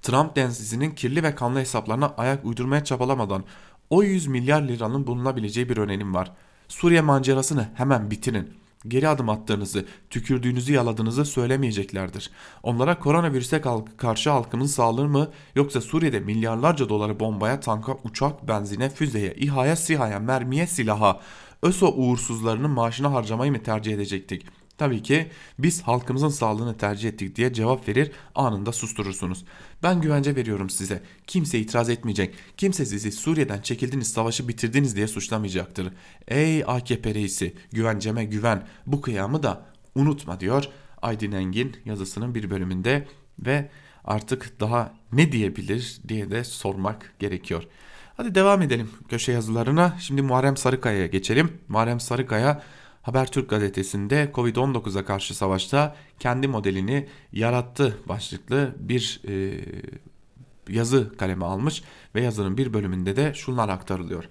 Trump 0.03 0.37
densizinin 0.37 0.91
kirli 0.91 1.23
ve 1.23 1.35
kanlı 1.35 1.59
hesaplarına 1.59 2.15
ayak 2.17 2.45
uydurmaya 2.45 2.85
çabalamadan 2.85 3.45
o 3.91 4.03
100 4.03 4.27
milyar 4.27 4.63
liranın 4.63 5.07
bulunabileceği 5.07 5.69
bir 5.69 5.77
önerim 5.77 6.15
var. 6.15 6.33
Suriye 6.69 7.01
mancerasını 7.01 7.69
hemen 7.75 8.11
bitirin. 8.11 8.51
Geri 8.89 9.09
adım 9.09 9.29
attığınızı, 9.29 9.87
tükürdüğünüzü 10.11 10.73
yaladığınızı 10.73 11.25
söylemeyeceklerdir. 11.25 12.31
Onlara 12.63 12.99
koronavirüse 12.99 13.63
karşı 13.97 14.31
halkımın 14.31 14.67
sağlığı 14.67 15.09
mı 15.09 15.31
yoksa 15.55 15.81
Suriye'de 15.81 16.21
milyarlarca 16.21 16.89
doları 16.89 17.21
bombaya, 17.21 17.61
tanka, 17.61 17.97
uçak, 18.05 18.49
benzine, 18.49 18.91
füzeye, 18.91 19.35
İHA'ya, 19.35 19.77
SİHA'ya, 19.77 20.19
mermiye, 20.19 20.67
silaha, 20.67 21.21
ÖSO 21.63 21.93
uğursuzlarının 21.93 22.71
maaşını 22.71 23.07
harcamayı 23.07 23.53
mı 23.53 23.63
tercih 23.63 23.95
edecektik? 23.95 24.47
Tabii 24.79 25.03
ki 25.03 25.31
biz 25.59 25.83
halkımızın 25.83 26.29
sağlığını 26.29 26.77
tercih 26.77 27.09
ettik 27.09 27.37
diye 27.37 27.53
cevap 27.53 27.89
verir 27.89 28.13
anında 28.35 28.73
susturursunuz. 28.73 29.45
Ben 29.83 30.01
güvence 30.01 30.37
veriyorum 30.37 30.71
size. 30.71 31.03
Kimse 31.27 31.59
itiraz 31.59 31.91
etmeyecek. 31.91 32.35
Kimse 32.57 32.87
sizi 32.87 33.13
Suriye'den 33.13 33.61
çekildiniz 33.61 34.13
savaşı 34.13 34.49
bitirdiniz 34.49 34.97
diye 34.97 35.09
suçlamayacaktır. 35.09 35.93
Ey 36.29 36.65
AKP 36.67 37.15
reisi 37.15 37.55
güvenceme 37.73 38.25
güven 38.25 38.67
bu 38.87 39.01
kıyamı 39.01 39.43
da 39.43 39.67
unutma 39.95 40.41
diyor 40.41 40.69
Aydın 41.03 41.33
Engin 41.33 41.77
yazısının 41.85 42.35
bir 42.35 42.51
bölümünde 42.51 43.09
ve 43.39 43.71
artık 44.05 44.61
daha 44.61 44.95
ne 45.13 45.33
diyebilir 45.33 46.01
diye 46.09 46.31
de 46.31 46.45
sormak 46.45 47.15
gerekiyor. 47.19 47.65
Hadi 48.23 48.35
devam 48.35 48.63
edelim 48.63 48.91
köşe 49.09 49.33
yazılarına. 49.33 49.97
Şimdi 50.01 50.23
Muharrem 50.23 50.57
Sarıkaya'ya 50.57 51.07
geçelim. 51.07 51.53
Muharrem 51.69 52.01
Sarıkaya 52.01 52.63
Habertürk 53.03 53.51
gazetesinde 53.51 54.31
Covid-19'a 54.35 55.05
karşı 55.05 55.35
savaşta 55.35 55.97
kendi 56.19 56.49
modelini 56.49 57.09
yarattı 57.33 57.99
başlıklı 58.09 58.75
bir 58.79 59.21
e, 59.29 59.65
yazı 60.69 61.17
kaleme 61.17 61.45
almış 61.45 61.83
ve 62.15 62.23
yazının 62.23 62.59
bir 62.59 62.73
bölümünde 62.73 63.17
de 63.17 63.35
şunlar 63.35 63.69
aktarılıyor. 63.69 64.25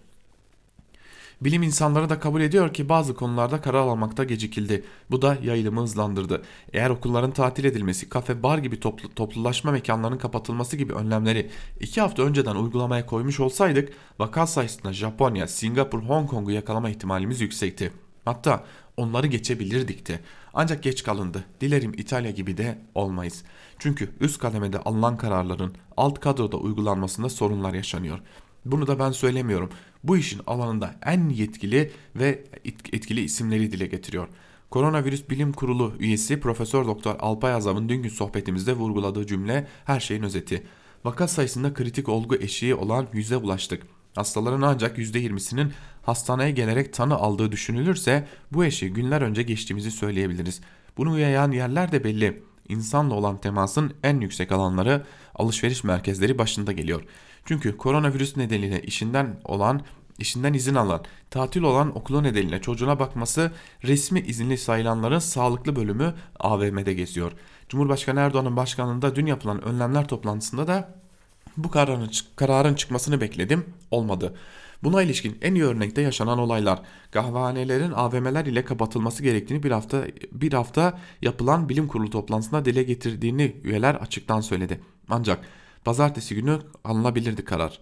Bilim 1.42 1.64
insanları 1.64 2.10
da 2.10 2.20
kabul 2.20 2.42
ediyor 2.42 2.74
ki 2.74 2.90
bazı 2.90 3.16
konularda 3.16 3.62
karar 3.62 3.80
almakta 3.80 4.24
gecikildi. 4.24 4.84
Bu 5.12 5.22
da 5.22 5.38
yayılımı 5.44 5.82
hızlandırdı. 5.82 6.42
Eğer 6.74 6.90
okulların 6.90 7.32
tatil 7.32 7.64
edilmesi, 7.64 8.10
kafe, 8.10 8.44
bar 8.44 8.58
gibi 8.58 8.80
toplu, 8.80 9.16
toplulaşma 9.16 9.72
mekanlarının 9.72 10.18
kapatılması 10.18 10.78
gibi 10.78 10.94
önlemleri 10.94 11.50
iki 11.80 12.02
hafta 12.02 12.24
önceden 12.24 12.56
uygulamaya 12.56 13.06
koymuş 13.06 13.40
olsaydık 13.40 13.94
vaka 14.20 14.48
sayısında 14.48 14.94
Japonya, 14.94 15.48
Singapur, 15.48 16.04
Hong 16.04 16.30
Kong'u 16.30 16.52
yakalama 16.52 16.90
ihtimalimiz 16.90 17.42
yüksekti. 17.42 17.92
Hatta 18.26 18.64
onları 18.98 19.28
geçebilirdik 19.28 20.08
de. 20.08 20.20
Ancak 20.54 20.84
geç 20.84 21.04
kalındı. 21.04 21.44
Dilerim 21.62 21.94
İtalya 21.98 22.32
gibi 22.32 22.58
de 22.58 22.78
olmayız. 22.96 23.44
Çünkü 23.80 24.10
üst 24.20 24.40
kademede 24.40 24.80
alınan 24.80 25.18
kararların 25.18 25.76
alt 25.98 26.20
kadroda 26.20 26.58
uygulanmasında 26.58 27.30
sorunlar 27.30 27.74
yaşanıyor. 27.74 28.20
Bunu 28.66 28.88
da 28.88 29.00
ben 29.00 29.12
söylemiyorum. 29.12 29.70
Bu 30.04 30.18
işin 30.18 30.42
alanında 30.48 30.96
en 31.06 31.30
yetkili 31.30 31.92
ve 32.16 32.44
etkili 32.94 33.22
isimleri 33.22 33.72
dile 33.72 33.86
getiriyor. 33.86 34.28
Koronavirüs 34.70 35.30
Bilim 35.30 35.54
Kurulu 35.54 35.94
üyesi 36.00 36.40
Profesör 36.40 36.86
Doktor 36.86 37.16
Alpay 37.20 37.54
Azam'ın 37.54 37.90
dünkü 37.90 38.10
sohbetimizde 38.10 38.74
vurguladığı 38.74 39.28
cümle 39.28 39.68
her 39.86 40.00
şeyin 40.00 40.24
özeti. 40.24 40.64
Vaka 41.06 41.28
sayısında 41.28 41.74
kritik 41.74 42.10
olgu 42.10 42.36
eşiği 42.36 42.76
olan 42.76 43.08
yüze 43.14 43.38
ulaştık. 43.38 43.84
Hastaların 44.16 44.62
ancak 44.62 44.98
%20'sinin 44.98 45.74
hastaneye 46.02 46.52
gelerek 46.52 46.94
tanı 46.94 47.16
aldığı 47.16 47.52
düşünülürse 47.52 48.28
bu 48.52 48.66
eşiği 48.66 48.94
günler 48.94 49.22
önce 49.22 49.44
geçtiğimizi 49.44 49.92
söyleyebiliriz. 49.92 50.62
Bunu 50.98 51.20
yayan 51.20 51.52
yerler 51.52 51.92
de 51.92 52.04
belli. 52.04 52.44
İnsanla 52.70 53.14
olan 53.14 53.42
temasın 53.42 53.94
en 54.04 54.22
yüksek 54.22 54.52
alanları 54.52 55.06
alışveriş 55.36 55.84
merkezleri 55.84 56.38
başında 56.38 56.72
geliyor. 56.72 57.04
Çünkü 57.46 57.78
koronavirüs 57.78 58.38
nedeniyle 58.38 58.82
işinden 58.82 59.40
olan 59.46 59.82
işinden 60.20 60.54
izin 60.54 60.76
alan, 60.76 61.04
tatil 61.30 61.62
olan 61.62 61.98
okulu 61.98 62.24
nedeniyle 62.24 62.62
çocuğuna 62.62 63.00
bakması 63.00 63.52
resmi 63.84 64.20
izinli 64.20 64.58
sayılanların 64.58 65.20
sağlıklı 65.20 65.76
bölümü 65.76 66.14
AVM'de 66.40 66.94
geziyor. 66.94 67.32
Cumhurbaşkanı 67.70 68.20
Erdoğan'ın 68.20 68.56
başkanlığında 68.56 69.16
dün 69.16 69.26
yapılan 69.26 69.62
önlemler 69.62 70.08
toplantısında 70.08 70.68
da 70.68 70.96
bu 71.58 71.72
kararın, 71.72 72.12
kararın 72.36 72.76
çıkmasını 72.76 73.22
bekledim. 73.22 73.66
Olmadı. 73.92 74.36
Buna 74.84 75.02
ilişkin 75.02 75.38
en 75.42 75.56
iyi 75.56 75.64
örnekte 75.64 76.02
yaşanan 76.02 76.40
olaylar. 76.40 76.80
Kahvehanelerin 77.12 77.92
AVM'ler 77.92 78.46
ile 78.46 78.66
kapatılması 78.66 79.24
gerektiğini 79.24 79.64
bir 79.64 79.72
hafta 79.72 80.04
bir 80.32 80.54
hafta 80.54 81.00
yapılan 81.22 81.70
bilim 81.70 81.88
kurulu 81.88 82.10
toplantısında 82.10 82.66
dile 82.66 82.84
getirdiğini 82.84 83.56
üyeler 83.64 83.96
açıktan 83.96 84.42
söyledi. 84.42 84.82
Ancak 85.10 85.46
pazartesi 85.86 86.36
günü 86.36 86.60
alınabilirdi 86.84 87.46
karar. 87.46 87.80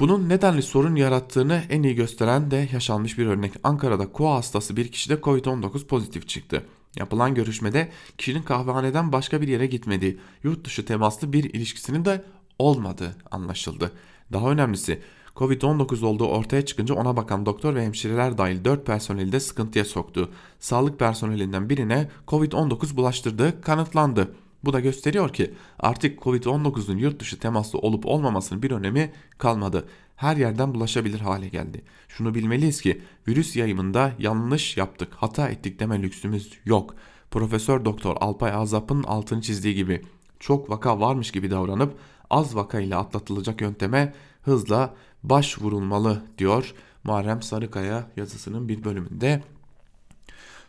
Bunun 0.00 0.28
nedenli 0.28 0.62
sorun 0.62 0.96
yarattığını 0.96 1.62
en 1.70 1.82
iyi 1.82 1.94
gösteren 1.94 2.50
de 2.50 2.68
yaşanmış 2.72 3.18
bir 3.18 3.26
örnek. 3.26 3.52
Ankara'da 3.64 4.12
koa 4.12 4.34
hastası 4.34 4.76
bir 4.76 4.88
kişide 4.88 5.14
Covid-19 5.14 5.86
pozitif 5.86 6.28
çıktı. 6.28 6.66
Yapılan 6.96 7.34
görüşmede 7.34 7.88
kişinin 8.18 8.42
kahvehaneden 8.42 9.12
başka 9.12 9.40
bir 9.40 9.48
yere 9.48 9.66
gitmediği, 9.66 10.18
yurt 10.42 10.64
dışı 10.64 10.84
temaslı 10.84 11.32
bir 11.32 11.44
ilişkisinin 11.44 12.04
de 12.04 12.24
olmadığı 12.58 13.16
anlaşıldı. 13.30 13.92
Daha 14.32 14.50
önemlisi 14.50 15.02
Covid-19 15.36 16.04
olduğu 16.04 16.26
ortaya 16.26 16.64
çıkınca 16.66 16.94
ona 16.94 17.16
bakan 17.16 17.46
doktor 17.46 17.74
ve 17.74 17.84
hemşireler 17.84 18.38
dahil 18.38 18.64
4 18.64 18.86
personeli 18.86 19.32
de 19.32 19.40
sıkıntıya 19.40 19.84
soktu. 19.84 20.30
Sağlık 20.60 20.98
personelinden 20.98 21.70
birine 21.70 22.10
Covid-19 22.28 22.96
bulaştırdığı 22.96 23.60
kanıtlandı. 23.60 24.34
Bu 24.64 24.72
da 24.72 24.80
gösteriyor 24.80 25.32
ki 25.32 25.54
artık 25.78 26.22
Covid-19'un 26.22 26.96
yurt 26.96 27.20
dışı 27.20 27.38
temaslı 27.38 27.78
olup 27.78 28.06
olmamasının 28.06 28.62
bir 28.62 28.70
önemi 28.70 29.12
kalmadı. 29.38 29.88
Her 30.16 30.36
yerden 30.36 30.74
bulaşabilir 30.74 31.20
hale 31.20 31.48
geldi. 31.48 31.82
Şunu 32.08 32.34
bilmeliyiz 32.34 32.80
ki 32.80 33.02
virüs 33.28 33.56
yayımında 33.56 34.12
yanlış 34.18 34.76
yaptık, 34.76 35.12
hata 35.16 35.48
ettik 35.48 35.80
deme 35.80 36.02
lüksümüz 36.02 36.52
yok. 36.64 36.94
Profesör 37.30 37.84
Doktor 37.84 38.16
Alpay 38.20 38.52
Azap'ın 38.52 39.02
altını 39.02 39.42
çizdiği 39.42 39.74
gibi 39.74 40.02
çok 40.40 40.70
vaka 40.70 41.00
varmış 41.00 41.30
gibi 41.30 41.50
davranıp 41.50 41.94
az 42.30 42.56
vaka 42.56 42.80
ile 42.80 42.96
atlatılacak 42.96 43.60
yönteme 43.60 44.14
hızla 44.42 44.94
başvurulmalı 45.22 46.22
diyor 46.38 46.74
Muharrem 47.04 47.42
Sarıkaya 47.42 48.06
yazısının 48.16 48.68
bir 48.68 48.84
bölümünde. 48.84 49.42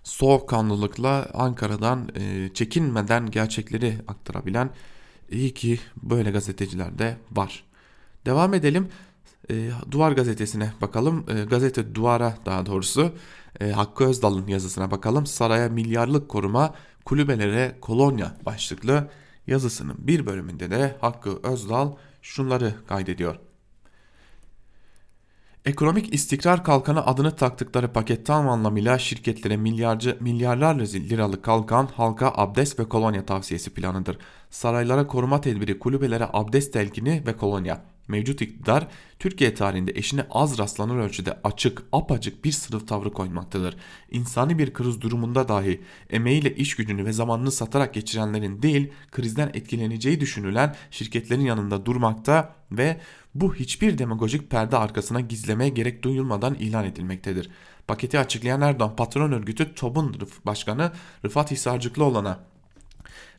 Soğukkanlılıkla 0.03 1.29
Ankara'dan 1.33 2.09
e, 2.15 2.49
çekinmeden 2.53 3.31
gerçekleri 3.31 3.97
aktarabilen 4.07 4.69
iyi 5.31 5.53
ki 5.53 5.79
böyle 6.03 6.31
gazeteciler 6.31 6.99
de 6.99 7.17
var. 7.31 7.63
Devam 8.25 8.53
edelim. 8.53 8.87
E, 9.49 9.69
Duvar 9.91 10.11
gazetesine 10.11 10.73
bakalım. 10.81 11.25
E, 11.29 11.43
gazete 11.45 11.95
Duvar'a 11.95 12.37
daha 12.45 12.65
doğrusu 12.65 13.11
e, 13.59 13.71
Hakkı 13.71 14.03
Özdal'ın 14.03 14.47
yazısına 14.47 14.91
bakalım. 14.91 15.25
Saraya 15.25 15.69
milyarlık 15.69 16.29
koruma 16.29 16.73
kulübelere 17.05 17.77
kolonya 17.81 18.37
başlıklı 18.45 19.09
yazısının 19.47 19.95
bir 19.99 20.25
bölümünde 20.25 20.71
de 20.71 20.95
Hakkı 21.01 21.39
Özdal 21.43 21.91
şunları 22.21 22.75
kaydediyor. 22.87 23.35
Ekonomik 25.65 26.13
istikrar 26.13 26.63
kalkanı 26.63 27.05
adını 27.05 27.35
taktıkları 27.35 27.93
paket 27.93 28.25
tam 28.25 28.49
anlamıyla 28.49 28.99
şirketlere 28.99 29.57
milyarcı, 29.57 30.17
milyarlarca 30.19 30.99
liralık 30.99 31.43
kalkan 31.43 31.89
halka 31.95 32.33
abdest 32.35 32.79
ve 32.79 32.89
kolonya 32.89 33.25
tavsiyesi 33.25 33.73
planıdır. 33.73 34.17
Saraylara 34.49 35.07
koruma 35.07 35.41
tedbiri, 35.41 35.79
kulübelere 35.79 36.27
abdest 36.33 36.73
telkini 36.73 37.23
ve 37.27 37.37
kolonya. 37.37 37.92
Mevcut 38.07 38.41
iktidar 38.41 38.87
Türkiye 39.19 39.53
tarihinde 39.53 39.91
eşine 39.95 40.25
az 40.29 40.57
rastlanır 40.57 40.97
ölçüde 40.97 41.39
açık, 41.43 41.83
apacık 41.91 42.45
bir 42.45 42.51
sınıf 42.51 42.87
tavrı 42.87 43.13
koymaktadır. 43.13 43.77
İnsani 44.11 44.59
bir 44.59 44.73
kriz 44.73 45.01
durumunda 45.01 45.47
dahi 45.47 45.81
emeğiyle 46.09 46.55
iş 46.55 46.75
gücünü 46.75 47.05
ve 47.05 47.11
zamanını 47.11 47.51
satarak 47.51 47.93
geçirenlerin 47.93 48.61
değil, 48.61 48.91
krizden 49.11 49.51
etkileneceği 49.53 50.19
düşünülen 50.19 50.75
şirketlerin 50.91 51.41
yanında 51.41 51.85
durmakta 51.85 52.55
ve 52.71 52.97
bu 53.35 53.55
hiçbir 53.55 53.97
demagojik 53.97 54.49
perde 54.49 54.77
arkasına 54.77 55.21
gizlemeye 55.21 55.69
gerek 55.69 56.03
duyulmadan 56.03 56.53
ilan 56.53 56.85
edilmektedir. 56.85 57.49
Paketi 57.87 58.19
açıklayan 58.19 58.61
Erdoğan 58.61 58.95
patron 58.95 59.31
örgütü 59.31 59.75
TOB'un 59.75 60.15
başkanı 60.45 60.91
Rıfat 61.25 61.51
Hisarcıklıoğlu'na 61.51 62.52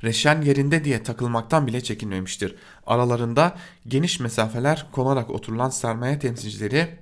reşen 0.04 0.42
yerinde 0.42 0.84
diye 0.84 1.02
takılmaktan 1.02 1.66
bile 1.66 1.80
çekinmemiştir. 1.80 2.56
Aralarında 2.86 3.56
geniş 3.88 4.20
mesafeler 4.20 4.86
konarak 4.92 5.30
oturulan 5.30 5.70
sermaye 5.70 6.18
temsilcileri 6.18 6.98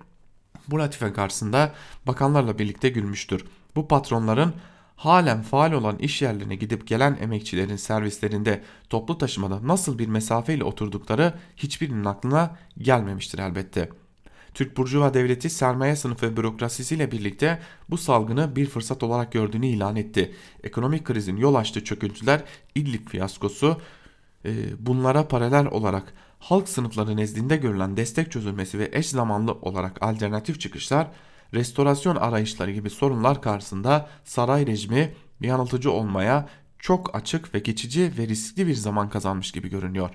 bu 0.68 0.78
latife 0.78 1.12
karşısında 1.12 1.72
bakanlarla 2.07 2.59
birlikte 2.59 2.88
gülmüştür. 2.88 3.44
Bu 3.76 3.88
patronların 3.88 4.55
halen 4.96 5.42
faal 5.42 5.72
olan 5.72 5.98
iş 5.98 6.22
yerlerine 6.22 6.55
gidip 6.55 6.86
gelen 6.86 7.18
emekçilerin 7.20 7.76
servislerinde 7.76 8.62
toplu 8.90 9.18
taşımada 9.18 9.68
nasıl 9.68 9.98
bir 9.98 10.07
mesafeyle 10.07 10.64
oturdukları 10.64 11.34
hiçbirinin 11.57 12.05
aklına 12.05 12.57
gelmemiştir 12.78 13.38
elbette. 13.38 13.88
Türk 14.55 14.76
Burjuva 14.76 15.14
Devleti 15.14 15.50
sermaye 15.50 15.96
sınıfı 15.96 16.36
bürokrasisiyle 16.36 17.12
birlikte 17.12 17.59
bu 17.90 17.98
salgını 17.98 18.57
bir 18.57 18.66
fırsat 18.66 19.03
olarak 19.03 19.32
gördüğünü 19.32 19.66
ilan 19.66 19.96
etti. 19.96 20.34
Ekonomik 20.62 21.05
krizin 21.05 21.36
yol 21.36 21.55
açtığı 21.55 21.84
çöküntüler, 21.84 22.44
İdlib 22.74 23.09
fiyaskosu 23.09 23.80
e, 24.44 24.50
bunlara 24.78 25.28
paralel 25.28 25.66
olarak 25.66 26.14
halk 26.38 26.68
sınıfları 26.68 27.16
nezdinde 27.16 27.57
görülen 27.57 27.96
destek 27.96 28.32
çözülmesi 28.32 28.78
ve 28.78 28.90
eş 28.92 29.09
zamanlı 29.09 29.53
olarak 29.53 30.03
alternatif 30.03 30.61
çıkışlar 30.61 31.11
restorasyon 31.55 32.16
arayışları 32.16 32.70
gibi 32.70 32.90
sorunlar 32.90 33.42
karşısında 33.42 34.09
saray 34.24 34.66
rejimi 34.66 35.12
yanıltıcı 35.40 35.92
olmaya 35.92 36.48
çok 36.78 37.16
açık 37.16 37.55
ve 37.55 37.59
geçici 37.59 38.12
ve 38.18 38.28
riskli 38.28 38.66
bir 38.66 38.74
zaman 38.74 39.09
kazanmış 39.09 39.53
gibi 39.53 39.68
görünüyor. 39.70 40.11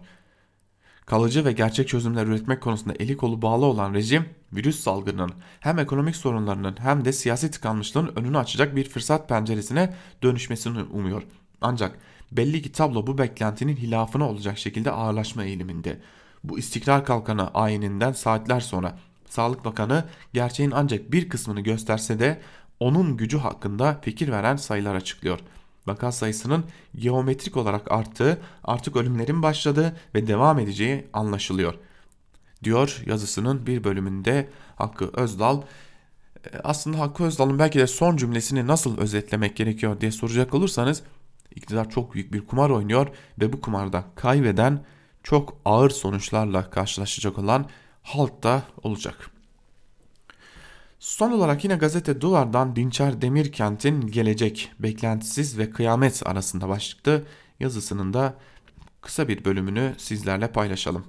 Kalıcı 1.08 1.46
ve 1.46 1.52
gerçek 1.52 1.88
çözümler 1.88 2.26
üretmek 2.26 2.62
konusunda 2.62 2.94
eli 3.00 3.18
kolu 3.18 3.42
bağlı 3.42 3.66
olan 3.66 3.94
rejim, 3.94 4.26
virüs 4.54 4.80
salgınının 4.80 5.32
hem 5.60 5.80
ekonomik 5.80 6.16
sorunlarının 6.16 6.76
hem 6.80 7.06
de 7.06 7.14
siyasi 7.14 7.52
tıkanmışlığın 7.52 8.12
önünü 8.16 8.38
açacak 8.38 8.76
bir 8.76 8.90
fırsat 8.90 9.30
penceresine 9.30 9.94
dönüşmesini 10.24 10.84
umuyor. 10.84 11.24
Ancak 11.62 12.00
belli 12.32 12.62
ki 12.62 12.72
tablo 12.72 13.08
bu 13.08 13.18
beklentinin 13.18 13.76
hilafına 13.76 14.30
olacak 14.30 14.58
şekilde 14.58 14.92
ağırlaşma 14.92 15.44
eğiliminde. 15.44 16.02
Bu 16.44 16.60
istikrar 16.60 17.06
kalkanı 17.06 17.48
ayininden 17.54 18.12
saatler 18.12 18.60
sonra 18.60 18.98
Sağlık 19.30 19.66
Bakanı 19.66 20.06
gerçeğin 20.34 20.72
ancak 20.72 21.12
bir 21.12 21.30
kısmını 21.30 21.62
gösterse 21.62 22.20
de 22.20 22.42
onun 22.80 23.18
gücü 23.18 23.38
hakkında 23.38 24.00
fikir 24.02 24.32
veren 24.32 24.56
sayılar 24.56 24.96
açıklıyor. 24.96 25.40
Vaka 25.88 26.12
sayısının 26.12 26.66
geometrik 26.96 27.58
olarak 27.58 27.92
arttığı, 27.92 28.42
artık 28.64 28.96
ölümlerin 28.96 29.44
başladığı 29.44 29.98
ve 30.16 30.28
devam 30.28 30.60
edeceği 30.60 31.08
anlaşılıyor. 31.14 31.74
Diyor 32.64 33.04
yazısının 33.06 33.68
bir 33.68 33.84
bölümünde 33.84 34.50
Hakkı 34.76 35.12
Özdal. 35.14 35.62
E, 36.54 36.58
aslında 36.64 37.00
Hakkı 37.00 37.24
Özdal'ın 37.24 37.60
belki 37.60 37.80
de 37.80 37.88
son 37.88 38.18
cümlesini 38.18 38.68
nasıl 38.68 38.98
özetlemek 38.98 39.56
gerekiyor 39.56 40.02
diye 40.02 40.12
soracak 40.12 40.54
olursanız 40.54 41.04
iktidar 41.56 41.90
çok 41.90 42.14
büyük 42.14 42.34
bir 42.34 42.46
kumar 42.46 42.70
oynuyor 42.70 43.08
ve 43.42 43.54
bu 43.54 43.62
kumarda 43.62 44.04
kaybeden 44.16 44.86
çok 45.24 45.58
ağır 45.66 45.90
sonuçlarla 45.90 46.70
karşılaşacak 46.70 47.38
olan 47.38 47.66
halk 48.04 48.44
da 48.44 48.64
olacak. 48.84 49.37
Son 51.00 51.32
olarak 51.32 51.64
yine 51.64 51.76
gazete 51.76 52.22
Duvar'dan 52.22 52.76
Dinçer 52.76 53.22
Demirkent'in 53.22 54.02
gelecek, 54.02 54.72
beklentisiz 54.80 55.58
ve 55.58 55.70
kıyamet 55.70 56.28
arasında 56.28 56.70
başlıklı 56.70 57.24
yazısının 57.60 58.14
da 58.14 58.38
kısa 59.02 59.28
bir 59.28 59.46
bölümünü 59.46 59.94
sizlerle 59.98 60.52
paylaşalım. 60.52 61.06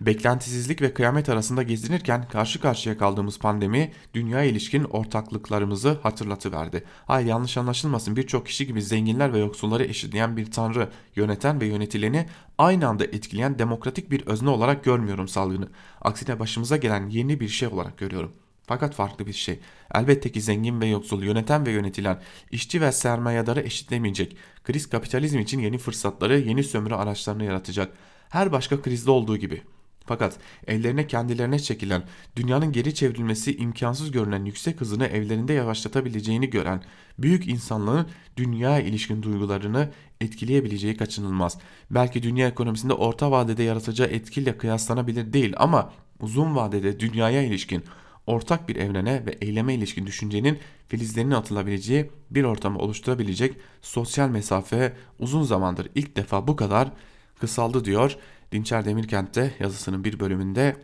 Beklentisizlik 0.00 0.82
ve 0.82 0.94
kıyamet 0.94 1.28
arasında 1.28 1.62
gezinirken 1.62 2.28
karşı 2.28 2.60
karşıya 2.60 2.98
kaldığımız 2.98 3.38
pandemi 3.38 3.92
dünya 4.14 4.42
ilişkin 4.42 4.84
ortaklıklarımızı 4.84 5.98
hatırlatıverdi. 6.02 6.84
Hayır 7.06 7.26
yanlış 7.26 7.56
anlaşılmasın 7.56 8.16
birçok 8.16 8.46
kişi 8.46 8.66
gibi 8.66 8.82
zenginler 8.82 9.32
ve 9.32 9.38
yoksulları 9.38 9.84
eşitleyen 9.84 10.36
bir 10.36 10.50
tanrı, 10.50 10.88
yöneten 11.16 11.60
ve 11.60 11.66
yönetileni 11.66 12.26
aynı 12.58 12.88
anda 12.88 13.04
etkileyen 13.04 13.58
demokratik 13.58 14.10
bir 14.10 14.26
özne 14.26 14.50
olarak 14.50 14.84
görmüyorum 14.84 15.28
salgını. 15.28 15.68
Aksine 16.00 16.38
başımıza 16.38 16.76
gelen 16.76 17.08
yeni 17.08 17.40
bir 17.40 17.48
şey 17.48 17.68
olarak 17.68 17.98
görüyorum. 17.98 18.32
Fakat 18.68 18.94
farklı 18.94 19.26
bir 19.26 19.32
şey. 19.32 19.58
Elbette 19.94 20.32
ki 20.32 20.40
zengin 20.40 20.80
ve 20.80 20.86
yoksul, 20.86 21.22
yöneten 21.22 21.66
ve 21.66 21.70
yönetilen, 21.70 22.20
işçi 22.50 22.80
ve 22.80 22.92
sermayedarı 22.92 23.60
eşitlemeyecek. 23.60 24.36
Kriz 24.64 24.88
kapitalizm 24.88 25.38
için 25.38 25.60
yeni 25.60 25.78
fırsatları, 25.78 26.38
yeni 26.38 26.64
sömürü 26.64 26.94
araçlarını 26.94 27.44
yaratacak. 27.44 27.92
Her 28.28 28.52
başka 28.52 28.82
krizde 28.82 29.10
olduğu 29.10 29.36
gibi. 29.36 29.62
Fakat 30.06 30.36
ellerine 30.66 31.06
kendilerine 31.06 31.58
çekilen, 31.58 32.02
dünyanın 32.36 32.72
geri 32.72 32.94
çevrilmesi 32.94 33.56
imkansız 33.56 34.10
görünen 34.10 34.44
yüksek 34.44 34.80
hızını 34.80 35.06
evlerinde 35.06 35.52
yavaşlatabileceğini 35.52 36.50
gören 36.50 36.82
büyük 37.18 37.48
insanlığın 37.48 38.06
dünya 38.36 38.80
ilişkin 38.80 39.22
duygularını 39.22 39.90
etkileyebileceği 40.20 40.96
kaçınılmaz. 40.96 41.58
Belki 41.90 42.22
dünya 42.22 42.48
ekonomisinde 42.48 42.92
orta 42.92 43.30
vadede 43.30 43.62
yaratacağı 43.62 44.08
etkiyle 44.08 44.58
kıyaslanabilir 44.58 45.32
değil 45.32 45.54
ama 45.56 45.92
uzun 46.20 46.56
vadede 46.56 47.00
dünyaya 47.00 47.42
ilişkin 47.42 47.84
ortak 48.28 48.68
bir 48.68 48.76
evrene 48.76 49.26
ve 49.26 49.30
eyleme 49.30 49.74
ilişkin 49.74 50.06
düşüncenin 50.06 50.58
filizlerinin 50.88 51.34
atılabileceği 51.34 52.10
bir 52.30 52.44
ortamı 52.44 52.78
oluşturabilecek 52.78 53.56
sosyal 53.82 54.28
mesafe 54.28 54.96
uzun 55.18 55.42
zamandır 55.42 55.88
ilk 55.94 56.16
defa 56.16 56.48
bu 56.48 56.56
kadar 56.56 56.92
kısaldı 57.40 57.84
diyor. 57.84 58.16
Dinçer 58.52 58.84
Demirkent'te 58.84 59.54
yazısının 59.60 60.04
bir 60.04 60.20
bölümünde 60.20 60.76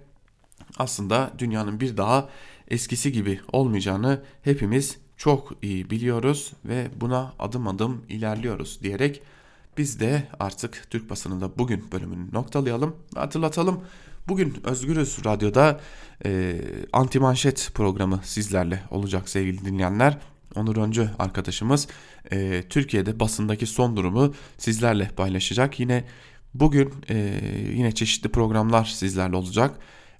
aslında 0.78 1.32
dünyanın 1.38 1.80
bir 1.80 1.96
daha 1.96 2.28
eskisi 2.68 3.12
gibi 3.12 3.40
olmayacağını 3.52 4.22
hepimiz 4.42 4.98
çok 5.16 5.52
iyi 5.62 5.90
biliyoruz 5.90 6.52
ve 6.64 6.88
buna 7.00 7.32
adım 7.38 7.68
adım 7.68 8.04
ilerliyoruz 8.08 8.82
diyerek 8.82 9.22
biz 9.78 10.00
de 10.00 10.28
artık 10.40 10.86
Türk 10.90 11.10
basınında 11.10 11.58
bugün 11.58 11.92
bölümünü 11.92 12.32
noktalayalım 12.32 12.96
hatırlatalım. 13.14 13.80
Bugün 14.28 14.56
Özgürüz 14.64 15.18
Radyo'da 15.24 15.80
e, 16.26 16.60
anti 16.92 17.20
manşet 17.20 17.70
programı 17.74 18.20
sizlerle 18.24 18.82
olacak 18.90 19.28
sevgili 19.28 19.64
dinleyenler. 19.64 20.18
Onur 20.56 20.76
Öncü 20.76 21.10
arkadaşımız 21.18 21.88
e, 22.32 22.62
Türkiye'de 22.68 23.20
basındaki 23.20 23.66
son 23.66 23.96
durumu 23.96 24.34
sizlerle 24.58 25.10
paylaşacak. 25.16 25.80
Yine 25.80 26.04
Bugün 26.54 26.94
e, 27.10 27.16
yine 27.76 27.92
çeşitli 27.92 28.28
programlar 28.28 28.84
sizlerle 28.84 29.36
olacak. 29.36 29.78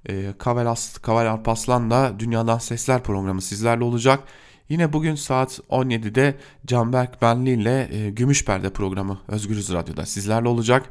E, 0.08 0.34
Kavel, 0.38 0.66
As 0.66 0.98
Kavel 0.98 1.32
Arpaslan 1.32 1.90
da 1.90 2.18
Dünyadan 2.18 2.58
Sesler 2.58 3.02
programı 3.02 3.42
sizlerle 3.42 3.84
olacak. 3.84 4.24
Yine 4.68 4.92
bugün 4.92 5.14
saat 5.14 5.60
17'de 5.70 6.34
Canberk 6.66 7.22
Benli 7.22 7.50
ile 7.50 7.88
e, 7.92 8.10
Gümüş 8.10 8.44
Perde 8.44 8.70
programı 8.70 9.18
Özgürüz 9.28 9.72
Radyo'da 9.72 10.06
sizlerle 10.06 10.48
olacak. 10.48 10.90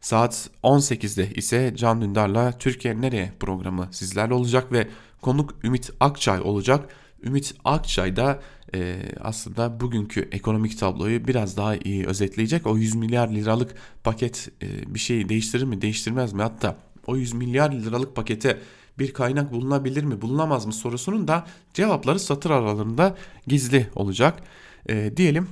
Saat 0.00 0.50
18'de 0.62 1.30
ise 1.34 1.74
Can 1.76 2.00
Dündar'la 2.00 2.58
Türkiye 2.58 3.00
Nereye 3.00 3.32
programı 3.40 3.88
sizlerle 3.90 4.34
olacak 4.34 4.72
ve 4.72 4.88
konuk 5.22 5.54
Ümit 5.64 5.90
Akçay 6.00 6.40
olacak. 6.40 6.88
Ümit 7.22 7.54
Akçay 7.64 8.16
da 8.16 8.40
e, 8.74 9.02
aslında 9.20 9.80
bugünkü 9.80 10.28
ekonomik 10.32 10.78
tabloyu 10.78 11.26
biraz 11.26 11.56
daha 11.56 11.76
iyi 11.76 12.06
özetleyecek. 12.06 12.66
O 12.66 12.76
100 12.76 12.94
milyar 12.94 13.28
liralık 13.28 13.74
paket 14.04 14.48
e, 14.62 14.94
bir 14.94 14.98
şeyi 14.98 15.28
değiştirir 15.28 15.64
mi 15.64 15.82
değiştirmez 15.82 16.32
mi? 16.32 16.42
Hatta 16.42 16.76
o 17.06 17.16
100 17.16 17.32
milyar 17.32 17.72
liralık 17.72 18.16
pakete 18.16 18.58
bir 18.98 19.12
kaynak 19.12 19.52
bulunabilir 19.52 20.04
mi 20.04 20.22
bulunamaz 20.22 20.66
mı 20.66 20.72
sorusunun 20.72 21.28
da 21.28 21.46
cevapları 21.74 22.20
satır 22.20 22.50
aralarında 22.50 23.16
gizli 23.46 23.86
olacak. 23.94 24.42
E, 24.88 25.16
diyelim 25.16 25.48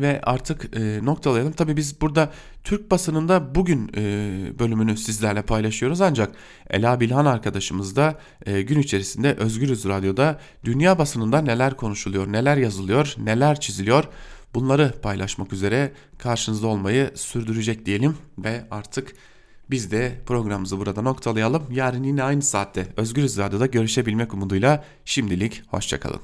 ve 0.00 0.20
artık 0.22 0.76
e, 0.76 1.04
noktalayalım. 1.04 1.52
Tabii 1.52 1.76
biz 1.76 2.00
burada 2.00 2.32
Türk 2.64 2.90
basınında 2.90 3.54
bugün 3.54 3.90
e, 3.96 4.02
bölümünü 4.58 4.96
sizlerle 4.96 5.42
paylaşıyoruz 5.42 6.00
ancak 6.00 6.32
Ela 6.70 7.00
Bilhan 7.00 7.26
arkadaşımız 7.26 7.96
da 7.96 8.18
e, 8.46 8.62
gün 8.62 8.78
içerisinde 8.78 9.34
Özgürüz 9.34 9.84
Radyo'da 9.84 10.40
dünya 10.64 10.98
basınında 10.98 11.40
neler 11.40 11.76
konuşuluyor, 11.76 12.32
neler 12.32 12.56
yazılıyor, 12.56 13.14
neler 13.18 13.60
çiziliyor 13.60 14.04
bunları 14.54 14.94
paylaşmak 15.02 15.52
üzere 15.52 15.92
karşınızda 16.18 16.66
olmayı 16.66 17.10
sürdürecek 17.14 17.86
diyelim 17.86 18.16
ve 18.38 18.64
artık 18.70 19.14
biz 19.70 19.90
de 19.90 20.20
programımızı 20.26 20.78
burada 20.78 21.02
noktalayalım. 21.02 21.62
Yarın 21.70 22.02
yine 22.02 22.22
aynı 22.22 22.42
saatte 22.42 22.86
Özgürüz 22.96 23.38
Radyo'da 23.38 23.66
görüşebilmek 23.66 24.34
umuduyla 24.34 24.84
şimdilik 25.04 25.62
hoşçakalın. 25.68 26.20